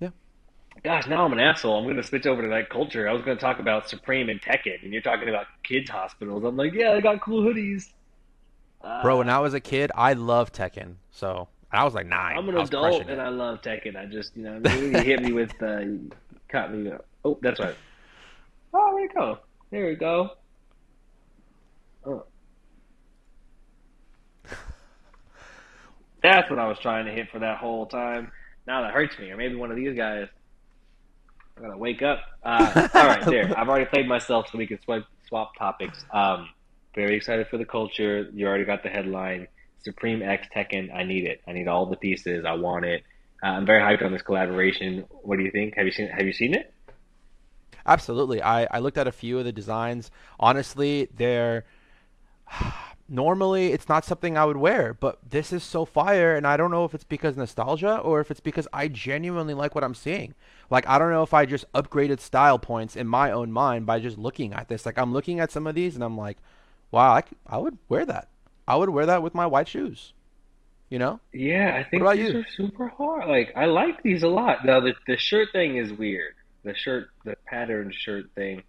Yeah. 0.00 0.10
Gosh, 0.84 1.06
now 1.08 1.24
I'm 1.24 1.32
an 1.32 1.40
asshole. 1.40 1.78
I'm 1.78 1.84
going 1.84 1.96
to 1.96 2.02
switch 2.02 2.26
over 2.26 2.42
to 2.42 2.48
that 2.48 2.68
culture. 2.70 3.08
I 3.08 3.12
was 3.12 3.22
going 3.22 3.36
to 3.36 3.40
talk 3.40 3.58
about 3.58 3.88
Supreme 3.88 4.28
and 4.28 4.40
Tekken, 4.40 4.82
and 4.82 4.92
you're 4.92 5.02
talking 5.02 5.28
about 5.28 5.46
kids' 5.64 5.90
hospitals. 5.90 6.44
I'm 6.44 6.56
like, 6.56 6.72
yeah, 6.74 6.92
they 6.94 7.00
got 7.00 7.22
cool 7.22 7.42
hoodies. 7.42 7.84
Bro, 8.98 9.18
when 9.18 9.28
Uh, 9.28 9.30
I 9.30 9.38
was 9.38 9.54
a 9.54 9.60
kid, 9.60 9.92
I 9.94 10.14
loved 10.14 10.52
Tekken. 10.54 10.96
So 11.10 11.48
I 11.74 11.84
was 11.84 11.94
like 11.94 12.06
nine. 12.06 12.36
I'm 12.36 12.48
an 12.48 12.56
adult 12.56 13.02
and 13.02 13.10
it. 13.10 13.18
I 13.18 13.28
love 13.28 13.62
Tekken. 13.62 13.96
I 13.96 14.06
just, 14.06 14.36
you 14.36 14.44
know, 14.44 14.60
you 14.70 14.90
hit 14.98 15.22
me 15.22 15.32
with, 15.32 15.52
uh, 15.62 15.78
you 15.78 16.10
caught 16.48 16.72
me. 16.72 16.92
Oh, 17.24 17.38
that's 17.42 17.58
right. 17.58 17.74
Oh, 18.72 18.94
where'd 18.94 19.10
it 19.10 19.14
go? 19.14 19.38
There 19.70 19.86
we 19.86 19.94
go. 19.94 20.30
Oh, 22.06 22.24
that's 26.22 26.50
what 26.50 26.58
I 26.58 26.68
was 26.68 26.78
trying 26.78 27.06
to 27.06 27.12
hit 27.12 27.30
for 27.30 27.38
that 27.38 27.58
whole 27.58 27.86
time. 27.86 28.30
Now 28.66 28.82
that 28.82 28.92
hurts 28.92 29.18
me. 29.18 29.30
Or 29.30 29.36
maybe 29.36 29.54
one 29.54 29.70
of 29.70 29.76
these 29.76 29.96
guys. 29.96 30.28
I 31.56 31.60
gotta 31.60 31.78
wake 31.78 32.02
up. 32.02 32.20
Uh, 32.42 32.88
all 32.94 33.06
right, 33.06 33.24
there. 33.24 33.52
I've 33.56 33.68
already 33.68 33.86
played 33.86 34.08
myself, 34.08 34.48
so 34.50 34.58
we 34.58 34.66
can 34.66 34.80
swap 34.82 35.04
swap 35.28 35.56
topics. 35.56 36.04
Um, 36.12 36.48
very 36.94 37.16
excited 37.16 37.46
for 37.48 37.58
the 37.58 37.64
culture. 37.64 38.28
You 38.32 38.46
already 38.46 38.64
got 38.64 38.82
the 38.82 38.88
headline. 38.88 39.48
Supreme 39.84 40.22
X 40.22 40.48
Tekken. 40.54 40.94
I 40.94 41.04
need 41.04 41.24
it. 41.24 41.40
I 41.46 41.52
need 41.52 41.68
all 41.68 41.86
the 41.86 41.96
pieces. 41.96 42.44
I 42.44 42.54
want 42.54 42.84
it. 42.84 43.04
Uh, 43.42 43.48
I'm 43.48 43.66
very 43.66 43.80
hyped 43.80 44.04
on 44.04 44.12
this 44.12 44.22
collaboration. 44.22 45.04
What 45.10 45.36
do 45.36 45.44
you 45.44 45.50
think? 45.50 45.74
Have 45.76 45.86
you 45.86 45.92
seen? 45.92 46.08
Have 46.08 46.26
you 46.26 46.32
seen 46.32 46.54
it? 46.54 46.72
Absolutely. 47.86 48.42
I, 48.42 48.64
I 48.64 48.78
looked 48.78 48.96
at 48.96 49.06
a 49.06 49.12
few 49.12 49.38
of 49.38 49.44
the 49.44 49.52
designs. 49.52 50.10
Honestly, 50.40 51.08
they're 51.14 51.64
normally 53.08 53.72
it's 53.72 53.88
not 53.88 54.04
something 54.04 54.36
I 54.36 54.44
would 54.44 54.56
wear, 54.56 54.94
but 54.94 55.18
this 55.28 55.52
is 55.52 55.62
so 55.62 55.84
fire, 55.84 56.34
and 56.34 56.46
I 56.46 56.56
don't 56.56 56.70
know 56.70 56.84
if 56.84 56.94
it's 56.94 57.04
because 57.04 57.36
nostalgia 57.36 57.98
or 57.98 58.20
if 58.20 58.30
it's 58.30 58.40
because 58.40 58.66
I 58.72 58.88
genuinely 58.88 59.54
like 59.54 59.74
what 59.74 59.84
I'm 59.84 59.94
seeing. 59.94 60.34
Like, 60.70 60.88
I 60.88 60.98
don't 60.98 61.10
know 61.10 61.22
if 61.22 61.34
I 61.34 61.44
just 61.44 61.70
upgraded 61.72 62.20
style 62.20 62.58
points 62.58 62.96
in 62.96 63.06
my 63.06 63.30
own 63.30 63.52
mind 63.52 63.84
by 63.84 64.00
just 64.00 64.16
looking 64.16 64.54
at 64.54 64.68
this. 64.68 64.86
Like, 64.86 64.98
I'm 64.98 65.12
looking 65.12 65.40
at 65.40 65.52
some 65.52 65.66
of 65.66 65.74
these 65.74 65.94
and 65.94 66.02
I'm 66.02 66.16
like, 66.16 66.38
wow, 66.90 67.20
I 67.46 67.58
would 67.58 67.78
wear 67.88 68.06
that. 68.06 68.28
I 68.66 68.76
would 68.76 68.90
wear 68.90 69.06
that 69.06 69.22
with 69.22 69.34
my 69.34 69.46
white 69.46 69.68
shoes, 69.68 70.12
you 70.90 70.98
know? 70.98 71.20
Yeah, 71.32 71.76
I 71.78 71.88
think 71.88 72.10
these 72.12 72.32
you? 72.32 72.38
are 72.38 72.46
super 72.56 72.88
hard. 72.88 73.28
Like, 73.28 73.52
I 73.56 73.66
like 73.66 74.02
these 74.02 74.22
a 74.22 74.28
lot. 74.28 74.64
Now, 74.64 74.80
the 74.80 74.94
the 75.06 75.16
shirt 75.16 75.48
thing 75.52 75.76
is 75.76 75.92
weird. 75.92 76.34
The 76.62 76.74
shirt, 76.74 77.08
the 77.24 77.36
patterned 77.46 77.94
shirt 77.94 78.26
thing 78.34 78.62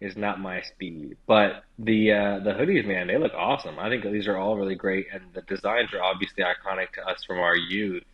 is 0.00 0.16
not 0.16 0.40
my 0.40 0.62
speed. 0.62 1.16
But 1.26 1.64
the 1.78 2.12
uh, 2.12 2.38
the 2.40 2.52
hoodies, 2.52 2.86
man, 2.86 3.06
they 3.08 3.18
look 3.18 3.34
awesome. 3.34 3.78
I 3.78 3.88
think 3.90 4.04
these 4.04 4.28
are 4.28 4.36
all 4.36 4.56
really 4.56 4.74
great, 4.74 5.06
and 5.12 5.32
the 5.34 5.42
designs 5.42 5.92
are 5.94 6.02
obviously 6.02 6.44
iconic 6.44 6.92
to 6.94 7.02
us 7.08 7.24
from 7.26 7.38
our 7.40 7.56
youth. 7.56 8.04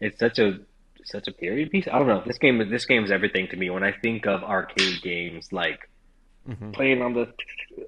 It's 0.00 0.18
such 0.18 0.38
a 0.38 0.60
such 1.04 1.28
a 1.28 1.32
period 1.32 1.70
piece. 1.70 1.88
I 1.88 1.98
don't 1.98 2.08
know. 2.08 2.22
This 2.26 2.38
game 2.38 2.58
this 2.70 2.86
game 2.86 3.04
is 3.04 3.10
everything 3.10 3.48
to 3.48 3.56
me. 3.56 3.70
When 3.70 3.84
I 3.84 3.92
think 3.92 4.26
of 4.26 4.42
arcade 4.44 5.02
games, 5.02 5.52
like 5.52 5.80
hmm 6.46 6.72
playing 6.72 7.02
on 7.02 7.14
the 7.14 7.22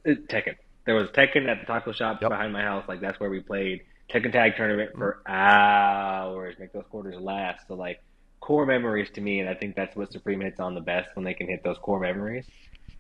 uh, 0.07 0.15
Tekken. 0.31 0.57
There 0.87 0.95
was 0.95 1.09
Tekken 1.11 1.49
at 1.49 1.61
the 1.61 1.67
taco 1.67 1.93
shop 1.93 2.21
Yep. 2.21 2.29
behind 2.29 2.53
my 2.53 2.63
house. 2.63 2.85
Like 2.89 3.01
that's 3.01 3.21
where 3.21 3.31
we 3.31 3.41
played 3.41 3.81
Tekken 4.13 4.33
Tag 4.33 4.57
Tournament 4.57 4.93
for 4.99 5.23
hours, 5.29 6.57
make 6.59 6.73
those 6.73 6.87
quarters 6.91 7.17
last. 7.21 7.67
So 7.69 7.75
like 7.75 7.99
core 8.41 8.67
memories 8.67 9.11
to 9.15 9.21
me, 9.21 9.41
and 9.41 9.49
I 9.49 9.55
think 9.55 9.77
that's 9.77 9.97
what 9.97 10.13
Supreme 10.13 10.41
hits 10.41 10.61
on 10.61 10.75
the 10.75 10.81
best 10.81 11.11
when 11.15 11.25
they 11.25 11.35
can 11.35 11.49
hit 11.49 11.61
those 11.65 11.79
core 11.79 12.01
memories. 12.01 12.47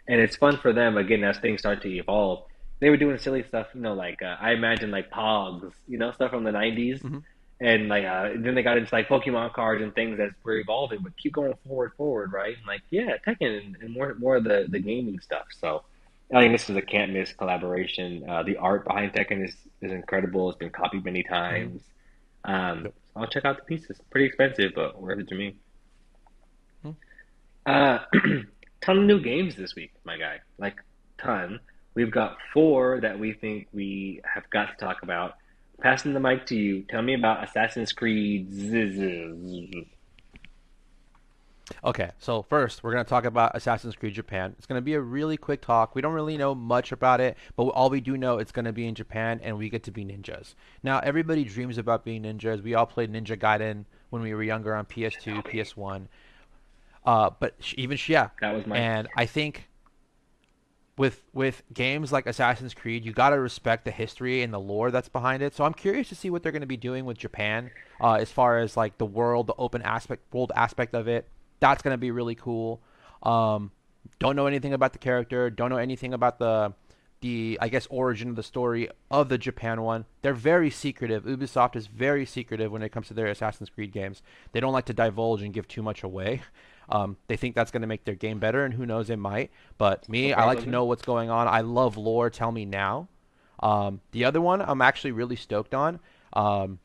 And 0.08 0.20
it's 0.20 0.36
fun 0.36 0.58
for 0.58 0.72
them 0.72 0.96
again 0.96 1.24
as 1.24 1.38
things 1.38 1.60
start 1.60 1.82
to 1.82 1.88
evolve. 1.90 2.44
They 2.80 2.90
were 2.90 2.96
doing 2.96 3.18
silly 3.18 3.44
stuff, 3.48 3.68
you 3.74 3.80
know, 3.80 3.94
like 3.94 4.22
uh, 4.22 4.36
I 4.40 4.52
imagine 4.52 4.90
like 4.90 5.10
Pogs, 5.10 5.72
you 5.86 5.98
know, 5.98 6.12
stuff 6.12 6.30
from 6.30 6.44
the 6.44 6.52
'90s, 6.52 7.00
hmm 7.02 7.18
and 7.60 7.88
like 7.88 8.04
uh, 8.04 8.30
then 8.38 8.54
they 8.54 8.62
got 8.62 8.78
into 8.78 8.94
like 8.94 9.08
Pokemon 9.08 9.52
cards 9.54 9.82
and 9.82 9.94
things 9.94 10.18
that 10.18 10.30
were 10.44 10.58
evolving, 10.58 11.00
but 11.02 11.16
keep 11.16 11.32
going 11.34 11.54
forward, 11.66 11.92
forward, 11.96 12.32
right? 12.32 12.56
And 12.56 12.66
like 12.66 12.82
yeah, 12.90 13.16
Tekken 13.26 13.58
and, 13.64 13.76
and 13.80 13.92
more 13.92 14.14
more 14.18 14.36
of 14.36 14.44
the 14.44 14.66
the 14.70 14.80
gaming 14.80 15.18
stuff. 15.20 15.46
So 15.60 15.82
I 16.34 16.40
think 16.42 16.52
this 16.52 16.70
is 16.70 16.76
a 16.76 16.82
can't 16.82 17.12
miss 17.12 17.32
collaboration. 17.32 18.24
Uh, 18.28 18.42
the 18.42 18.56
art 18.56 18.86
behind 18.86 19.12
Tekken 19.12 19.44
is 19.44 19.56
is 19.82 19.92
incredible. 19.92 20.48
It's 20.50 20.58
been 20.58 20.70
copied 20.70 21.04
many 21.04 21.22
times. 21.22 21.82
Um, 22.44 22.84
Yep. 22.84 22.94
I'll 23.16 23.26
check 23.26 23.44
out 23.44 23.56
the 23.56 23.64
pieces. 23.64 24.00
Pretty 24.10 24.26
expensive, 24.26 24.72
but 24.74 25.00
worth 25.00 25.18
it 25.18 25.28
to 25.28 25.34
me. 25.34 25.56
Hmm. 26.82 26.90
Uh, 27.66 27.98
ton 28.80 28.98
of 28.98 29.04
new 29.04 29.20
games 29.20 29.56
this 29.56 29.74
week, 29.74 29.92
my 30.04 30.16
guy. 30.16 30.38
Like 30.58 30.76
ton. 31.18 31.60
We've 31.94 32.10
got 32.10 32.36
four 32.52 33.00
that 33.00 33.18
we 33.18 33.32
think 33.32 33.66
we 33.72 34.20
have 34.24 34.48
got 34.50 34.66
to 34.66 34.76
talk 34.76 35.02
about. 35.02 35.34
Passing 35.80 36.14
the 36.14 36.20
mic 36.20 36.46
to 36.46 36.54
you. 36.54 36.82
Tell 36.82 37.02
me 37.02 37.14
about 37.14 37.42
Assassin's 37.42 37.92
Creed. 37.92 38.52
Okay, 41.84 42.10
so 42.18 42.42
first 42.42 42.82
we're 42.82 42.92
gonna 42.92 43.04
talk 43.04 43.24
about 43.24 43.52
Assassin's 43.54 43.96
Creed 43.96 44.14
Japan. 44.14 44.54
It's 44.58 44.66
gonna 44.66 44.80
be 44.80 44.94
a 44.94 45.00
really 45.00 45.36
quick 45.36 45.60
talk. 45.62 45.94
We 45.94 46.02
don't 46.02 46.12
really 46.14 46.36
know 46.36 46.54
much 46.54 46.92
about 46.92 47.20
it, 47.20 47.36
but 47.56 47.64
all 47.64 47.90
we 47.90 48.00
do 48.00 48.16
know 48.16 48.38
it's 48.38 48.52
gonna 48.52 48.72
be 48.72 48.86
in 48.86 48.94
Japan, 48.94 49.40
and 49.42 49.56
we 49.56 49.68
get 49.68 49.82
to 49.84 49.90
be 49.90 50.04
ninjas. 50.04 50.54
Now 50.82 50.98
everybody 51.00 51.44
dreams 51.44 51.78
about 51.78 52.04
being 52.04 52.22
ninjas. 52.22 52.62
We 52.62 52.74
all 52.74 52.86
played 52.86 53.12
Ninja 53.12 53.38
Gaiden 53.38 53.84
when 54.10 54.22
we 54.22 54.34
were 54.34 54.42
younger 54.42 54.74
on 54.74 54.84
PS2, 54.86 55.42
PS1. 55.44 56.08
Uh, 57.04 57.30
but 57.38 57.54
even 57.76 57.98
yeah, 58.06 58.28
That 58.40 58.52
was 58.54 58.66
my. 58.66 58.76
and 58.76 59.08
I 59.16 59.24
think 59.26 59.68
with 60.98 61.22
with 61.32 61.62
games 61.72 62.12
like 62.12 62.26
Assassin's 62.26 62.74
Creed, 62.74 63.06
you 63.06 63.12
gotta 63.12 63.40
respect 63.40 63.86
the 63.86 63.90
history 63.90 64.42
and 64.42 64.52
the 64.52 64.60
lore 64.60 64.90
that's 64.90 65.08
behind 65.08 65.42
it. 65.42 65.54
So 65.54 65.64
I'm 65.64 65.72
curious 65.72 66.10
to 66.10 66.14
see 66.14 66.28
what 66.28 66.42
they're 66.42 66.52
gonna 66.52 66.66
be 66.66 66.76
doing 66.76 67.06
with 67.06 67.16
Japan, 67.16 67.70
uh, 68.02 68.14
as 68.14 68.30
far 68.30 68.58
as 68.58 68.76
like 68.76 68.98
the 68.98 69.06
world, 69.06 69.46
the 69.46 69.54
open 69.56 69.80
aspect, 69.80 70.22
world 70.34 70.52
aspect 70.54 70.94
of 70.94 71.08
it. 71.08 71.26
That's 71.60 71.82
gonna 71.82 71.98
be 71.98 72.10
really 72.10 72.34
cool. 72.34 72.82
Um, 73.22 73.70
don't 74.18 74.36
know 74.36 74.46
anything 74.46 74.72
about 74.72 74.92
the 74.92 74.98
character. 74.98 75.50
Don't 75.50 75.70
know 75.70 75.76
anything 75.76 76.14
about 76.14 76.38
the 76.38 76.74
the 77.20 77.58
I 77.60 77.68
guess 77.68 77.86
origin 77.90 78.30
of 78.30 78.36
the 78.36 78.42
story 78.42 78.88
of 79.10 79.28
the 79.28 79.38
Japan 79.38 79.82
one. 79.82 80.06
They're 80.22 80.34
very 80.34 80.70
secretive. 80.70 81.24
Ubisoft 81.24 81.76
is 81.76 81.86
very 81.86 82.24
secretive 82.24 82.72
when 82.72 82.82
it 82.82 82.90
comes 82.90 83.08
to 83.08 83.14
their 83.14 83.26
Assassin's 83.26 83.70
Creed 83.70 83.92
games. 83.92 84.22
They 84.52 84.60
don't 84.60 84.72
like 84.72 84.86
to 84.86 84.94
divulge 84.94 85.42
and 85.42 85.52
give 85.52 85.68
too 85.68 85.82
much 85.82 86.02
away. 86.02 86.42
Um, 86.92 87.16
they 87.28 87.36
think 87.36 87.54
that's 87.54 87.70
going 87.70 87.82
to 87.82 87.86
make 87.86 88.04
their 88.04 88.16
game 88.16 88.40
better, 88.40 88.64
and 88.64 88.74
who 88.74 88.84
knows, 88.84 89.10
it 89.10 89.16
might. 89.16 89.52
But 89.78 90.08
me, 90.08 90.32
I 90.32 90.44
like 90.44 90.60
to 90.62 90.68
know 90.68 90.86
what's 90.86 91.02
going 91.02 91.30
on. 91.30 91.46
I 91.46 91.60
love 91.60 91.96
lore. 91.96 92.30
Tell 92.30 92.50
me 92.50 92.64
now. 92.64 93.06
Um, 93.60 94.00
the 94.10 94.24
other 94.24 94.40
one 94.40 94.60
I'm 94.60 94.82
actually 94.82 95.12
really 95.12 95.36
stoked 95.36 95.72
on 95.72 96.00
um, 96.32 96.80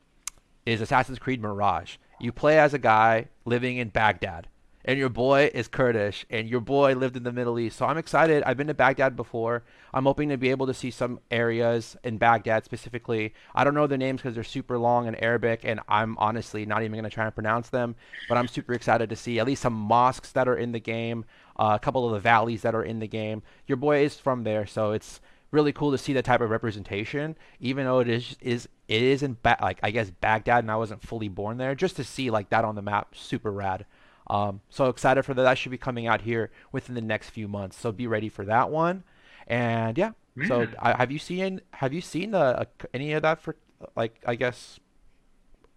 is 0.64 0.80
Assassin's 0.80 1.18
Creed 1.18 1.42
Mirage. 1.42 1.96
You 2.20 2.30
play 2.30 2.58
as 2.58 2.72
a 2.72 2.78
guy 2.78 3.28
living 3.44 3.78
in 3.78 3.88
Baghdad, 3.88 4.46
and 4.86 4.98
your 5.00 5.08
boy 5.08 5.50
is 5.52 5.66
Kurdish, 5.66 6.24
and 6.30 6.48
your 6.48 6.60
boy 6.60 6.94
lived 6.94 7.16
in 7.16 7.24
the 7.24 7.32
Middle 7.32 7.58
East. 7.58 7.76
So 7.76 7.86
I'm 7.86 7.98
excited. 7.98 8.44
I've 8.44 8.56
been 8.56 8.68
to 8.68 8.74
Baghdad 8.74 9.16
before. 9.16 9.64
I'm 9.92 10.04
hoping 10.04 10.28
to 10.28 10.36
be 10.36 10.50
able 10.50 10.66
to 10.68 10.74
see 10.74 10.92
some 10.92 11.18
areas 11.30 11.96
in 12.04 12.18
Baghdad 12.18 12.64
specifically. 12.64 13.34
I 13.52 13.64
don't 13.64 13.74
know 13.74 13.88
the 13.88 13.98
names 13.98 14.22
because 14.22 14.36
they're 14.36 14.44
super 14.44 14.78
long 14.78 15.08
in 15.08 15.16
Arabic, 15.16 15.62
and 15.64 15.80
I'm 15.88 16.16
honestly 16.18 16.64
not 16.66 16.82
even 16.82 16.92
going 16.92 17.04
to 17.04 17.10
try 17.10 17.24
and 17.24 17.34
pronounce 17.34 17.68
them. 17.68 17.96
But 18.28 18.38
I'm 18.38 18.46
super 18.46 18.74
excited 18.74 19.10
to 19.10 19.16
see 19.16 19.40
at 19.40 19.46
least 19.46 19.62
some 19.62 19.74
mosques 19.74 20.30
that 20.32 20.46
are 20.46 20.56
in 20.56 20.70
the 20.70 20.80
game, 20.80 21.24
uh, 21.58 21.72
a 21.74 21.78
couple 21.80 22.06
of 22.06 22.12
the 22.12 22.20
valleys 22.20 22.62
that 22.62 22.74
are 22.74 22.84
in 22.84 23.00
the 23.00 23.08
game. 23.08 23.42
Your 23.66 23.76
boy 23.76 24.04
is 24.04 24.16
from 24.16 24.44
there, 24.44 24.66
so 24.66 24.92
it's 24.92 25.20
really 25.50 25.72
cool 25.72 25.90
to 25.90 25.98
see 25.98 26.12
that 26.12 26.24
type 26.24 26.40
of 26.40 26.50
representation, 26.50 27.36
even 27.58 27.86
though 27.86 27.98
it 27.98 28.08
is 28.08 28.36
is 28.40 28.68
it 28.86 29.02
is 29.02 29.22
in 29.24 29.36
ba- 29.42 29.58
like 29.60 29.80
I 29.82 29.90
guess 29.90 30.10
Baghdad, 30.10 30.62
and 30.62 30.70
I 30.70 30.76
wasn't 30.76 31.02
fully 31.02 31.28
born 31.28 31.56
there. 31.56 31.74
Just 31.74 31.96
to 31.96 32.04
see 32.04 32.30
like 32.30 32.50
that 32.50 32.64
on 32.64 32.76
the 32.76 32.82
map, 32.82 33.16
super 33.16 33.50
rad. 33.50 33.84
Um, 34.28 34.60
so 34.68 34.86
excited 34.86 35.22
for 35.24 35.34
that. 35.34 35.42
That 35.42 35.58
should 35.58 35.70
be 35.70 35.78
coming 35.78 36.06
out 36.06 36.22
here 36.22 36.50
within 36.72 36.94
the 36.94 37.00
next 37.00 37.30
few 37.30 37.48
months. 37.48 37.76
So 37.78 37.92
be 37.92 38.06
ready 38.06 38.28
for 38.28 38.44
that 38.44 38.70
one. 38.70 39.04
And 39.46 39.96
yeah, 39.96 40.12
so. 40.42 40.68
I, 40.78 40.96
have 40.98 41.10
you 41.12 41.18
seen 41.18 41.60
have 41.74 41.92
you 41.92 42.00
seen 42.00 42.32
the 42.32 42.38
uh, 42.38 42.64
any 42.92 43.12
of 43.12 43.22
that 43.22 43.40
for 43.40 43.56
like 43.96 44.20
I 44.26 44.34
guess 44.34 44.80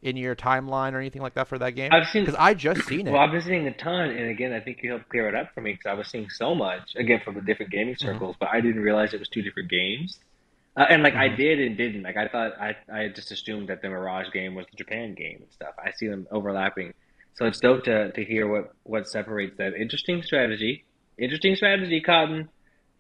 in 0.01 0.17
your 0.17 0.35
timeline 0.35 0.93
or 0.93 0.99
anything 0.99 1.21
like 1.21 1.33
that 1.35 1.47
for 1.47 1.57
that 1.59 1.71
game? 1.71 1.97
I've 1.97 2.07
seen 2.07 2.23
Because 2.23 2.35
I 2.39 2.53
just 2.53 2.83
seen 2.85 3.07
it. 3.07 3.21
Well. 3.21 3.21
I've 3.21 3.31
been 3.31 3.41
seeing 3.41 3.67
a 3.67 3.73
ton, 3.73 4.11
and 4.11 4.29
again, 4.29 4.53
I 4.53 4.59
think 4.61 4.79
you 4.83 4.91
helped 4.91 5.09
clear 5.09 5.27
it 5.29 5.35
up 5.35 5.53
for 5.53 5.61
me 5.61 5.73
because 5.73 5.87
I 5.89 5.93
was 5.93 6.09
seeing 6.09 6.29
so 6.29 6.55
much 6.55 6.95
again 6.95 7.21
from 7.23 7.35
the 7.35 7.41
different 7.41 7.71
gaming 7.71 7.95
hmm 8.01 8.19
circles, 8.19 8.35
but 8.39 8.49
I 8.49 8.61
didn't 8.61 8.81
realize 8.81 9.13
it 9.13 9.19
was 9.19 9.29
two 9.29 9.41
different 9.41 9.69
games. 9.71 10.19
Uh, 10.77 10.85
and 10.89 11.03
like 11.03 11.15
I 11.15 11.27
hmm 11.27 11.35
did 11.35 11.59
and 11.59 11.77
didn't. 11.77 12.03
Like 12.03 12.17
I 12.17 12.27
thought, 12.29 12.53
I 12.59 12.75
I 12.93 13.09
just 13.09 13.31
assumed 13.31 13.69
that 13.69 13.81
the 13.81 13.89
Mirage 13.89 14.31
game 14.33 14.55
was 14.55 14.67
the 14.71 14.77
Japan 14.77 15.15
game 15.15 15.39
and 15.41 15.51
stuff. 15.53 15.75
I 15.79 15.91
see 15.91 16.07
them 16.07 16.27
overlapping, 16.31 16.93
so 17.39 17.45
it's 17.45 17.59
dope 17.59 17.85
to 17.85 18.11
to 18.11 18.23
hear 18.23 18.47
what 18.47 18.73
what 18.83 19.07
separates 19.07 19.57
them. 19.57 19.73
Interesting 19.73 20.21
strategy, 20.21 20.83
interesting 21.17 21.55
strategy, 21.55 22.01
Cotton. 22.01 22.49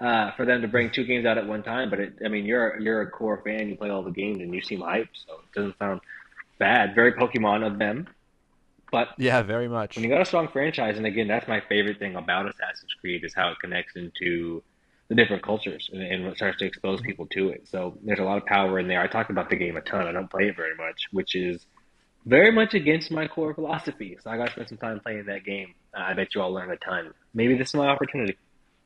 Uh, 0.01 0.31
for 0.37 0.45
them 0.45 0.61
to 0.61 0.67
bring 0.69 0.89
two 0.89 1.03
games 1.03 1.25
out 1.25 1.37
at 1.37 1.45
one 1.45 1.61
time, 1.61 1.89
but 1.89 1.99
it, 1.99 2.13
I 2.23 2.29
mean, 2.29 2.45
you're 2.45 2.79
you're 2.79 3.01
a 3.01 3.11
core 3.11 3.41
fan. 3.43 3.67
You 3.67 3.75
play 3.75 3.89
all 3.89 4.01
the 4.01 4.11
games, 4.11 4.39
and 4.39 4.55
you 4.55 4.61
seem 4.61 4.79
hyped, 4.79 5.09
so 5.27 5.33
it 5.33 5.53
doesn't 5.53 5.77
sound 5.77 5.99
bad. 6.57 6.95
Very 6.95 7.11
Pokemon 7.11 7.67
of 7.67 7.77
them, 7.77 8.07
but 8.93 9.09
Yeah, 9.17 9.41
very 9.41 9.67
much. 9.67 9.97
when 9.97 10.05
you 10.05 10.09
got 10.09 10.21
a 10.21 10.25
strong 10.25 10.47
franchise, 10.47 10.95
and 10.95 11.05
again, 11.05 11.27
that's 11.27 11.49
my 11.49 11.61
favorite 11.67 11.99
thing 11.99 12.15
about 12.15 12.47
Assassin's 12.47 12.93
Creed 13.01 13.25
is 13.25 13.33
how 13.33 13.49
it 13.51 13.57
connects 13.59 13.97
into 13.97 14.63
the 15.09 15.15
different 15.15 15.43
cultures 15.43 15.89
and, 15.91 16.01
and 16.01 16.25
what 16.25 16.37
starts 16.37 16.59
to 16.59 16.65
expose 16.65 17.01
people 17.01 17.25
to 17.31 17.49
it. 17.49 17.67
So 17.67 17.97
there's 18.01 18.19
a 18.19 18.23
lot 18.23 18.37
of 18.37 18.45
power 18.45 18.79
in 18.79 18.87
there. 18.87 19.01
I 19.01 19.07
talk 19.07 19.29
about 19.29 19.49
the 19.49 19.57
game 19.57 19.75
a 19.75 19.81
ton. 19.81 20.07
I 20.07 20.13
don't 20.13 20.31
play 20.31 20.47
it 20.47 20.55
very 20.55 20.75
much, 20.75 21.07
which 21.11 21.35
is 21.35 21.65
very 22.25 22.51
much 22.51 22.73
against 22.73 23.11
my 23.11 23.27
core 23.27 23.53
philosophy. 23.53 24.17
So 24.23 24.29
I 24.29 24.37
got 24.37 24.45
to 24.47 24.51
spend 24.51 24.69
some 24.69 24.77
time 24.77 24.99
playing 24.99 25.25
that 25.25 25.43
game. 25.43 25.73
Uh, 25.95 26.01
I 26.01 26.13
bet 26.13 26.35
you 26.35 26.41
all 26.41 26.51
learn 26.53 26.71
a 26.71 26.77
ton. 26.77 27.13
Maybe 27.33 27.57
this 27.57 27.69
is 27.69 27.75
my 27.75 27.87
opportunity. 27.87 28.37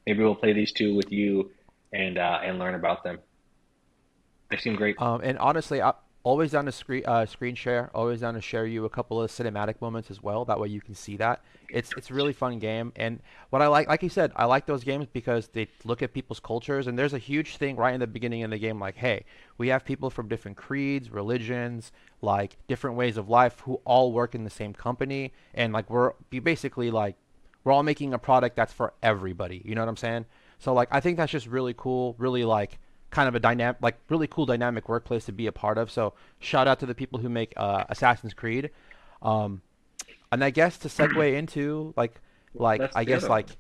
Maybe 0.06 0.24
we'll 0.24 0.36
play 0.36 0.54
these 0.54 0.72
two 0.72 0.96
with 0.96 1.12
you 1.12 1.52
and 1.92 2.18
uh, 2.18 2.40
and 2.44 2.60
learn 2.60 2.76
about 2.76 3.04
them. 3.04 3.20
They 4.50 4.58
seem 4.58 4.76
great. 4.76 5.02
Um, 5.02 5.22
and 5.24 5.38
honestly, 5.40 5.82
I 5.82 5.94
always 6.24 6.52
down 6.52 6.66
to 6.66 6.72
screen 6.72 7.04
uh, 7.06 7.26
screen 7.26 7.56
share. 7.56 7.92
Always 7.94 8.22
down 8.22 8.34
to 8.34 8.42
share 8.42 8.66
you 8.66 8.86
a 8.86 8.90
couple 8.90 9.22
of 9.22 9.30
cinematic 9.30 9.82
moments 9.82 10.10
as 10.10 10.24
well. 10.24 10.46
That 10.46 10.60
way 10.60 10.70
you 10.70 10.82
can 10.82 10.96
see 10.96 11.18
that. 11.18 11.44
It's 11.70 11.92
it's 11.98 12.10
a 12.10 12.14
really 12.14 12.34
fun 12.34 12.60
game. 12.60 12.94
And 12.96 13.20
what 13.50 13.62
I 13.62 13.68
like, 13.68 13.88
like 13.88 14.04
you 14.04 14.10
said, 14.10 14.32
I 14.36 14.46
like 14.46 14.66
those 14.66 14.84
games 14.84 15.08
because 15.12 15.50
they 15.50 15.68
look 15.84 16.02
at 16.02 16.14
people's 16.14 16.40
cultures. 16.40 16.88
And 16.88 16.98
there's 16.98 17.14
a 17.14 17.20
huge 17.20 17.58
thing 17.58 17.76
right 17.76 17.94
in 17.94 18.00
the 18.00 18.08
beginning 18.08 18.44
of 18.44 18.52
the 18.52 18.58
game, 18.58 18.80
like, 18.80 18.96
hey, 18.96 19.26
we 19.58 19.68
have 19.68 19.86
people 19.86 20.10
from 20.10 20.28
different 20.28 20.58
creeds, 20.58 21.10
religions, 21.10 21.92
like 22.22 22.58
different 22.68 22.96
ways 22.96 23.18
of 23.18 23.30
life, 23.30 23.60
who 23.62 23.82
all 23.86 24.12
work 24.12 24.34
in 24.34 24.44
the 24.44 24.50
same 24.50 24.74
company, 24.74 25.34
and 25.54 25.74
like 25.74 25.90
we're 25.90 26.14
we 26.32 26.40
basically 26.40 26.90
like 26.90 27.16
we're 27.64 27.72
all 27.72 27.84
making 27.84 28.14
a 28.14 28.20
product 28.20 28.56
that's 28.56 28.74
for 28.74 28.94
everybody. 29.04 29.62
You 29.66 29.76
know 29.76 29.82
what 29.82 29.90
I'm 29.90 29.98
saying? 29.98 30.26
So 30.60 30.74
like 30.74 30.88
I 30.92 31.00
think 31.02 31.18
that's 31.18 31.32
just 31.32 31.48
really 31.48 31.74
cool, 31.76 32.16
really 32.18 32.46
like 32.46 32.80
kind 33.14 33.28
of 33.30 33.36
a 33.36 33.40
dynamic, 33.40 33.78
like 33.82 33.98
really 34.10 34.28
cool 34.28 34.46
dynamic 34.46 34.90
workplace 34.90 35.26
to 35.26 35.32
be 35.32 35.48
a 35.48 35.52
part 35.52 35.78
of. 35.78 35.90
So 35.92 36.14
shout 36.40 36.68
out 36.68 36.80
to 36.82 36.86
the 36.86 36.96
people 36.96 37.20
who 37.20 37.30
make 37.30 37.54
uh, 37.56 37.84
Assassin's 37.90 38.34
Creed. 38.34 38.72
Um, 39.22 39.62
and 40.32 40.44
I 40.44 40.50
guess 40.50 40.78
to 40.80 40.88
segue 40.88 41.34
into 41.42 41.94
like 41.96 42.16
like 42.56 42.82
That's 42.82 42.96
I 42.96 43.04
guess 43.04 43.24
like 43.36 43.48
one. 43.50 43.56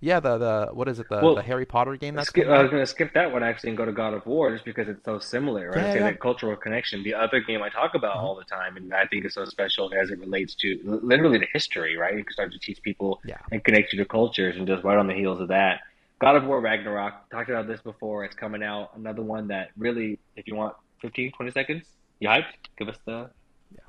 yeah 0.00 0.18
the 0.20 0.38
the 0.38 0.54
what 0.72 0.88
is 0.88 0.98
it 0.98 1.08
the 1.08 1.20
the 1.34 1.42
Harry 1.42 1.66
Potter 1.66 1.96
game 1.96 2.14
that's 2.14 2.28
Skip, 2.28 2.48
I 2.48 2.62
was 2.62 2.70
going 2.70 2.82
to 2.82 2.86
skip 2.86 3.12
that 3.14 3.32
one 3.32 3.42
actually 3.42 3.70
and 3.70 3.76
go 3.76 3.84
to 3.84 3.92
God 3.92 4.14
of 4.14 4.24
War 4.26 4.50
just 4.52 4.64
because 4.64 4.88
it's 4.88 5.04
so 5.04 5.18
similar, 5.18 5.70
right? 5.70 5.76
Yeah, 5.88 5.94
yeah. 5.94 6.00
that 6.10 6.20
cultural 6.20 6.56
connection. 6.56 7.02
The 7.02 7.14
other 7.14 7.40
game 7.40 7.62
I 7.62 7.68
talk 7.68 7.94
about 7.94 8.16
Uh-huh. 8.16 8.26
all 8.26 8.36
the 8.36 8.44
time, 8.58 8.76
and 8.76 8.92
I 8.94 9.06
think 9.06 9.24
is 9.24 9.34
so 9.34 9.44
special 9.44 9.92
as 10.00 10.10
it 10.10 10.18
relates 10.20 10.54
to 10.62 10.68
literally 10.84 11.38
the 11.38 11.48
history, 11.52 11.96
right? 11.96 12.14
You 12.16 12.24
can 12.24 12.32
start 12.32 12.52
to 12.52 12.58
teach 12.58 12.80
people 12.82 13.20
Yeah. 13.24 13.38
and 13.52 13.62
connect 13.62 13.92
you 13.92 13.98
to 14.02 14.04
cultures, 14.18 14.56
and 14.56 14.66
just 14.66 14.82
right 14.84 14.98
on 14.98 15.06
the 15.08 15.14
heels 15.14 15.40
of 15.40 15.48
that, 15.48 15.80
God 16.22 16.36
of 16.36 16.44
War 16.44 16.60
Ragnarok. 16.60 17.28
Talked 17.30 17.50
about 17.50 17.66
this 17.66 17.80
before. 17.80 18.24
It's 18.24 18.36
coming 18.36 18.62
out. 18.62 18.90
Another 18.94 19.22
one 19.22 19.48
that 19.48 19.70
really, 19.76 20.20
if 20.36 20.46
you 20.46 20.54
want 20.54 20.76
15, 21.00 21.32
20 21.32 21.50
seconds, 21.50 21.84
you 22.20 22.28
hyped? 22.28 22.44
Give 22.78 22.88
us 22.88 22.96
the. 23.04 23.28
Yeah. 23.74 23.80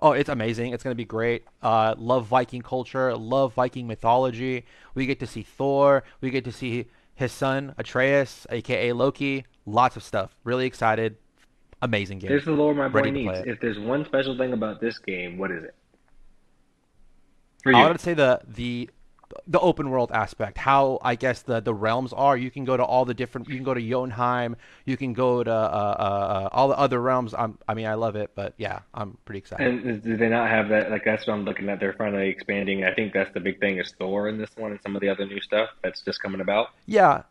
Oh, 0.00 0.12
it's 0.12 0.28
amazing. 0.28 0.72
It's 0.72 0.82
gonna 0.82 0.96
be 0.96 1.04
great. 1.04 1.44
Uh, 1.62 1.94
love 1.96 2.26
Viking 2.26 2.60
culture. 2.60 3.16
Love 3.16 3.54
Viking 3.54 3.86
mythology. 3.86 4.64
We 4.96 5.06
get 5.06 5.20
to 5.20 5.26
see 5.28 5.44
Thor. 5.44 6.02
We 6.20 6.30
get 6.30 6.42
to 6.44 6.52
see 6.52 6.86
his 7.14 7.30
son 7.30 7.76
Atreus, 7.78 8.44
aka 8.50 8.92
Loki. 8.92 9.46
Lots 9.64 9.94
of 9.96 10.02
stuff. 10.02 10.34
Really 10.42 10.66
excited. 10.66 11.18
Amazing 11.82 12.18
game. 12.18 12.30
There's 12.30 12.46
the 12.46 12.50
lore 12.50 12.74
my 12.74 12.88
boy 12.88 13.02
to 13.02 13.12
needs. 13.12 13.38
If 13.46 13.60
there's 13.60 13.78
one 13.78 14.04
special 14.06 14.36
thing 14.36 14.54
about 14.54 14.80
this 14.80 14.98
game, 14.98 15.38
what 15.38 15.52
is 15.52 15.62
it 15.62 15.74
I 17.64 17.86
would 17.86 18.00
say 18.00 18.14
the 18.14 18.40
the 18.46 18.90
the 19.46 19.60
open 19.60 19.90
world 19.90 20.10
aspect, 20.12 20.58
how 20.58 20.98
I 21.02 21.14
guess 21.14 21.42
the 21.42 21.60
the 21.60 21.74
realms 21.74 22.12
are. 22.12 22.36
You 22.36 22.50
can 22.50 22.64
go 22.64 22.76
to 22.76 22.84
all 22.84 23.04
the 23.04 23.14
different. 23.14 23.48
You 23.48 23.54
can 23.54 23.64
go 23.64 23.74
to 23.74 23.80
Jotunheim. 23.80 24.56
You 24.84 24.96
can 24.96 25.12
go 25.12 25.42
to 25.42 25.50
uh, 25.50 25.54
uh, 25.54 26.02
uh, 26.02 26.48
all 26.52 26.68
the 26.68 26.78
other 26.78 27.00
realms. 27.00 27.34
I'm, 27.34 27.58
I 27.68 27.74
mean, 27.74 27.86
I 27.86 27.94
love 27.94 28.16
it, 28.16 28.32
but 28.34 28.54
yeah, 28.56 28.80
I'm 28.94 29.18
pretty 29.24 29.38
excited. 29.38 29.66
And 29.66 30.02
do 30.02 30.16
they 30.16 30.28
not 30.28 30.48
have 30.48 30.68
that? 30.68 30.90
Like 30.90 31.04
that's 31.04 31.26
what 31.26 31.34
I'm 31.34 31.44
looking 31.44 31.68
at. 31.68 31.80
They're 31.80 31.94
finally 31.94 32.28
expanding. 32.28 32.84
I 32.84 32.94
think 32.94 33.12
that's 33.12 33.32
the 33.34 33.40
big 33.40 33.60
thing 33.60 33.78
is 33.78 33.92
Thor 33.98 34.28
in 34.28 34.38
this 34.38 34.50
one 34.56 34.72
and 34.72 34.80
some 34.82 34.94
of 34.96 35.02
the 35.02 35.08
other 35.08 35.26
new 35.26 35.40
stuff 35.40 35.70
that's 35.82 36.02
just 36.02 36.20
coming 36.22 36.40
about. 36.40 36.68
Yeah, 36.86 37.22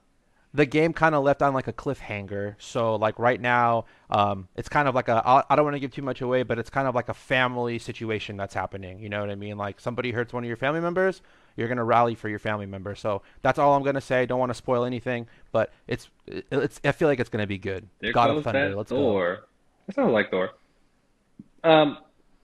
the 0.53 0.65
game 0.65 0.93
kind 0.93 1.15
of 1.15 1.23
left 1.23 1.41
on 1.41 1.53
like 1.53 1.67
a 1.67 1.73
cliffhanger. 1.73 2.55
So 2.59 2.95
like 2.95 3.17
right 3.17 3.39
now, 3.39 3.85
um, 4.09 4.47
it's 4.55 4.69
kind 4.69 4.87
of 4.87 4.95
like 4.95 5.07
a 5.07 5.21
I 5.25 5.55
don't 5.55 5.63
want 5.63 5.75
to 5.75 5.79
give 5.79 5.91
too 5.91 6.01
much 6.01 6.21
away, 6.21 6.43
but 6.43 6.59
it's 6.59 6.69
kind 6.69 6.87
of 6.87 6.95
like 6.95 7.09
a 7.09 7.13
family 7.13 7.79
situation 7.79 8.37
that's 8.37 8.53
happening. 8.53 8.99
You 8.99 9.09
know 9.09 9.21
what 9.21 9.29
I 9.29 9.35
mean? 9.35 9.57
Like 9.57 9.79
somebody 9.79 10.11
hurts 10.11 10.33
one 10.33 10.43
of 10.43 10.47
your 10.47 10.57
family 10.57 10.81
members, 10.81 11.21
you're 11.55 11.67
gonna 11.67 11.83
rally 11.83 12.15
for 12.15 12.29
your 12.29 12.39
family 12.39 12.65
member. 12.65 12.95
So 12.95 13.21
that's 13.41 13.59
all 13.59 13.75
I'm 13.75 13.83
gonna 13.83 14.01
say. 14.01 14.25
Don't 14.25 14.39
want 14.39 14.49
to 14.49 14.55
spoil 14.55 14.85
anything, 14.85 15.27
but 15.51 15.71
it's 15.87 16.09
it's 16.27 16.79
I 16.83 16.91
feel 16.91 17.07
like 17.07 17.19
it's 17.19 17.29
gonna 17.29 17.47
be 17.47 17.57
good. 17.57 17.87
There 17.99 18.11
God 18.11 18.29
of 18.31 18.43
Thunder, 18.43 18.75
let's 18.75 18.91
go. 18.91 18.97
That 19.87 19.95
sounds 19.95 20.13
like 20.13 20.31
Thor. 20.31 20.51
Um, 21.63 21.97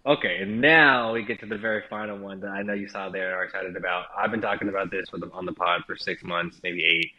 okay, 0.06 0.40
and 0.42 0.62
now 0.62 1.14
we 1.14 1.24
get 1.24 1.40
to 1.40 1.46
the 1.46 1.58
very 1.58 1.84
final 1.90 2.18
one 2.18 2.40
that 2.42 2.50
I 2.50 2.62
know 2.62 2.74
you 2.74 2.88
saw 2.88 3.10
there 3.10 3.28
and 3.28 3.36
are 3.36 3.44
excited 3.44 3.76
about. 3.76 4.06
I've 4.18 4.32
been 4.32 4.42
talking 4.42 4.70
about 4.70 4.92
this 4.92 5.12
with 5.12 5.22
them 5.22 5.32
on 5.34 5.46
the 5.46 5.54
pod 5.54 5.84
for 5.86 5.96
six 5.96 6.24
months, 6.24 6.60
maybe 6.64 6.84
eight. 6.84 7.12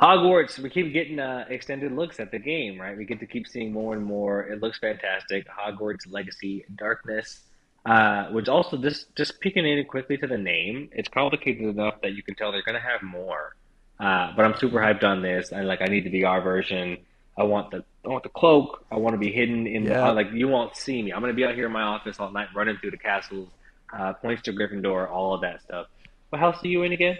Hogwarts, 0.00 0.60
we 0.60 0.70
keep 0.70 0.92
getting 0.92 1.18
uh, 1.18 1.44
extended 1.48 1.90
looks 1.90 2.20
at 2.20 2.30
the 2.30 2.38
game, 2.38 2.80
right? 2.80 2.96
We 2.96 3.04
get 3.04 3.18
to 3.20 3.26
keep 3.26 3.48
seeing 3.48 3.72
more 3.72 3.94
and 3.94 4.04
more. 4.04 4.46
It 4.46 4.62
looks 4.62 4.78
fantastic. 4.78 5.46
Hogwarts 5.48 6.10
Legacy 6.10 6.64
Darkness, 6.76 7.40
uh, 7.88 8.28
which 8.30 8.48
also 8.48 8.76
just 8.76 9.14
just 9.16 9.40
peeking 9.40 9.66
in 9.66 9.84
quickly 9.86 10.16
to 10.18 10.26
the 10.26 10.36
name. 10.38 10.90
It's 10.92 11.08
complicated 11.08 11.62
enough 11.62 11.96
that 12.02 12.12
you 12.12 12.22
can 12.22 12.34
tell 12.34 12.52
they're 12.52 12.62
going 12.62 12.80
to 12.82 12.88
have 12.92 13.02
more. 13.02 13.56
Uh, 13.98 14.32
but 14.36 14.44
I'm 14.44 14.56
super 14.58 14.78
hyped 14.78 15.02
on 15.04 15.22
this. 15.22 15.50
and 15.52 15.66
like. 15.66 15.80
I 15.80 15.86
need 15.86 16.04
the 16.04 16.12
VR 16.22 16.42
version. 16.42 16.98
I 17.36 17.44
want 17.44 17.70
the 17.70 17.84
I 18.04 18.08
want 18.08 18.24
the 18.24 18.28
cloak. 18.28 18.84
I 18.92 18.96
want 18.96 19.14
to 19.14 19.18
be 19.18 19.32
hidden 19.32 19.66
in 19.66 19.84
the 19.84 19.90
Yeah. 19.90 20.08
uh, 20.08 20.14
like 20.14 20.28
you 20.32 20.48
won't 20.48 20.76
see 20.76 21.02
me. 21.02 21.12
I'm 21.12 21.20
going 21.20 21.32
to 21.32 21.36
be 21.36 21.44
out 21.44 21.54
here 21.54 21.66
in 21.66 21.72
my 21.72 21.82
office 21.82 22.20
all 22.20 22.30
night, 22.30 22.48
running 22.54 22.76
through 22.78 22.90
the 22.92 22.98
castles, 22.98 23.48
uh, 23.96 24.12
points 24.14 24.42
to 24.42 24.52
Gryffindor, 24.52 25.08
all 25.10 25.34
of 25.34 25.40
that 25.40 25.62
stuff. 25.62 25.86
What 26.30 26.40
house 26.40 26.62
are 26.62 26.68
you 26.68 26.82
in 26.82 26.92
again? 26.92 27.18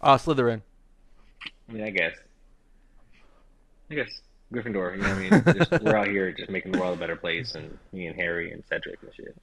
Uh, 0.00 0.16
Slytherin. 0.16 0.62
I 1.68 1.72
mean, 1.72 1.82
I 1.84 1.90
guess. 1.90 2.14
I 3.90 3.94
guess 3.94 4.20
Gryffindor. 4.52 4.96
You 4.96 5.02
know 5.02 5.08
what 5.08 5.44
I 5.44 5.52
mean? 5.52 5.58
Just, 5.58 5.82
we're 5.82 5.96
out 5.96 6.08
here 6.08 6.32
just 6.32 6.50
making 6.50 6.72
the 6.72 6.78
world 6.78 6.96
a 6.96 7.00
better 7.00 7.16
place, 7.16 7.54
and 7.54 7.78
me 7.92 8.06
and 8.06 8.16
Harry 8.16 8.52
and 8.52 8.62
Cedric 8.68 9.02
and 9.02 9.14
shit. 9.14 9.36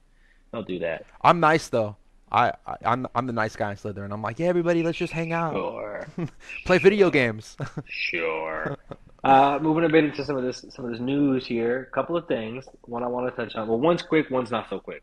I'll 0.52 0.62
do 0.62 0.78
that. 0.80 1.04
I'm 1.22 1.40
nice 1.40 1.68
though. 1.68 1.96
I, 2.30 2.52
I 2.66 2.76
I'm 2.84 3.06
I'm 3.14 3.26
the 3.26 3.32
nice 3.32 3.54
guy 3.54 3.70
in 3.70 3.76
Slytherin. 3.76 4.12
I'm 4.12 4.22
like, 4.22 4.38
yeah, 4.38 4.46
everybody, 4.46 4.82
let's 4.82 4.98
just 4.98 5.12
hang 5.12 5.32
out, 5.32 5.52
Sure, 5.52 6.06
play 6.66 6.78
video 6.78 7.10
games. 7.10 7.56
sure. 7.86 8.76
Uh, 9.22 9.58
moving 9.60 9.84
a 9.84 9.88
bit 9.88 10.04
into 10.04 10.24
some 10.24 10.36
of 10.36 10.42
this, 10.42 10.64
some 10.70 10.84
of 10.84 10.90
this 10.90 11.00
news 11.00 11.46
here. 11.46 11.88
A 11.90 11.94
couple 11.94 12.16
of 12.16 12.26
things. 12.28 12.66
One 12.82 13.02
I 13.02 13.06
want 13.06 13.34
to 13.34 13.44
touch 13.44 13.54
on. 13.54 13.68
Well, 13.68 13.78
one's 13.78 14.02
quick, 14.02 14.30
one's 14.30 14.50
not 14.50 14.68
so 14.68 14.78
quick. 14.78 15.02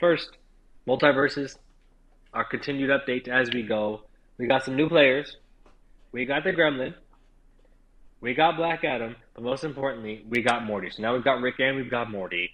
First, 0.00 0.30
MultiVersus. 0.88 1.56
Our 2.32 2.44
continued 2.44 2.90
updates 2.90 3.28
as 3.28 3.50
we 3.52 3.62
go. 3.62 4.02
We 4.38 4.46
got 4.46 4.64
some 4.64 4.76
new 4.76 4.88
players. 4.88 5.36
We 6.12 6.24
got 6.24 6.44
the 6.44 6.52
Gremlin. 6.52 6.94
We 8.20 8.34
got 8.34 8.56
Black 8.56 8.84
Adam, 8.84 9.16
but 9.34 9.42
most 9.42 9.64
importantly, 9.64 10.24
we 10.28 10.42
got 10.42 10.64
Morty. 10.64 10.90
So 10.90 11.02
now 11.02 11.14
we've 11.14 11.24
got 11.24 11.40
Rick 11.40 11.58
and 11.58 11.76
we've 11.76 11.90
got 11.90 12.10
Morty. 12.10 12.50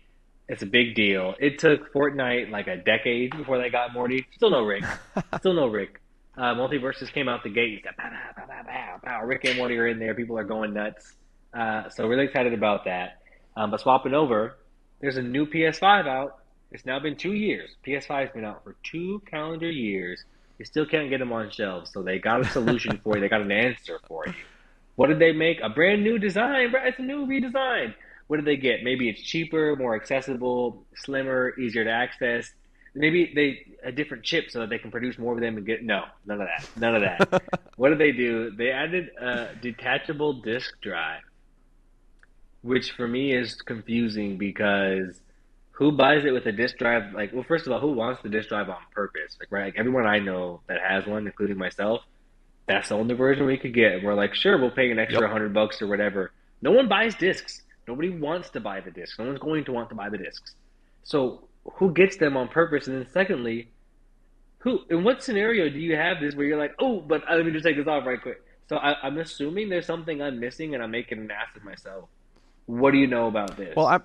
It's 0.49 0.63
a 0.63 0.67
big 0.67 0.95
deal. 0.95 1.35
It 1.41 1.59
took 1.59 1.93
Fortnite 1.93 2.51
like 2.51 2.69
a 2.69 2.77
decade 2.77 3.37
before 3.37 3.59
they 3.59 3.69
got 3.69 3.93
Morty. 3.93 4.25
Still 4.37 4.51
no 4.51 4.63
Rick. 4.63 4.85
Still 5.39 5.55
no 5.55 5.67
Rick. 5.67 6.01
Uh, 6.37 6.55
MultiVersus 6.55 7.13
came 7.13 7.29
out 7.29 7.43
the 7.43 7.51
gate. 7.51 7.83
Got 7.83 7.97
pow, 7.97 8.11
pow, 8.37 9.01
pow. 9.03 9.25
Rick 9.25 9.45
and 9.45 9.57
Morty 9.57 9.77
are 9.77 9.89
in 9.89 9.99
there. 9.99 10.15
People 10.15 10.39
are 10.39 10.45
going 10.45 10.73
nuts. 10.73 11.15
Uh, 11.53 11.89
so 11.89 12.07
really 12.07 12.25
excited 12.27 12.53
about 12.53 12.85
that. 12.85 13.23
Um, 13.57 13.73
but 13.73 13.81
swapping 13.81 14.15
over, 14.15 14.59
there's 15.01 15.17
a 15.17 15.23
new 15.23 15.47
PS5 15.47 16.07
out. 16.07 16.43
It's 16.71 16.87
now 16.87 17.01
been 17.01 17.17
two 17.17 17.33
years. 17.33 17.71
PS5 17.85 18.21
has 18.27 18.31
been 18.31 18.45
out 18.45 18.63
for 18.63 18.77
two 18.85 19.21
calendar 19.29 19.71
years. 19.71 20.23
You 20.59 20.65
still 20.65 20.87
can't 20.87 21.11
get 21.11 21.19
them 21.19 21.33
on 21.33 21.51
shelves. 21.51 21.91
So 21.93 22.03
they 22.03 22.21
got 22.21 22.43
a 22.43 22.45
solution 22.45 23.01
for 23.05 23.17
you. 23.17 23.21
They 23.21 23.29
got 23.29 23.41
an 23.41 23.51
answer 23.51 23.99
for 24.07 24.27
you. 24.29 24.35
What 24.97 25.09
did 25.09 25.19
they 25.19 25.33
make? 25.33 25.61
A 25.61 25.69
brand 25.69 26.03
new 26.03 26.19
design, 26.19 26.71
bro. 26.71 26.81
It's 26.85 26.99
a 26.99 27.03
new 27.03 27.27
redesign. 27.27 27.95
What 28.27 28.39
did 28.39 28.47
they 28.47 28.57
get? 28.57 28.83
Maybe 28.83 29.09
it's 29.09 29.23
cheaper, 29.23 29.77
more 29.77 29.95
accessible, 29.95 30.85
slimmer, 30.97 31.55
easier 31.59 31.85
to 31.85 31.91
access. 31.91 32.53
Maybe 32.95 33.33
they 33.35 33.77
a 33.87 33.93
different 33.93 34.25
chip 34.25 34.51
so 34.51 34.61
that 34.61 34.71
they 34.71 34.79
can 34.79 34.91
produce 34.91 35.19
more 35.19 35.35
of 35.35 35.41
them 35.41 35.59
and 35.59 35.67
get 35.67 35.85
no, 35.85 36.05
none 36.25 36.41
of 36.41 36.49
that, 36.49 36.69
none 36.77 36.95
of 36.97 37.03
that. 37.03 37.43
what 37.77 37.91
did 37.91 37.99
they 37.99 38.11
do? 38.11 38.51
They 38.51 38.71
added 38.71 39.11
a 39.21 39.51
detachable 39.61 40.33
disk 40.33 40.81
drive, 40.81 41.21
which 42.63 42.93
for 42.93 43.07
me 43.07 43.33
is 43.33 43.61
confusing 43.61 44.39
because 44.39 45.21
who 45.73 45.93
buys 45.93 46.25
it 46.25 46.33
with 46.33 46.47
a 46.47 46.53
disk 46.53 46.79
drive? 46.79 47.13
Like, 47.13 47.35
well, 47.35 47.45
first 47.47 47.67
of 47.67 47.73
all, 47.73 47.81
who 47.81 47.93
wants 47.93 48.23
the 48.23 48.31
disk 48.31 48.49
drive 48.49 48.71
on 48.71 48.79
purpose? 48.95 49.37
Like, 49.39 49.53
right? 49.53 49.65
Like 49.67 49.75
everyone 49.77 50.07
I 50.07 50.19
know 50.19 50.63
that 50.67 50.81
has 50.81 51.07
one, 51.07 51.27
including 51.27 51.59
myself, 51.59 52.01
that's 52.67 52.89
the 52.89 52.97
only 52.97 53.15
version 53.15 53.47
we 53.47 53.59
could 53.59 53.75
get. 53.75 53.93
And 53.93 54.03
we're 54.05 54.15
like, 54.15 54.35
sure, 54.35 54.59
we'll 54.59 54.71
pay 54.71 54.91
an 54.91 54.99
extra 54.99 55.23
Yep. 55.23 55.31
hundred 55.31 55.55
bucks 55.55 55.81
or 55.81 55.87
whatever. 55.87 56.33
No 56.63 56.73
one 56.73 56.89
buys 56.89 57.15
discs. 57.15 57.63
Nobody 57.87 58.11
wants 58.11 58.51
to 58.51 58.61
buy 58.61 58.81
the 58.81 58.91
discs. 58.91 59.19
No 59.19 59.27
one's 59.27 59.39
going 59.39 59.65
to 59.65 59.73
want 59.73 59.89
to 59.91 59.95
buy 59.95 60.09
the 60.09 60.19
discs. 60.19 60.55
So 61.05 61.49
who 61.75 61.93
gets 61.93 62.17
them 62.17 62.37
on 62.37 62.49
purpose? 62.49 62.89
And 62.89 62.97
then 62.97 63.07
secondly, 63.13 63.71
who 64.59 64.81
in 64.91 65.05
what 65.05 65.23
scenario 65.23 65.69
do 65.69 65.79
you 65.79 65.95
have 65.95 66.21
this 66.21 66.35
where 66.35 66.47
you're 66.47 66.59
like, 66.59 66.75
oh, 66.81 67.01
but 67.01 67.23
uh, 67.31 67.37
let 67.37 67.47
me 67.47 67.53
just 67.53 67.65
take 67.65 67.77
this 67.77 67.87
off 67.87 68.05
right 68.05 68.21
quick. 68.21 68.43
So 68.69 68.77
I, 68.77 68.95
I'm 69.03 69.17
assuming 69.19 69.69
there's 69.69 69.87
something 69.87 70.21
I'm 70.21 70.41
missing, 70.41 70.75
and 70.75 70.83
I'm 70.83 70.91
making 70.91 71.19
an 71.19 71.31
ass 71.31 71.55
of 71.55 71.63
myself. 71.63 72.09
What 72.67 72.91
do 72.91 72.99
you 72.99 73.07
know 73.07 73.29
about 73.29 73.57
this? 73.57 73.77
Well, 73.77 73.87
I'm 73.87 74.03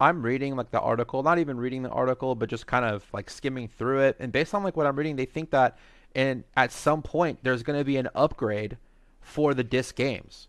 I'm 0.00 0.22
reading 0.22 0.56
like 0.56 0.70
the 0.70 0.80
article, 0.80 1.22
not 1.22 1.38
even 1.38 1.58
reading 1.58 1.82
the 1.82 1.90
article, 1.90 2.34
but 2.34 2.48
just 2.48 2.66
kind 2.66 2.84
of 2.84 3.04
like 3.12 3.28
skimming 3.28 3.68
through 3.68 4.00
it. 4.00 4.16
And 4.20 4.32
based 4.32 4.54
on 4.54 4.62
like 4.62 4.76
what 4.76 4.86
I'm 4.86 4.96
reading, 4.96 5.16
they 5.16 5.26
think 5.26 5.50
that 5.50 5.76
in 6.18 6.42
at 6.56 6.72
some 6.72 7.00
point 7.00 7.38
there's 7.42 7.62
going 7.62 7.78
to 7.78 7.84
be 7.84 7.96
an 7.96 8.08
upgrade 8.14 8.76
for 9.20 9.54
the 9.54 9.62
disc 9.62 9.94
games. 9.94 10.48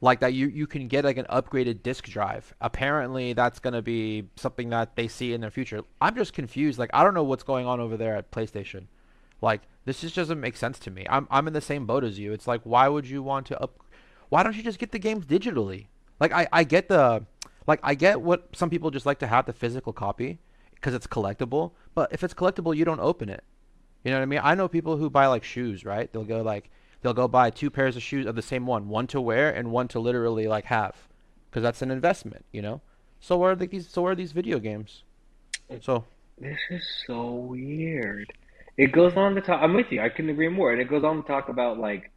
Like 0.00 0.20
that 0.20 0.34
you 0.34 0.48
you 0.48 0.66
can 0.66 0.88
get 0.88 1.04
like 1.04 1.16
an 1.16 1.26
upgraded 1.30 1.82
disk 1.82 2.04
drive. 2.06 2.52
Apparently 2.60 3.32
that's 3.32 3.60
going 3.60 3.74
to 3.74 3.80
be 3.80 4.24
something 4.36 4.68
that 4.70 4.96
they 4.96 5.08
see 5.08 5.32
in 5.32 5.40
the 5.40 5.50
future. 5.50 5.82
I'm 6.00 6.16
just 6.16 6.34
confused. 6.34 6.78
Like 6.78 6.90
I 6.92 7.04
don't 7.04 7.14
know 7.14 7.22
what's 7.22 7.44
going 7.44 7.64
on 7.64 7.80
over 7.80 7.96
there 7.96 8.16
at 8.16 8.32
PlayStation. 8.32 8.86
Like 9.40 9.62
this 9.84 10.00
just 10.00 10.16
doesn't 10.16 10.40
make 10.40 10.56
sense 10.56 10.78
to 10.80 10.90
me. 10.90 11.06
I'm 11.08 11.28
I'm 11.30 11.46
in 11.46 11.54
the 11.54 11.60
same 11.60 11.86
boat 11.86 12.02
as 12.02 12.18
you. 12.18 12.32
It's 12.32 12.48
like 12.48 12.62
why 12.64 12.88
would 12.88 13.06
you 13.06 13.22
want 13.22 13.46
to 13.46 13.60
up 13.62 13.80
why 14.30 14.42
don't 14.42 14.56
you 14.56 14.64
just 14.64 14.80
get 14.80 14.90
the 14.90 14.98
games 14.98 15.26
digitally? 15.26 15.86
Like 16.18 16.32
I 16.32 16.48
I 16.52 16.64
get 16.64 16.88
the 16.88 17.24
like 17.68 17.80
I 17.84 17.94
get 17.94 18.20
what 18.20 18.48
some 18.52 18.68
people 18.68 18.90
just 18.90 19.06
like 19.06 19.20
to 19.20 19.28
have 19.28 19.46
the 19.46 19.52
physical 19.52 19.92
copy 19.92 20.40
because 20.74 20.92
it's 20.92 21.06
collectible, 21.06 21.70
but 21.94 22.12
if 22.12 22.22
it's 22.24 22.34
collectible, 22.34 22.76
you 22.76 22.84
don't 22.84 23.00
open 23.00 23.28
it. 23.30 23.44
You 24.04 24.10
know 24.10 24.18
what 24.18 24.22
I 24.22 24.26
mean? 24.26 24.40
I 24.42 24.54
know 24.54 24.68
people 24.68 24.98
who 24.98 25.08
buy 25.08 25.26
like 25.26 25.44
shoes, 25.44 25.84
right? 25.84 26.12
They'll 26.12 26.24
go 26.24 26.42
like 26.42 26.70
they'll 27.00 27.14
go 27.14 27.26
buy 27.26 27.50
two 27.50 27.70
pairs 27.70 27.96
of 27.96 28.02
shoes 28.02 28.26
of 28.26 28.36
the 28.36 28.42
same 28.42 28.66
one, 28.66 28.88
one 28.88 29.06
to 29.08 29.20
wear 29.20 29.50
and 29.50 29.70
one 29.70 29.88
to 29.88 29.98
literally 29.98 30.46
like 30.46 30.66
have, 30.66 30.94
because 31.50 31.62
that's 31.62 31.82
an 31.82 31.90
investment, 31.90 32.44
you 32.52 32.62
know. 32.62 32.82
So 33.18 33.42
are 33.42 33.54
the, 33.54 33.66
these 33.66 33.88
so 33.88 34.06
are 34.06 34.14
these 34.14 34.32
video 34.32 34.58
games. 34.58 35.02
So 35.80 36.04
This 36.38 36.58
is 36.70 36.82
so 37.06 37.30
weird. 37.30 38.32
It 38.76 38.92
goes 38.92 39.14
on 39.16 39.34
to 39.36 39.40
talk. 39.40 39.62
I'm 39.62 39.72
with 39.74 39.90
you. 39.90 40.02
I 40.02 40.10
couldn't 40.10 40.30
agree 40.30 40.48
more. 40.48 40.72
And 40.72 40.82
it 40.82 40.88
goes 40.88 41.04
on 41.04 41.22
to 41.22 41.26
talk 41.26 41.48
about 41.48 41.78
like 41.78 42.10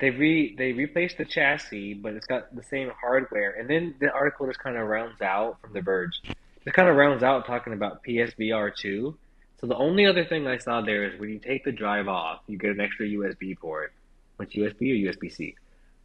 they 0.00 0.10
re 0.10 0.54
they 0.56 0.72
replaced 0.72 1.18
the 1.18 1.24
chassis, 1.24 1.94
but 1.94 2.14
it's 2.14 2.26
got 2.26 2.54
the 2.54 2.62
same 2.64 2.90
hardware. 3.00 3.52
And 3.52 3.68
then 3.68 3.94
the 4.00 4.10
article 4.10 4.46
just 4.46 4.58
kind 4.58 4.76
of 4.76 4.86
rounds 4.88 5.20
out 5.22 5.60
from 5.60 5.72
The 5.72 5.80
Verge. 5.80 6.20
It 6.66 6.74
kind 6.74 6.88
of 6.88 6.96
rounds 6.96 7.22
out 7.22 7.46
talking 7.46 7.72
about 7.72 8.02
PSVR 8.04 8.74
2. 8.74 9.16
So 9.60 9.66
the 9.66 9.76
only 9.76 10.06
other 10.06 10.24
thing 10.24 10.46
I 10.46 10.58
saw 10.58 10.80
there 10.80 11.04
is 11.04 11.20
when 11.20 11.30
you 11.30 11.38
take 11.38 11.64
the 11.64 11.72
drive 11.72 12.08
off, 12.08 12.40
you 12.46 12.56
get 12.56 12.70
an 12.70 12.80
extra 12.80 13.06
USB 13.06 13.58
port. 13.58 13.92
Which 14.36 14.54
USB 14.54 14.92
or 14.92 15.12
USB 15.12 15.30
C? 15.30 15.54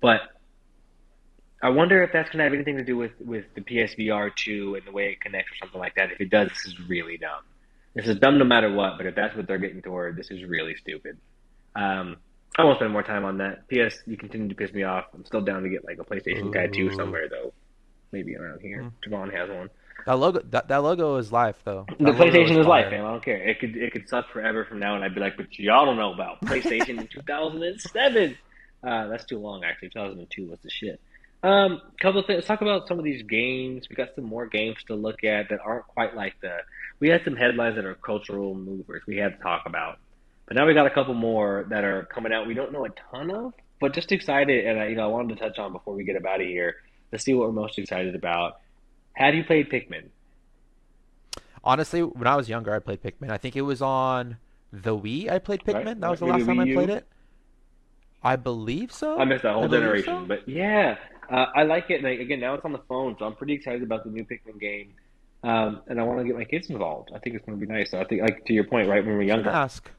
But 0.02 0.20
I 1.64 1.70
wonder 1.70 2.04
if 2.04 2.12
that's 2.12 2.30
going 2.30 2.40
to 2.40 2.44
have 2.44 2.54
anything 2.54 2.78
to 2.78 2.84
do 2.84 2.98
with 2.98 3.14
with 3.20 3.46
the 3.56 3.62
PSVR 3.62 4.36
2 4.36 4.76
and 4.76 4.86
the 4.86 4.92
way 4.92 5.12
it 5.12 5.22
connects 5.22 5.54
or 5.54 5.56
something 5.66 5.80
like 5.80 5.96
that. 5.96 6.12
If 6.12 6.20
it 6.20 6.30
does, 6.30 6.50
this 6.50 6.66
is 6.66 6.76
really 6.90 7.18
dumb. 7.18 7.44
This 7.94 8.08
is 8.08 8.18
dumb 8.20 8.38
no 8.38 8.44
matter 8.44 8.72
what, 8.72 8.98
but 8.98 9.06
if 9.06 9.16
that's 9.16 9.36
what 9.38 9.48
they're 9.48 9.58
getting 9.58 9.82
toward, 9.82 10.18
this 10.18 10.30
is 10.30 10.44
really 10.44 10.76
stupid. 10.76 11.18
Um, 11.78 12.18
I 12.58 12.66
won't 12.66 12.78
spend 12.78 12.92
more 12.92 13.04
time 13.04 13.24
on 13.24 13.38
that. 13.38 13.70
PS, 13.70 14.02
you 14.06 14.18
continue 14.18 14.50
to 14.50 14.56
piss 14.56 14.74
me 14.74 14.84
off. 14.84 15.06
I'm 15.14 15.26
still 15.26 15.42
down 15.42 15.64
to 15.64 15.70
get 15.70 15.86
like 15.86 15.98
a 16.00 16.04
PlayStation 16.04 16.52
tattoo 16.52 16.90
Ooh. 16.90 16.96
somewhere 16.96 17.30
though. 17.30 17.54
Maybe 18.12 18.36
around 18.36 18.60
here. 18.62 18.92
Javon 19.08 19.34
has 19.34 19.50
one. 19.50 19.70
That 20.06 20.18
logo 20.18 20.42
that, 20.52 20.68
that 20.68 20.78
logo 20.78 21.18
is 21.18 21.32
life 21.32 21.56
though. 21.64 21.86
The 21.98 22.06
That 22.06 22.14
logo 22.14 22.26
PlayStation 22.26 22.60
is 22.60 22.68
life, 22.68 22.92
man. 22.92 23.02
I 23.02 23.12
don't 23.12 23.24
care. 23.24 23.38
It 23.38 23.60
could 23.60 23.76
it 23.76 23.92
could 23.92 24.08
suck 24.08 24.30
forever 24.32 24.66
from 24.66 24.80
now, 24.80 24.96
and 24.96 25.04
I'd 25.04 25.16
be 25.16 25.22
like, 25.22 25.38
but 25.38 25.58
y'all 25.58 25.86
don't 25.86 25.98
know 25.98 26.14
about 26.14 26.42
PlayStation 26.42 27.00
in 27.00 27.08
2007. 27.08 28.38
Uh, 28.84 29.08
that's 29.08 29.26
too 29.26 29.40
long, 29.40 29.64
actually. 29.64 29.90
2002 29.90 30.48
was 30.48 30.60
the 30.62 30.70
shit. 30.70 31.02
Um, 31.42 31.82
couple 32.00 32.22
of 32.22 32.28
things. 32.28 32.38
Let's 32.38 32.48
talk 32.48 32.62
about 32.62 32.88
some 32.88 32.98
of 32.98 33.06
these 33.06 33.24
games. 33.24 33.88
We 33.90 33.96
got 33.96 34.10
some 34.16 34.26
more 34.26 34.48
games 34.48 34.78
to 34.88 34.96
look 34.96 35.24
at 35.24 35.50
that 35.50 35.60
aren't 35.64 35.88
quite 35.88 36.16
like 36.16 36.40
the. 36.42 36.58
We 37.00 37.10
had 37.10 37.24
some 37.24 37.36
headlines 37.36 37.76
that 37.76 37.86
are 37.86 37.96
cultural 37.96 38.56
movers. 38.56 39.04
We 39.08 39.18
had 39.18 39.38
to 39.38 39.44
talk 39.44 39.64
about. 39.66 40.00
But 40.48 40.56
now 40.56 40.68
we 40.68 40.74
got 40.74 40.86
a 40.86 40.92
couple 40.92 41.14
more 41.14 41.66
that 41.70 41.84
are 41.84 42.04
coming 42.06 42.32
out. 42.32 42.48
We 42.48 42.54
don't 42.54 42.72
know 42.72 42.86
a 42.86 42.90
ton 43.12 43.32
of, 43.32 43.54
but 43.82 43.94
just 43.94 44.12
excited. 44.12 44.66
And 44.66 44.80
I, 44.80 44.88
you 44.88 44.96
know, 44.96 45.04
I 45.04 45.08
wanted 45.08 45.38
to 45.38 45.44
touch 45.44 45.58
on 45.58 45.72
before 45.72 45.96
we 45.96 46.04
get 46.04 46.16
about 46.16 46.36
out 46.36 46.42
of 46.42 46.48
here 46.48 46.76
to 47.12 47.20
see 47.20 47.34
what 47.34 47.48
we're 47.48 47.54
most 47.54 47.80
excited 47.80 48.16
about. 48.16 48.60
Have 49.16 49.34
you 49.36 49.44
played 49.44 49.70
Pikmin? 49.70 50.10
Honestly, 51.64 52.02
when 52.04 52.28
I 52.28 52.36
was 52.36 52.48
younger, 52.48 52.74
I 52.74 52.80
played 52.80 53.02
Pikmin. 53.02 53.30
I 53.32 53.38
think 53.38 53.56
it 53.56 53.62
was 53.62 53.82
on 53.82 54.38
the 54.72 54.96
Wii. 54.96 55.30
I 55.32 55.40
played 55.40 55.62
Right, 55.68 55.78
Pikmin. 55.86 56.00
That 56.00 56.12
was 56.12 56.20
the 56.20 56.26
last 56.28 56.46
time 56.46 56.60
I 56.60 56.72
played 56.72 56.90
it. 56.90 57.08
I 58.22 58.36
believe 58.36 58.92
so. 58.92 59.18
I 59.20 59.26
missed 59.26 59.44
that 59.44 59.54
whole 59.54 59.68
generation, 59.68 60.22
so. 60.24 60.26
but 60.26 60.48
yeah, 60.50 60.98
uh, 61.30 61.46
I 61.56 61.64
like 61.64 61.90
it. 61.92 61.96
And 61.96 62.04
like, 62.04 62.20
again, 62.20 62.40
now 62.40 62.56
it's 62.56 62.66
on 62.66 62.72
the 62.72 62.82
phone, 62.90 63.16
so 63.20 63.26
I'm 63.26 63.36
pretty 63.36 63.54
excited 63.54 63.84
about 63.84 64.04
the 64.04 64.10
new 64.10 64.24
Pikmin 64.26 64.60
game. 64.60 64.94
Um, 65.44 65.82
and 65.88 66.00
I 66.00 66.04
want 66.04 66.20
to 66.20 66.26
get 66.26 66.36
my 66.36 66.44
kids 66.44 66.70
involved. 66.72 67.12
I 67.14 67.20
think 67.20 67.36
it's 67.36 67.46
going 67.46 67.60
to 67.60 67.66
be 67.66 67.72
nice. 67.72 67.92
So 67.92 68.00
I 68.00 68.04
think, 68.06 68.22
like 68.22 68.46
to 68.46 68.54
your 68.54 68.64
point, 68.64 68.88
right 68.90 69.04
when 69.06 69.10
we 69.18 69.26
were 69.26 69.32
I 69.32 69.36
younger, 69.36 69.50
ask. 69.52 69.90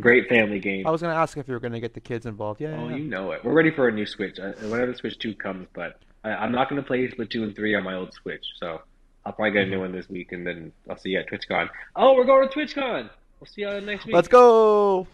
great 0.00 0.28
family 0.28 0.58
game. 0.58 0.86
I 0.88 0.90
was 0.90 1.00
gonna 1.02 1.14
ask 1.14 1.36
if 1.38 1.46
you 1.46 1.54
were 1.54 1.60
gonna 1.60 1.78
get 1.80 1.94
the 1.94 2.00
kids 2.00 2.26
involved. 2.26 2.60
Yeah, 2.60 2.76
Oh, 2.76 2.88
yeah, 2.88 2.96
you 2.96 3.04
know 3.04 3.30
it. 3.30 3.44
We're 3.44 3.52
ready 3.52 3.70
for 3.70 3.86
a 3.88 3.92
new 3.92 4.06
Switch. 4.06 4.38
Uh, 4.40 4.52
whenever 4.62 4.90
the 4.92 4.98
Switch 4.98 5.16
2 5.18 5.34
comes, 5.34 5.68
but 5.72 6.00
I, 6.24 6.30
I'm 6.30 6.52
not 6.52 6.68
going 6.68 6.80
to 6.80 6.86
play 6.86 7.06
Splatoon 7.08 7.44
and 7.44 7.56
3 7.56 7.74
on 7.76 7.84
my 7.84 7.94
old 7.94 8.12
Switch. 8.14 8.44
So 8.58 8.82
I'll 9.24 9.32
probably 9.32 9.52
get 9.52 9.64
a 9.64 9.70
new 9.70 9.80
one 9.80 9.92
this 9.92 10.08
week, 10.08 10.32
and 10.32 10.46
then 10.46 10.72
I'll 10.88 10.98
see 10.98 11.10
you 11.10 11.20
at 11.20 11.30
TwitchCon. 11.30 11.68
Oh, 11.96 12.14
we're 12.14 12.24
going 12.24 12.48
to 12.48 12.54
TwitchCon. 12.54 13.10
We'll 13.40 13.46
see 13.46 13.62
you 13.62 13.80
next 13.80 14.06
week. 14.06 14.14
Let's 14.14 14.28
go. 14.28 15.06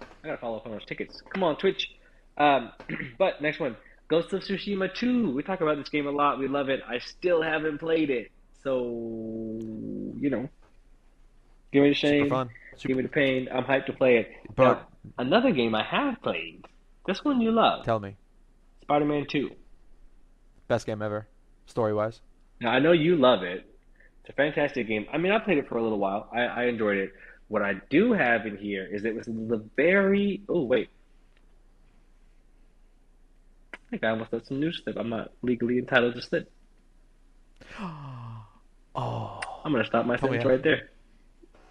I 0.00 0.28
gotta 0.28 0.38
follow 0.38 0.56
up 0.56 0.66
on 0.66 0.72
those 0.72 0.84
tickets. 0.86 1.22
Come 1.32 1.42
on, 1.42 1.56
Twitch. 1.56 1.90
Um, 2.36 2.72
but 3.18 3.40
next 3.40 3.60
one, 3.60 3.76
Ghost 4.08 4.32
of 4.32 4.42
Tsushima 4.42 4.92
2. 4.94 5.30
We 5.30 5.42
talk 5.42 5.60
about 5.60 5.76
this 5.78 5.88
game 5.88 6.06
a 6.06 6.10
lot. 6.10 6.38
We 6.38 6.48
love 6.48 6.68
it. 6.68 6.80
I 6.86 6.98
still 6.98 7.42
haven't 7.42 7.78
played 7.78 8.10
it, 8.10 8.30
so 8.62 8.82
you 10.18 10.30
know, 10.30 10.48
give 11.72 11.82
me 11.82 11.90
the 11.90 11.94
Super 11.94 12.12
shame, 12.12 12.28
fun. 12.30 12.50
give 12.82 12.96
me 12.96 13.02
the 13.02 13.08
pain. 13.08 13.48
I'm 13.52 13.64
hyped 13.64 13.86
to 13.86 13.92
play 13.92 14.18
it. 14.18 14.30
Now, 14.56 14.74
But 14.74 14.88
another 15.18 15.52
game 15.52 15.74
I 15.74 15.84
have 15.84 16.20
played. 16.22 16.64
This 17.06 17.22
one 17.24 17.40
you 17.40 17.52
love, 17.52 17.84
tell 17.84 18.00
me, 18.00 18.16
Spider-Man 18.82 19.26
2. 19.28 19.50
Best 20.68 20.86
game 20.86 21.02
ever, 21.02 21.26
story 21.66 21.94
wise. 21.94 22.20
Now 22.60 22.70
I 22.70 22.78
know 22.78 22.92
you 22.92 23.16
love 23.16 23.42
it. 23.42 23.66
It's 24.20 24.30
a 24.30 24.32
fantastic 24.32 24.86
game. 24.88 25.06
I 25.12 25.18
mean, 25.18 25.32
I 25.32 25.38
played 25.38 25.58
it 25.58 25.68
for 25.68 25.76
a 25.76 25.82
little 25.82 25.98
while. 25.98 26.28
I, 26.34 26.40
I 26.42 26.64
enjoyed 26.64 26.96
it. 26.96 27.12
What 27.48 27.62
I 27.62 27.74
do 27.90 28.12
have 28.12 28.46
in 28.46 28.56
here 28.56 28.88
is 28.90 29.04
it 29.04 29.14
was 29.14 29.26
the 29.26 29.62
very. 29.76 30.42
Oh 30.48 30.64
wait, 30.64 30.88
I 33.74 33.76
think 33.90 34.04
I 34.04 34.08
almost 34.10 34.32
let 34.32 34.46
some 34.46 34.60
news 34.60 34.80
slip. 34.82 34.96
I'm 34.96 35.10
not 35.10 35.32
legally 35.42 35.78
entitled 35.78 36.14
to 36.16 36.22
slip. 36.22 36.50
Oh, 38.96 39.40
I'm 39.64 39.72
gonna 39.72 39.84
stop 39.84 40.06
my 40.06 40.14
me 40.14 40.18
sentence 40.20 40.44
how. 40.44 40.50
right 40.50 40.62
there. 40.62 40.90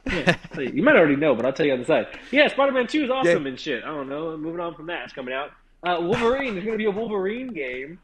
Yeah, 0.12 0.36
so 0.54 0.60
you 0.60 0.84
might 0.84 0.98
already 0.98 1.16
know, 1.16 1.34
but 1.34 1.46
I'll 1.46 1.54
tell 1.54 1.66
you 1.66 1.72
on 1.72 1.80
the 1.80 1.86
side. 1.86 2.08
Yeah, 2.30 2.50
Spider-Man 2.50 2.88
2 2.88 3.04
is 3.04 3.08
Yeah. 3.08 3.16
awesome 3.16 3.48
and 3.48 3.58
shit. 3.58 3.86
I 3.86 3.88
don't 3.88 4.10
know. 4.10 4.36
Moving 4.36 4.60
on 4.60 4.76
from 4.76 4.88
that, 4.88 5.06
it's 5.06 5.14
coming 5.14 5.34
out. 5.34 5.52
Uh, 5.82 6.02
Wolverine. 6.02 6.54
There's 6.56 6.66
gonna 6.66 6.78
be 6.78 6.84
a 6.84 6.92
Wolverine 6.92 7.54
game. 7.54 8.00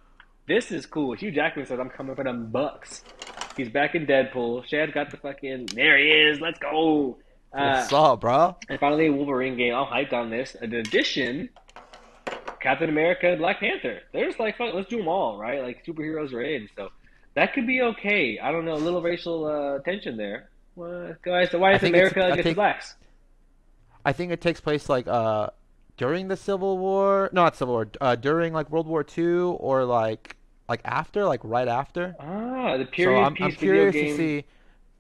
This 0.50 0.72
is 0.72 0.88
cool. 0.88 1.14
Hugh 1.14 1.30
Jackman 1.30 1.68
says 1.68 1.80
I'm 1.80 1.92
coming 1.92 2.16
for 2.16 2.24
them 2.24 2.48
bucks. 2.48 3.04
He's 3.56 3.70
back 3.70 3.94
in 3.94 4.08
Deadpool. 4.08 4.66
Chad 4.66 4.92
got 4.94 5.12
the 5.12 5.18
fucking. 5.18 5.68
There 5.76 5.96
he 5.96 6.06
is. 6.06 6.42
Let's 6.42 6.58
go. 6.58 7.20
Uh, 7.54 7.82
What's 7.82 7.94
up, 7.94 8.22
bro? 8.22 8.56
and 8.68 8.80
finally, 8.80 9.12
Wolverine 9.12 9.58
game. 9.58 9.76
I'm 9.76 9.86
hyped 9.86 10.12
on 10.12 10.32
this. 10.32 10.56
In 10.56 10.74
addition, 10.74 11.50
Captain 12.60 12.90
America 12.90 13.28
and 13.28 13.38
Black 13.38 13.60
Panther. 13.60 14.00
They're 14.12 14.26
just 14.26 14.40
like, 14.40 14.58
fuck, 14.58 14.74
let's 14.74 14.90
do 14.90 14.98
them 14.98 15.08
all, 15.08 15.38
right? 15.38 15.62
Like 15.62 15.86
superheroes 15.86 16.34
are 16.34 16.42
in, 16.42 16.68
so 16.76 16.90
that 17.36 17.54
could 17.54 17.68
be 17.68 17.82
okay. 17.82 18.40
I 18.40 18.52
don't 18.52 18.66
know, 18.66 18.74
a 18.74 18.82
little 18.82 19.04
racial 19.04 19.46
uh, 19.46 19.84
tension 19.84 20.18
there. 20.18 20.50
What 20.74 21.22
guys? 21.22 21.54
Why 21.54 21.76
is. 21.76 21.84
America 21.84 22.26
against 22.26 22.44
think. 22.44 22.56
blacks? 22.56 22.96
I 24.04 24.14
think 24.14 24.32
it 24.32 24.42
takes 24.42 24.62
place 24.62 24.90
like 24.90 25.08
uh 25.08 25.52
during 25.98 26.28
the 26.28 26.38
Civil 26.38 26.80
War. 26.80 27.30
No, 27.34 27.44
not 27.44 27.56
Civil 27.56 27.76
War. 27.76 27.88
Uh, 28.02 28.16
during 28.16 28.52
like 28.52 28.72
World 28.72 28.88
War 28.88 29.04
Two 29.04 29.56
or 29.60 29.86
like 29.86 30.38
like 30.70 30.82
after, 30.86 31.26
like 31.26 31.42
right 31.44 31.68
after. 31.68 32.16
Ah, 32.20 32.78
the 32.78 32.86
period 32.86 33.18
So 33.18 33.20
I'm 33.22 33.26
I'm 33.26 33.34
piece 33.36 33.56
video 33.60 33.90
curious 33.92 33.96
to 33.96 34.16
see 34.18 34.46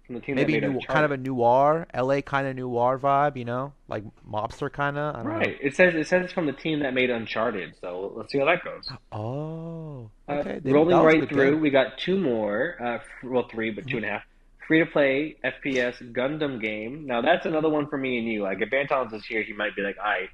from 0.05 0.15
the 0.15 0.21
team 0.21 0.35
maybe 0.35 0.59
new 0.59 0.79
kind 0.87 1.05
of 1.05 1.11
a 1.11 1.17
noir, 1.17 1.85
LA 1.95 2.21
kind 2.21 2.47
of 2.47 2.55
noir 2.55 2.97
vibe, 2.97 3.37
you 3.37 3.45
know, 3.45 3.73
like 3.87 4.03
mobster 4.27 4.71
kind 4.71 4.97
of. 4.97 5.15
I 5.15 5.19
don't 5.19 5.31
know. 5.31 5.37
Right. 5.37 5.57
It 5.61 5.75
says 5.75 5.93
it 5.93 6.07
says 6.07 6.23
it's 6.25 6.33
from 6.33 6.47
the 6.47 6.53
team 6.53 6.79
that 6.79 6.93
made 6.95 7.11
Uncharted. 7.11 7.75
So 7.79 8.11
let's 8.15 8.31
see 8.31 8.39
how 8.39 8.45
that 8.45 8.63
goes. 8.63 8.89
Oh, 9.11 10.09
Uh, 10.27 10.33
okay. 10.33 10.59
They, 10.59 10.71
rolling 10.71 10.89
that 10.95 11.03
was 11.03 11.13
a 11.13 11.19
right 11.19 11.29
through, 11.29 11.51
game. 11.51 11.61
we 11.61 11.69
got 11.69 11.97
two 11.99 12.17
more. 12.19 12.75
Uh, 12.83 12.99
well, 13.23 13.47
three, 13.51 13.69
but 13.69 13.87
two 13.87 13.97
and 13.97 14.05
a 14.05 14.09
half. 14.09 14.23
Free 14.67 14.79
to 14.79 14.85
play 14.87 15.35
FPS 15.43 16.01
Gundam 16.13 16.59
game. 16.61 17.05
Now 17.05 17.21
that's 17.21 17.45
another 17.45 17.69
one 17.69 17.87
for 17.87 17.97
me 17.97 18.17
and 18.17 18.27
you. 18.27 18.41
Like 18.43 18.61
if 18.61 18.69
Banton's 18.71 19.13
is 19.13 19.25
here, 19.25 19.43
he 19.43 19.53
might 19.53 19.75
be 19.75 19.83
like, 19.83 19.97
"I." 19.99 20.23
Uh, 20.23 20.27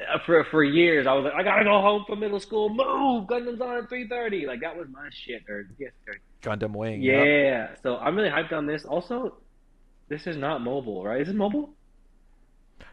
Uh, 0.00 0.18
for 0.24 0.44
for 0.44 0.62
years, 0.62 1.06
I 1.06 1.12
was 1.14 1.24
like, 1.24 1.34
"I 1.34 1.42
gotta 1.42 1.64
go 1.64 1.80
home 1.80 2.04
from 2.06 2.20
middle 2.20 2.38
school. 2.38 2.68
Move, 2.68 3.26
Gundam's 3.26 3.60
on 3.60 3.78
at 3.78 3.88
three 3.88 4.06
thirty. 4.06 4.46
Like 4.46 4.60
that 4.60 4.76
was 4.76 4.86
my 4.90 5.08
shit. 5.10 5.42
Or 5.48 5.68
yes. 5.78 5.90
Gundam 6.42 6.72
Wing. 6.72 7.02
Yep. 7.02 7.26
yeah. 7.26 7.68
So 7.82 7.96
I'm 7.96 8.14
really 8.14 8.30
hyped 8.30 8.52
on 8.52 8.66
this. 8.66 8.84
Also, 8.84 9.34
this 10.08 10.26
is 10.26 10.36
not 10.36 10.60
mobile, 10.60 11.04
right? 11.04 11.20
Is 11.20 11.28
it 11.28 11.34
mobile? 11.34 11.70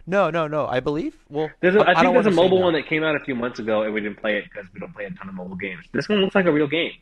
No, 0.07 0.29
no, 0.29 0.47
no. 0.47 0.67
I 0.67 0.79
believe. 0.79 1.15
Well, 1.29 1.49
There's 1.61 1.75
I, 1.75 1.79
a, 1.79 1.81
I 1.83 1.91
I 1.91 2.01
think 2.01 2.13
there's 2.13 2.25
a 2.27 2.31
mobile 2.31 2.61
one 2.61 2.73
that 2.73 2.87
came 2.87 3.03
out 3.03 3.15
a 3.15 3.23
few 3.23 3.35
months 3.35 3.59
ago, 3.59 3.83
and 3.83 3.93
we 3.93 4.01
didn't 4.01 4.19
play 4.19 4.37
it 4.37 4.45
because 4.45 4.67
we 4.73 4.79
don't 4.79 4.93
play 4.93 5.05
a 5.05 5.11
ton 5.11 5.29
of 5.29 5.35
mobile 5.35 5.55
games. 5.55 5.85
This 5.91 6.09
one 6.09 6.19
looks 6.19 6.35
like 6.35 6.45
a 6.45 6.51
real 6.51 6.67
game. 6.67 6.93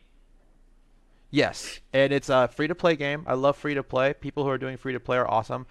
Yes, 1.30 1.80
and 1.92 2.12
it's 2.12 2.28
a 2.28 2.48
free 2.48 2.68
to 2.68 2.74
play 2.74 2.94
game. 2.94 3.24
I 3.26 3.34
love 3.34 3.56
free 3.56 3.74
to 3.74 3.82
play. 3.82 4.14
People 4.14 4.44
who 4.44 4.50
are 4.50 4.58
doing 4.58 4.76
free 4.76 4.92
to 4.92 5.00
play 5.00 5.16
are 5.16 5.28
awesome. 5.28 5.66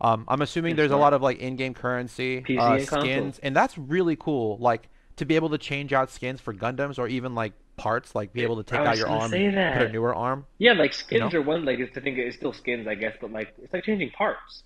Um, 0.00 0.24
I'm 0.28 0.42
assuming 0.42 0.76
there's 0.76 0.92
a 0.92 0.96
lot 0.96 1.12
of 1.12 1.22
like 1.22 1.38
in-game 1.38 1.74
currency, 1.74 2.46
uh, 2.56 2.74
and 2.74 2.88
skins, 2.88 3.38
and 3.40 3.54
that's 3.56 3.76
really 3.78 4.16
cool. 4.16 4.58
Like 4.58 4.88
to 5.16 5.24
be 5.26 5.36
able 5.36 5.50
to 5.50 5.58
change 5.58 5.92
out 5.92 6.10
skins 6.10 6.40
for 6.40 6.54
Gundams 6.54 6.98
or 6.98 7.08
even 7.08 7.34
like 7.34 7.52
parts, 7.76 8.14
like 8.14 8.32
be 8.32 8.42
able 8.42 8.56
to 8.56 8.64
take 8.64 8.84
out 8.84 8.96
your 8.96 9.08
arm 9.08 9.34
and 9.34 9.72
put 9.72 9.82
a 9.82 9.88
newer 9.88 10.14
arm. 10.14 10.46
Yeah, 10.58 10.72
like 10.74 10.92
You 11.10 11.18
skins 11.18 11.32
know? 11.32 11.34
are 11.34 11.42
one. 11.42 11.64
Like 11.64 11.78
it's, 11.80 11.96
I 11.96 12.00
think 12.00 12.18
it's 12.18 12.36
still 12.36 12.52
skins, 12.52 12.86
I 12.86 12.94
guess, 12.94 13.14
but 13.20 13.32
like 13.32 13.54
it's 13.58 13.72
like 13.72 13.84
changing 13.84 14.10
parts. 14.10 14.62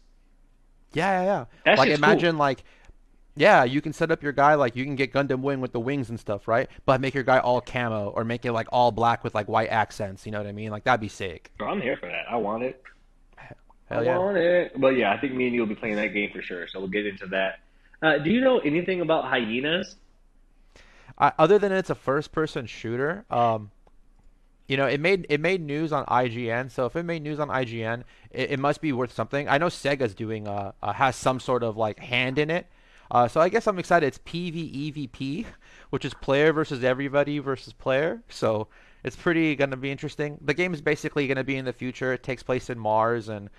Yeah, 0.92 1.22
yeah, 1.22 1.24
yeah. 1.24 1.44
That 1.64 1.78
Like 1.78 1.88
shit's 1.88 2.00
cool. 2.00 2.20
imagine 2.20 2.38
like, 2.38 2.64
yeah, 3.36 3.64
you 3.64 3.80
can 3.80 3.92
set 3.92 4.10
up 4.10 4.22
your 4.22 4.32
guy 4.32 4.54
like 4.54 4.76
you 4.76 4.84
can 4.84 4.96
get 4.96 5.12
Gundam 5.12 5.40
Wing 5.42 5.60
with 5.60 5.72
the 5.72 5.80
wings 5.80 6.10
and 6.10 6.20
stuff, 6.20 6.48
right? 6.48 6.68
But 6.86 7.00
make 7.00 7.14
your 7.14 7.24
guy 7.24 7.38
all 7.38 7.60
camo 7.60 8.10
or 8.10 8.24
make 8.24 8.44
it 8.44 8.52
like 8.52 8.68
all 8.72 8.92
black 8.92 9.24
with 9.24 9.34
like 9.34 9.48
white 9.48 9.70
accents. 9.70 10.26
You 10.26 10.32
know 10.32 10.38
what 10.38 10.46
I 10.48 10.52
mean? 10.52 10.70
Like 10.70 10.84
that'd 10.84 11.00
be 11.00 11.08
sick. 11.08 11.52
Bro, 11.58 11.68
I'm 11.70 11.80
here 11.80 11.96
for 11.96 12.06
that. 12.08 12.26
I 12.30 12.36
want 12.36 12.62
it. 12.62 12.82
I 13.92 13.96
Hell 13.96 14.04
yeah. 14.04 14.18
want 14.18 14.36
it. 14.36 14.80
But 14.80 14.96
yeah, 14.96 15.12
I 15.12 15.18
think 15.18 15.34
me 15.34 15.46
and 15.46 15.54
you 15.54 15.60
will 15.60 15.68
be 15.68 15.74
playing 15.74 15.96
that 15.96 16.08
game 16.08 16.30
for 16.32 16.42
sure. 16.42 16.66
So 16.68 16.80
we'll 16.80 16.88
get 16.88 17.06
into 17.06 17.26
that. 17.28 17.60
Uh, 18.00 18.18
do 18.18 18.30
you 18.30 18.40
know 18.40 18.58
anything 18.58 19.00
about 19.00 19.24
hyenas? 19.24 19.96
I, 21.18 21.32
other 21.38 21.58
than 21.58 21.72
it's 21.72 21.90
a 21.90 21.94
first-person 21.94 22.66
shooter, 22.66 23.24
um, 23.30 23.70
you 24.66 24.76
know, 24.76 24.86
it 24.86 25.00
made 25.00 25.26
it 25.28 25.40
made 25.40 25.60
news 25.60 25.92
on 25.92 26.06
IGN. 26.06 26.70
So 26.70 26.86
if 26.86 26.96
it 26.96 27.02
made 27.02 27.22
news 27.22 27.38
on 27.38 27.48
IGN, 27.48 28.04
it, 28.30 28.52
it 28.52 28.58
must 28.58 28.80
be 28.80 28.92
worth 28.92 29.12
something. 29.12 29.48
I 29.48 29.58
know 29.58 29.66
Sega's 29.66 30.14
doing 30.14 30.48
uh, 30.48 30.72
uh 30.82 30.92
has 30.94 31.16
some 31.16 31.40
sort 31.40 31.62
of 31.62 31.76
like 31.76 31.98
hand 31.98 32.38
in 32.38 32.50
it. 32.50 32.66
Uh, 33.10 33.28
so 33.28 33.40
I 33.40 33.50
guess 33.50 33.66
I'm 33.66 33.78
excited. 33.78 34.06
It's 34.06 34.18
PvEVP, 34.18 35.44
which 35.90 36.04
is 36.04 36.14
player 36.14 36.52
versus 36.52 36.82
everybody 36.82 37.38
versus 37.38 37.74
player. 37.74 38.22
So 38.30 38.68
it's 39.04 39.16
pretty 39.16 39.54
gonna 39.56 39.76
be 39.76 39.90
interesting. 39.90 40.38
The 40.40 40.54
game 40.54 40.72
is 40.72 40.80
basically 40.80 41.26
gonna 41.26 41.44
be 41.44 41.56
in 41.56 41.66
the 41.66 41.72
future. 41.72 42.12
It 42.14 42.22
takes 42.22 42.42
place 42.42 42.70
in 42.70 42.78
Mars 42.78 43.28
and 43.28 43.50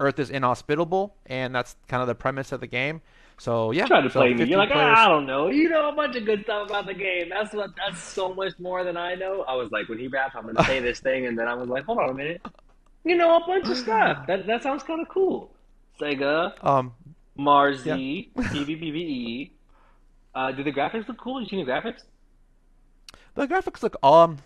Earth 0.00 0.18
is 0.18 0.30
inhospitable, 0.30 1.14
and 1.26 1.54
that's 1.54 1.76
kind 1.88 2.00
of 2.00 2.08
the 2.08 2.14
premise 2.14 2.50
of 2.52 2.60
the 2.60 2.66
game. 2.66 3.00
So 3.38 3.70
yeah, 3.70 3.86
trying 3.86 4.02
to 4.04 4.10
so 4.10 4.20
play 4.20 4.34
me. 4.34 4.44
You're 4.44 4.58
like, 4.58 4.70
players. 4.70 4.96
ah, 4.98 5.04
I 5.04 5.08
don't 5.08 5.26
know. 5.26 5.48
You 5.48 5.68
know 5.70 5.88
a 5.88 5.92
bunch 5.94 6.16
of 6.16 6.24
good 6.26 6.42
stuff 6.42 6.68
about 6.68 6.86
the 6.86 6.94
game. 6.94 7.28
That's 7.30 7.54
what. 7.54 7.70
That's 7.76 7.98
so 8.00 8.34
much 8.34 8.52
more 8.58 8.84
than 8.84 8.96
I 8.96 9.14
know. 9.14 9.42
I 9.48 9.54
was 9.54 9.70
like, 9.70 9.88
when 9.88 9.98
he 9.98 10.08
raps, 10.08 10.34
I'm 10.36 10.44
gonna 10.46 10.64
say 10.64 10.80
this 10.88 11.00
thing, 11.00 11.26
and 11.26 11.38
then 11.38 11.46
I 11.48 11.54
was 11.54 11.68
like, 11.68 11.84
hold 11.84 11.98
on 11.98 12.10
a 12.10 12.14
minute. 12.14 12.42
You 13.04 13.16
know 13.16 13.36
a 13.36 13.46
bunch 13.46 13.66
of 13.68 13.76
stuff. 13.78 14.24
That 14.26 14.46
that 14.46 14.62
sounds 14.62 14.82
kind 14.82 15.00
of 15.00 15.08
cool. 15.08 15.52
Sega, 16.00 16.52
Um, 16.64 16.92
Mars 17.36 17.84
yeah. 17.86 17.96
PvPvE. 17.96 19.50
Uh, 20.32 20.52
do 20.52 20.62
the 20.62 20.70
graphics 20.70 21.08
look 21.08 21.18
cool? 21.18 21.40
You 21.42 21.48
seen 21.48 21.64
the 21.66 21.70
graphics? 21.72 22.02
The 23.34 23.48
graphics 23.48 23.82
look 23.82 23.96
um 24.04 24.38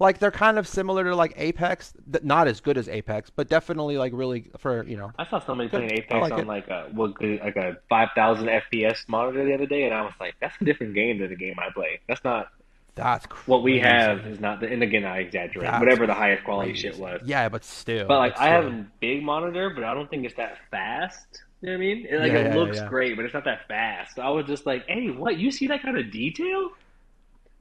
like 0.00 0.18
they're 0.18 0.30
kind 0.32 0.58
of 0.58 0.66
similar 0.66 1.04
to 1.04 1.14
like 1.14 1.34
Apex, 1.36 1.92
th- 2.10 2.24
not 2.24 2.48
as 2.48 2.60
good 2.60 2.76
as 2.76 2.88
Apex, 2.88 3.30
but 3.30 3.48
definitely 3.48 3.98
like 3.98 4.12
really 4.14 4.50
for 4.58 4.82
you 4.84 4.96
know 4.96 5.12
I 5.18 5.26
saw 5.26 5.38
somebody 5.38 5.68
good. 5.68 5.76
playing 5.88 5.92
Apex 5.92 6.12
like 6.12 6.32
on 6.32 6.40
it. 6.40 6.46
like 6.48 6.68
a 6.68 6.88
what, 6.92 7.12
uh, 7.22 7.44
like 7.44 7.56
a 7.56 7.76
5,000 7.88 8.46
FPS 8.46 9.08
monitor 9.08 9.44
the 9.44 9.54
other 9.54 9.66
day, 9.66 9.84
and 9.84 9.94
I 9.94 10.02
was 10.02 10.14
like, 10.18 10.34
that's 10.40 10.56
a 10.60 10.64
different 10.64 10.94
game 10.94 11.18
than 11.18 11.28
the 11.28 11.36
game 11.36 11.54
I 11.58 11.70
play. 11.72 12.00
That's 12.08 12.24
not 12.24 12.48
That's 12.96 13.26
what 13.46 13.62
we 13.62 13.78
have. 13.78 14.26
Is 14.26 14.40
not. 14.40 14.60
The, 14.60 14.66
and 14.68 14.82
again, 14.82 15.04
I 15.04 15.18
exaggerate. 15.18 15.66
That's 15.66 15.80
Whatever 15.80 16.06
the 16.06 16.14
highest 16.14 16.44
quality 16.44 16.74
shit 16.74 16.98
was. 16.98 17.20
Yeah, 17.24 17.48
but 17.48 17.64
still, 17.64 18.06
But 18.08 18.18
like, 18.18 18.38
I 18.38 18.48
have 18.48 18.64
a 18.66 18.86
big 19.00 19.22
monitor, 19.22 19.70
but 19.70 19.84
I 19.84 19.94
don't 19.94 20.10
think 20.10 20.24
it's 20.24 20.34
that 20.36 20.58
fast. 20.70 21.26
You 21.60 21.68
know 21.68 21.72
what 21.74 21.76
I 21.76 21.80
mean? 21.80 22.06
It, 22.08 22.20
like, 22.20 22.32
Yeah, 22.32 22.38
it 22.38 22.46
yeah, 22.48 22.54
looks 22.56 22.78
yeah. 22.78 22.88
great, 22.88 23.16
but 23.16 23.24
it's 23.26 23.34
not 23.34 23.44
that 23.44 23.68
fast. 23.68 24.16
So 24.16 24.22
I 24.22 24.30
was 24.30 24.46
just 24.46 24.64
like, 24.66 24.86
hey, 24.88 25.10
what? 25.10 25.36
You 25.38 25.50
see 25.50 25.66
that 25.68 25.82
kind 25.82 25.98
of 25.98 26.10
detail? 26.10 26.70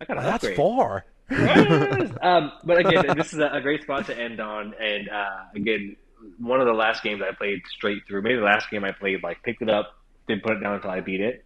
I 0.01 0.05
gotta 0.05 0.21
Oh, 0.21 0.23
that's 0.23 0.47
far. 0.55 1.05
Um, 2.21 2.51
but 2.63 2.79
again, 2.79 3.15
this 3.15 3.33
is 3.33 3.39
a, 3.39 3.47
a 3.53 3.61
great 3.61 3.83
spot 3.83 4.05
to 4.07 4.17
end 4.17 4.39
on. 4.39 4.73
And 4.79 5.09
uh, 5.09 5.43
again, 5.55 5.95
one 6.37 6.59
of 6.59 6.67
the 6.67 6.73
last 6.73 7.03
games 7.03 7.21
I 7.21 7.33
played 7.33 7.61
straight 7.67 8.03
through, 8.07 8.23
maybe 8.23 8.35
the 8.37 8.43
last 8.43 8.69
game 8.69 8.83
I 8.83 8.91
played, 8.91 9.23
like 9.23 9.41
picked 9.43 9.61
it 9.61 9.69
up, 9.69 9.95
didn't 10.27 10.43
put 10.43 10.57
it 10.57 10.59
down 10.59 10.75
until 10.75 10.91
I 10.91 10.99
beat 10.99 11.21
it. 11.21 11.45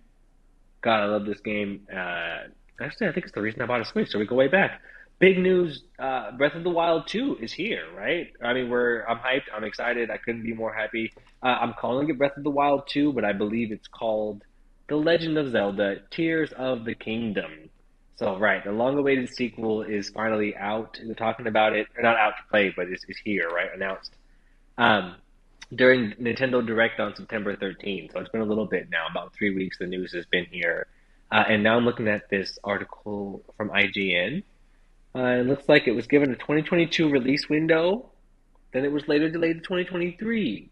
God, 0.82 1.02
I 1.02 1.06
love 1.06 1.26
this 1.26 1.40
game. 1.40 1.88
Uh, 1.92 2.48
actually, 2.82 3.08
I 3.08 3.12
think 3.14 3.26
it's 3.26 3.34
the 3.34 3.42
reason 3.42 3.62
I 3.62 3.66
bought 3.66 3.82
a 3.82 3.86
Switch. 3.86 4.10
So 4.10 4.20
we 4.20 4.26
go 4.26 4.36
way 4.36 4.48
back. 4.48 4.82
Big 5.20 5.38
news: 5.38 5.84
uh, 6.00 6.32
Breath 6.32 6.56
of 6.56 6.64
the 6.64 6.70
Wild 6.70 7.08
Two 7.08 7.38
is 7.40 7.54
here, 7.54 7.86
right? 7.96 8.34
I 8.44 8.54
mean, 8.54 8.70
we're 8.70 9.06
I'm 9.06 9.20
hyped. 9.20 9.44
I'm 9.56 9.64
excited. 9.64 10.10
I 10.10 10.18
couldn't 10.18 10.44
be 10.44 10.54
more 10.54 10.74
happy. 10.74 11.14
Uh, 11.42 11.58
I'm 11.62 11.74
calling 11.74 12.10
it 12.10 12.18
Breath 12.18 12.36
of 12.36 12.44
the 12.44 12.50
Wild 12.50 12.88
Two, 12.88 13.14
but 13.14 13.24
I 13.24 13.32
believe 13.32 13.72
it's 13.72 13.88
called 13.88 14.44
The 14.90 14.98
Legend 14.98 15.38
of 15.38 15.52
Zelda: 15.52 16.02
Tears 16.12 16.52
of 16.52 16.84
the 16.84 16.96
Kingdom. 16.96 17.70
So, 18.16 18.38
right, 18.38 18.64
the 18.64 18.72
long-awaited 18.72 19.34
sequel 19.34 19.82
is 19.82 20.10
finally 20.10 20.56
out. 20.56 21.00
They're 21.04 21.16
talking 21.16 21.48
about 21.48 21.76
it, 21.76 21.88
or 21.98 22.04
not 22.04 22.16
out 22.16 22.36
to 22.38 22.44
play, 22.50 22.72
but 22.76 22.88
it's, 22.88 23.04
it's 23.08 23.20
here, 23.20 23.50
right? 23.50 23.70
Announced 23.74 24.16
um, 24.78 25.16
during 25.74 26.12
Nintendo 26.14 26.66
Direct 26.66 27.00
on 27.00 27.16
September 27.16 27.56
13th. 27.56 28.14
So 28.14 28.20
it's 28.20 28.30
been 28.30 28.42
a 28.42 28.46
little 28.46 28.68
bit 28.68 28.90
now, 28.92 29.08
about 29.10 29.34
three 29.34 29.54
weeks. 29.56 29.78
The 29.80 29.88
news 29.88 30.14
has 30.14 30.26
been 30.28 30.46
here, 30.46 30.88
uh, 31.32 31.44
and 31.48 31.64
now 31.64 31.76
I'm 31.78 31.86
looking 31.86 32.08
at 32.08 32.30
this 32.30 32.60
article 32.64 33.44
from 33.58 33.70
IGN. 33.70 34.44
Uh, 35.16 35.20
it 35.20 35.48
looks 35.48 35.68
like 35.68 35.88
it 35.88 35.94
was 35.94 36.08
given 36.08 36.32
a 36.32 36.36
2022 36.36 37.10
release 37.10 37.50
window, 37.50 38.10
then 38.74 38.86
it 38.86 38.92
was 38.92 39.08
later 39.08 39.30
delayed 39.30 39.58
to 39.58 39.62
2023. 39.62 40.70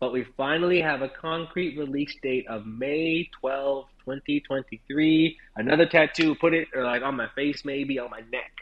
But 0.00 0.12
we 0.12 0.24
finally 0.36 0.80
have 0.80 1.02
a 1.02 1.08
concrete 1.08 1.78
release 1.78 2.14
date 2.22 2.46
of 2.48 2.66
May 2.66 3.30
12, 3.40 3.86
2023. 4.04 5.38
Another 5.56 5.86
tattoo, 5.86 6.34
put 6.34 6.54
it 6.54 6.68
or 6.74 6.84
like 6.84 7.02
on 7.02 7.16
my 7.16 7.28
face, 7.34 7.64
maybe 7.64 7.98
on 7.98 8.10
my 8.10 8.20
neck. 8.32 8.52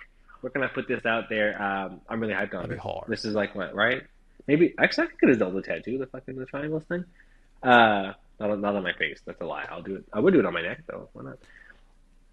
Where 0.41 0.51
can 0.51 0.63
I 0.63 0.69
put 0.69 0.89
this 0.89 1.07
out 1.07 1.29
there? 1.29 1.61
Um, 1.63 2.01
I'm 2.09 2.21
really 2.21 2.35
hyped 2.35 2.55
on 2.55 2.71
it. 2.71 2.79
hard. 2.79 3.05
This 3.09 3.25
is 3.25 3.35
like 3.35 3.55
what, 3.55 3.75
right? 3.75 4.03
Maybe 4.49 4.75
actually 4.79 5.07
I 5.09 5.11
could 5.21 5.31
a 5.31 5.35
Zelda 5.37 5.63
tattoo, 5.63 5.99
the 5.99 6.07
fucking 6.07 6.37
the 6.37 6.47
triangles 6.47 6.85
thing. 6.85 7.05
Uh, 7.63 8.13
not 8.41 8.51
on, 8.51 8.61
not 8.61 8.75
on 8.75 8.83
my 8.83 8.93
face. 8.95 9.21
That's 9.25 9.41
a 9.41 9.45
lie. 9.45 9.67
I'll 9.71 9.83
do 9.83 9.97
it. 9.97 10.05
I 10.13 10.19
would 10.19 10.33
do 10.35 10.41
it 10.41 10.47
on 10.47 10.53
my 10.53 10.63
neck 10.63 10.83
though. 10.89 11.09
Why 11.13 11.23
not? 11.23 11.39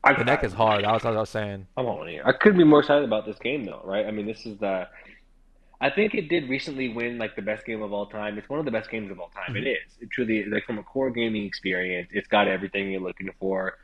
I, 0.04 0.14
The 0.14 0.24
neck 0.24 0.44
is 0.44 0.54
hard. 0.54 0.84
That 0.84 0.94
was 0.94 1.04
what 1.04 1.16
I 1.16 1.20
was 1.20 1.30
saying. 1.30 1.68
I'm 1.78 1.86
in 1.86 2.08
here. 2.08 2.24
I 2.26 2.32
couldn't 2.32 2.58
be 2.58 2.64
more 2.64 2.80
excited 2.80 3.04
about 3.04 3.26
this 3.26 3.38
game 3.38 3.66
though, 3.66 3.82
right? 3.84 4.06
I 4.06 4.12
mean, 4.12 4.26
this 4.26 4.46
is 4.46 4.58
the. 4.58 4.88
I 5.82 5.90
think 5.90 6.14
it 6.14 6.28
did 6.28 6.50
recently 6.50 6.90
win 6.90 7.18
like 7.18 7.36
the 7.36 7.42
best 7.42 7.66
game 7.66 7.82
of 7.82 7.94
all 7.94 8.08
time. 8.08 8.38
It's 8.38 8.50
one 8.50 8.60
of 8.60 8.66
the 8.66 8.72
best 8.72 8.90
games 8.90 9.12
of 9.12 9.20
all 9.20 9.30
time. 9.30 9.56
It 9.56 9.60
mm-hmm. 9.60 9.68
is. 9.68 9.98
It 10.02 10.10
truly 10.12 10.44
like 10.46 10.66
from 10.66 10.78
a 10.78 10.84
core 10.84 11.10
gaming 11.10 11.46
experience. 11.46 12.10
It's 12.12 12.28
got 12.28 12.48
everything 12.48 12.92
you're 12.92 13.02
looking 13.02 13.30
for. 13.40 13.78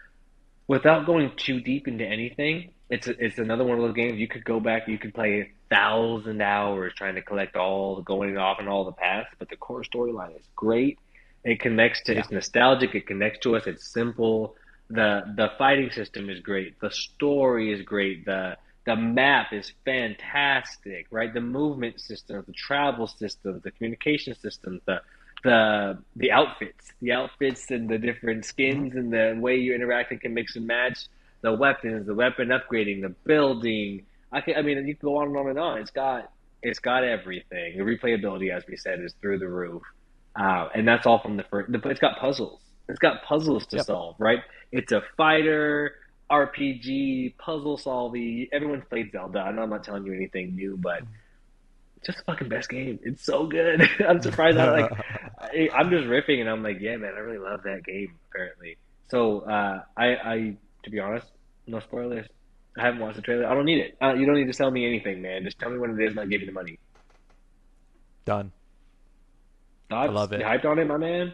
Without 0.67 1.05
going 1.05 1.31
too 1.37 1.61
deep 1.61 1.87
into 1.87 2.03
anything, 2.03 2.71
it's 2.89 3.07
a, 3.07 3.23
it's 3.23 3.37
another 3.37 3.63
one 3.63 3.77
of 3.77 3.83
those 3.83 3.95
games 3.95 4.19
you 4.19 4.27
could 4.27 4.43
go 4.43 4.59
back. 4.59 4.87
You 4.87 4.97
could 4.97 5.13
play 5.13 5.41
a 5.41 5.51
thousand 5.69 6.41
hours 6.41 6.93
trying 6.95 7.15
to 7.15 7.21
collect 7.21 7.55
all 7.55 7.95
the 7.95 8.01
going 8.01 8.37
off 8.37 8.57
and 8.59 8.67
all 8.67 8.83
the 8.83 8.91
paths, 8.91 9.29
but 9.39 9.49
the 9.49 9.55
core 9.55 9.83
storyline 9.83 10.37
is 10.37 10.45
great. 10.55 10.99
It 11.45 11.59
connects 11.61 12.01
to. 12.03 12.17
It's 12.17 12.31
nostalgic. 12.31 12.93
It 12.93 13.07
connects 13.07 13.39
to 13.43 13.55
us. 13.55 13.67
It's 13.67 13.87
simple. 13.87 14.55
the 14.89 15.21
The 15.37 15.51
fighting 15.57 15.91
system 15.91 16.29
is 16.29 16.41
great. 16.41 16.79
The 16.81 16.91
story 16.91 17.71
is 17.71 17.83
great. 17.83 18.25
the 18.25 18.57
The 18.86 18.95
map 18.95 19.53
is 19.53 19.71
fantastic. 19.86 21.07
Right. 21.11 21.33
The 21.33 21.41
movement 21.41 21.99
system, 21.99 22.43
the 22.47 22.53
travel 22.53 23.07
system, 23.07 23.61
the 23.63 23.71
communication 23.71 24.36
system, 24.36 24.81
the 24.86 25.01
the 25.43 25.99
the 26.15 26.31
outfits, 26.31 26.91
the 27.01 27.11
outfits 27.13 27.71
and 27.71 27.89
the 27.89 27.97
different 27.97 28.45
skins 28.45 28.95
and 28.95 29.11
the 29.13 29.36
way 29.39 29.57
you 29.57 29.73
interact 29.75 30.11
and 30.11 30.21
can 30.21 30.33
mix 30.33 30.55
and 30.55 30.67
match. 30.67 31.07
The 31.41 31.53
weapons, 31.53 32.07
the 32.07 32.15
weapon 32.15 32.49
upgrading, 32.49 33.01
the 33.01 33.09
building. 33.25 34.05
I 34.31 34.41
can, 34.41 34.55
I 34.55 34.61
mean, 34.63 34.77
you 34.88 34.95
can 34.95 35.07
go 35.07 35.17
on 35.17 35.27
and 35.27 35.38
on 35.38 35.49
and 35.49 35.59
on. 35.59 35.79
It's 35.79 35.91
got 35.91 36.31
it's 36.63 36.79
got 36.79 37.03
everything. 37.03 37.77
The 37.77 37.83
replayability, 37.83 38.51
as 38.55 38.63
we 38.67 38.77
said, 38.77 38.99
is 39.01 39.13
through 39.21 39.39
the 39.39 39.47
roof. 39.47 39.83
Uh, 40.36 40.69
and 40.73 40.88
that's 40.88 41.05
all 41.05 41.19
from 41.19 41.38
the 41.38 41.43
first. 41.43 41.69
It's 41.73 41.99
got 41.99 42.17
puzzles. 42.19 42.59
It's 42.89 42.99
got 42.99 43.23
puzzles 43.23 43.65
to 43.67 43.77
Yep. 43.77 43.86
solve, 43.86 44.15
right? 44.19 44.39
It's 44.71 44.91
a 44.91 45.01
fighter 45.17 45.95
RPG 46.30 47.38
puzzle 47.38 47.78
solving. 47.78 48.47
Everyone's 48.51 48.84
played 48.89 49.11
Zelda. 49.11 49.39
I 49.39 49.51
know 49.51 49.63
I'm 49.63 49.69
not 49.69 49.84
telling 49.84 50.05
you 50.05 50.13
anything 50.13 50.55
new, 50.55 50.78
but 50.78 51.03
just 52.05 52.19
the 52.19 52.23
fucking 52.26 52.49
best 52.49 52.69
game. 52.69 52.99
It's 53.03 53.23
so 53.23 53.47
good. 53.47 53.88
I'm 54.07 54.21
surprised. 54.21 54.57
I 54.57 54.82
like. 54.82 54.91
I, 55.39 55.69
I'm 55.73 55.89
just 55.89 56.05
riffing, 56.05 56.39
and 56.39 56.49
I'm 56.49 56.63
like, 56.63 56.78
yeah, 56.80 56.97
man, 56.97 57.13
I 57.15 57.19
really 57.19 57.38
love 57.38 57.63
that 57.63 57.84
game. 57.84 58.13
Apparently, 58.32 58.78
so 59.09 59.41
uh, 59.41 59.82
I, 59.97 60.05
I, 60.05 60.57
to 60.84 60.89
be 60.89 60.99
honest, 60.99 61.28
no 61.67 61.80
spoilers. 61.80 62.28
I 62.78 62.84
haven't 62.84 62.99
watched 62.99 63.15
the 63.15 63.21
trailer. 63.21 63.47
I 63.47 63.53
don't 63.53 63.65
need 63.65 63.80
it. 63.80 63.97
Uh, 64.01 64.13
you 64.13 64.26
don't 64.26 64.36
need 64.36 64.47
to 64.47 64.53
sell 64.53 64.69
me 64.69 64.86
anything, 64.86 65.21
man. 65.21 65.43
Just 65.43 65.59
tell 65.59 65.69
me 65.69 65.78
what 65.78 65.89
it 65.89 65.99
is, 65.99 66.11
and 66.11 66.19
I'll 66.19 66.28
give 66.28 66.41
you 66.41 66.47
the 66.47 66.53
money. 66.53 66.78
Done. 68.26 68.51
Thoughts? 69.89 70.11
love 70.11 70.34
it. 70.34 70.39
You 70.41 70.45
hyped 70.45 70.65
on 70.65 70.80
it, 70.80 70.86
my 70.86 70.97
man? 70.97 71.34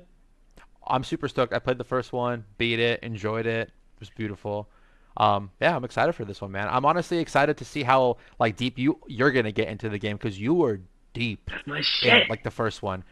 I'm 0.86 1.04
super 1.04 1.28
stoked. 1.28 1.54
I 1.54 1.60
played 1.60 1.78
the 1.78 1.84
first 1.84 2.14
one, 2.14 2.46
beat 2.58 2.80
it, 2.80 3.02
enjoyed 3.02 3.46
it. 3.46 3.70
It 3.70 4.00
was 4.00 4.10
beautiful. 4.10 4.70
Um, 5.18 5.51
yeah, 5.59 5.76
I'm 5.76 5.84
excited 5.84 6.14
for 6.14 6.26
this 6.26 6.41
one, 6.41 6.51
man. 6.51 6.68
I'm 6.70 6.86
honestly 6.86 7.20
excited 7.20 7.57
to 7.57 7.66
see 7.66 7.84
how 7.84 8.18
like 8.39 8.55
deep 8.55 8.78
you 8.80 8.99
you're 9.07 9.32
gonna 9.32 9.51
get 9.51 9.68
into 9.68 9.89
the 9.89 9.97
game 9.97 10.18
because 10.18 10.39
you 10.39 10.53
were 10.53 10.82
deep 11.14 11.49
That's 11.49 11.68
my 11.68 11.78
in 11.78 11.84
shit. 11.84 12.30
like 12.30 12.43
the 12.43 12.51
first 12.51 12.82
one. 12.82 13.03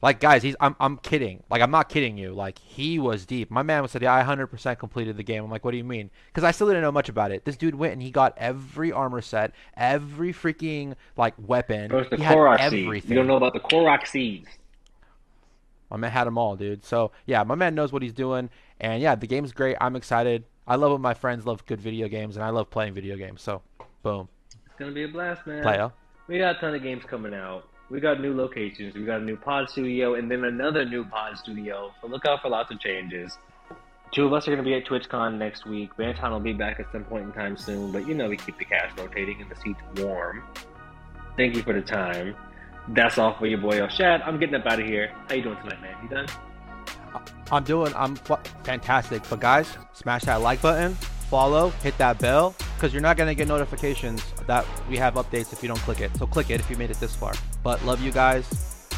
Like 0.00 0.18
guys, 0.18 0.42
he's 0.42 0.56
I'm 0.60 0.74
I'm 0.80 0.96
kidding. 0.96 1.44
Like 1.48 1.62
I'm 1.62 1.70
not 1.70 1.88
kidding 1.88 2.16
you. 2.16 2.32
Like 2.32 2.58
he 2.58 2.98
was 2.98 3.24
deep. 3.24 3.50
My 3.52 3.62
man 3.62 3.82
was 3.82 3.92
said, 3.92 4.02
"Yeah, 4.02 4.14
I 4.14 4.24
100% 4.24 4.78
completed 4.78 5.16
the 5.16 5.22
game." 5.22 5.44
I'm 5.44 5.50
like, 5.50 5.64
"What 5.64 5.70
do 5.70 5.76
you 5.76 5.84
mean?" 5.84 6.10
Because 6.26 6.42
I 6.42 6.50
still 6.50 6.66
didn't 6.66 6.82
know 6.82 6.90
much 6.90 7.08
about 7.08 7.30
it. 7.30 7.44
This 7.44 7.56
dude 7.56 7.76
went 7.76 7.92
and 7.92 8.02
he 8.02 8.10
got 8.10 8.34
every 8.36 8.90
armor 8.90 9.20
set, 9.20 9.52
every 9.76 10.32
freaking 10.32 10.94
like 11.16 11.34
weapon. 11.38 11.88
The 11.90 12.16
he 12.16 12.22
had 12.22 12.34
seeds. 12.58 12.72
everything. 12.74 13.10
You 13.10 13.16
don't 13.16 13.28
know 13.28 13.36
about 13.36 13.52
the 13.52 13.60
Korok 13.60 14.06
seeds. 14.08 14.48
My 15.88 15.98
man 15.98 16.10
had 16.10 16.24
them 16.24 16.38
all, 16.38 16.56
dude. 16.56 16.84
So 16.84 17.12
yeah, 17.26 17.42
my 17.44 17.54
man 17.54 17.74
knows 17.74 17.92
what 17.92 18.02
he's 18.02 18.14
doing, 18.14 18.48
and 18.80 19.00
yeah, 19.02 19.14
the 19.14 19.26
game's 19.26 19.52
great. 19.52 19.76
I'm 19.80 19.94
excited. 19.94 20.44
I 20.66 20.76
love 20.76 20.92
when 20.92 21.00
my 21.00 21.14
friends 21.14 21.44
love 21.46 21.64
good 21.66 21.80
video 21.80 22.08
games, 22.08 22.36
and 22.36 22.44
I 22.44 22.50
love 22.50 22.70
playing 22.70 22.94
video 22.94 23.16
games. 23.16 23.42
So, 23.42 23.62
boom, 24.02 24.28
It's 24.66 24.74
gonna 24.78 24.92
be 24.92 25.04
a 25.04 25.08
blast, 25.08 25.46
man. 25.46 25.62
playa. 25.62 25.90
We 26.28 26.38
got 26.38 26.56
a 26.56 26.60
ton 26.60 26.74
of 26.74 26.82
games 26.82 27.02
coming 27.04 27.34
out. 27.34 27.68
We 27.90 28.00
got 28.00 28.20
new 28.20 28.34
locations. 28.34 28.94
We 28.94 29.04
got 29.04 29.20
a 29.20 29.24
new 29.24 29.36
pod 29.36 29.68
studio, 29.68 30.14
and 30.14 30.30
then 30.30 30.44
another 30.44 30.84
new 30.84 31.04
pod 31.04 31.36
studio. 31.36 31.92
So 32.00 32.06
look 32.06 32.24
out 32.24 32.40
for 32.42 32.48
lots 32.48 32.70
of 32.70 32.80
changes. 32.80 33.36
Two 34.12 34.26
of 34.26 34.32
us 34.32 34.46
are 34.46 34.50
going 34.50 34.62
to 34.62 34.68
be 34.70 34.74
at 34.74 34.84
TwitchCon 34.84 35.38
next 35.38 35.64
week. 35.66 35.90
Banton 35.96 36.30
will 36.30 36.38
be 36.40 36.52
back 36.52 36.78
at 36.78 36.90
some 36.92 37.02
point 37.04 37.24
in 37.24 37.32
time 37.32 37.56
soon, 37.56 37.92
but 37.92 38.06
you 38.06 38.14
know 38.14 38.28
we 38.28 38.36
keep 38.36 38.58
the 38.58 38.64
cash 38.64 38.90
rotating 38.98 39.40
and 39.40 39.50
the 39.50 39.56
seats 39.56 39.80
warm. 39.96 40.42
Thank 41.36 41.56
you 41.56 41.62
for 41.62 41.72
the 41.72 41.80
time. 41.80 42.36
That's 42.88 43.16
all 43.16 43.34
for 43.38 43.46
your 43.46 43.58
boy 43.58 43.80
El 43.80 43.88
Chad. 43.88 44.20
I'm 44.22 44.38
getting 44.38 44.54
up 44.54 44.66
out 44.66 44.80
of 44.80 44.86
here. 44.86 45.12
How 45.28 45.34
you 45.34 45.42
doing 45.42 45.56
tonight, 45.58 45.80
man? 45.80 45.96
You 46.02 46.08
done? 46.10 46.26
I'm 47.52 47.64
doing. 47.64 47.92
I'm 47.94 48.16
fantastic. 48.64 49.22
But 49.28 49.40
guys, 49.40 49.68
smash 49.92 50.22
that 50.24 50.40
like 50.40 50.62
button, 50.62 50.94
follow, 51.28 51.68
hit 51.82 51.96
that 51.98 52.18
bell, 52.18 52.54
because 52.74 52.92
you're 52.92 53.02
not 53.02 53.16
gonna 53.16 53.34
get 53.34 53.46
notifications 53.46 54.24
that 54.46 54.66
we 54.88 54.96
have 54.96 55.14
updates 55.14 55.52
if 55.52 55.62
you 55.62 55.68
don't 55.68 55.80
click 55.80 56.00
it. 56.00 56.16
So 56.16 56.26
click 56.26 56.50
it 56.50 56.60
if 56.60 56.70
you 56.70 56.76
made 56.76 56.90
it 56.90 56.98
this 56.98 57.14
far. 57.14 57.34
But 57.62 57.84
love 57.84 58.00
you 58.00 58.10
guys. 58.10 58.46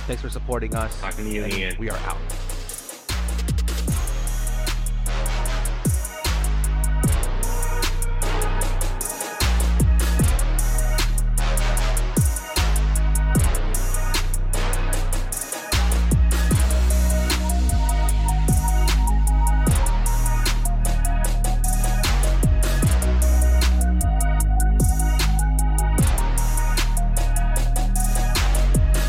Thanks 0.07 0.23
for 0.23 0.31
supporting 0.31 0.75
us. 0.75 0.99
Talking 1.01 1.25
to 1.25 1.31
you 1.31 1.45
again. 1.45 1.77
We 1.79 1.91
are 1.91 1.99
out. 1.99 2.17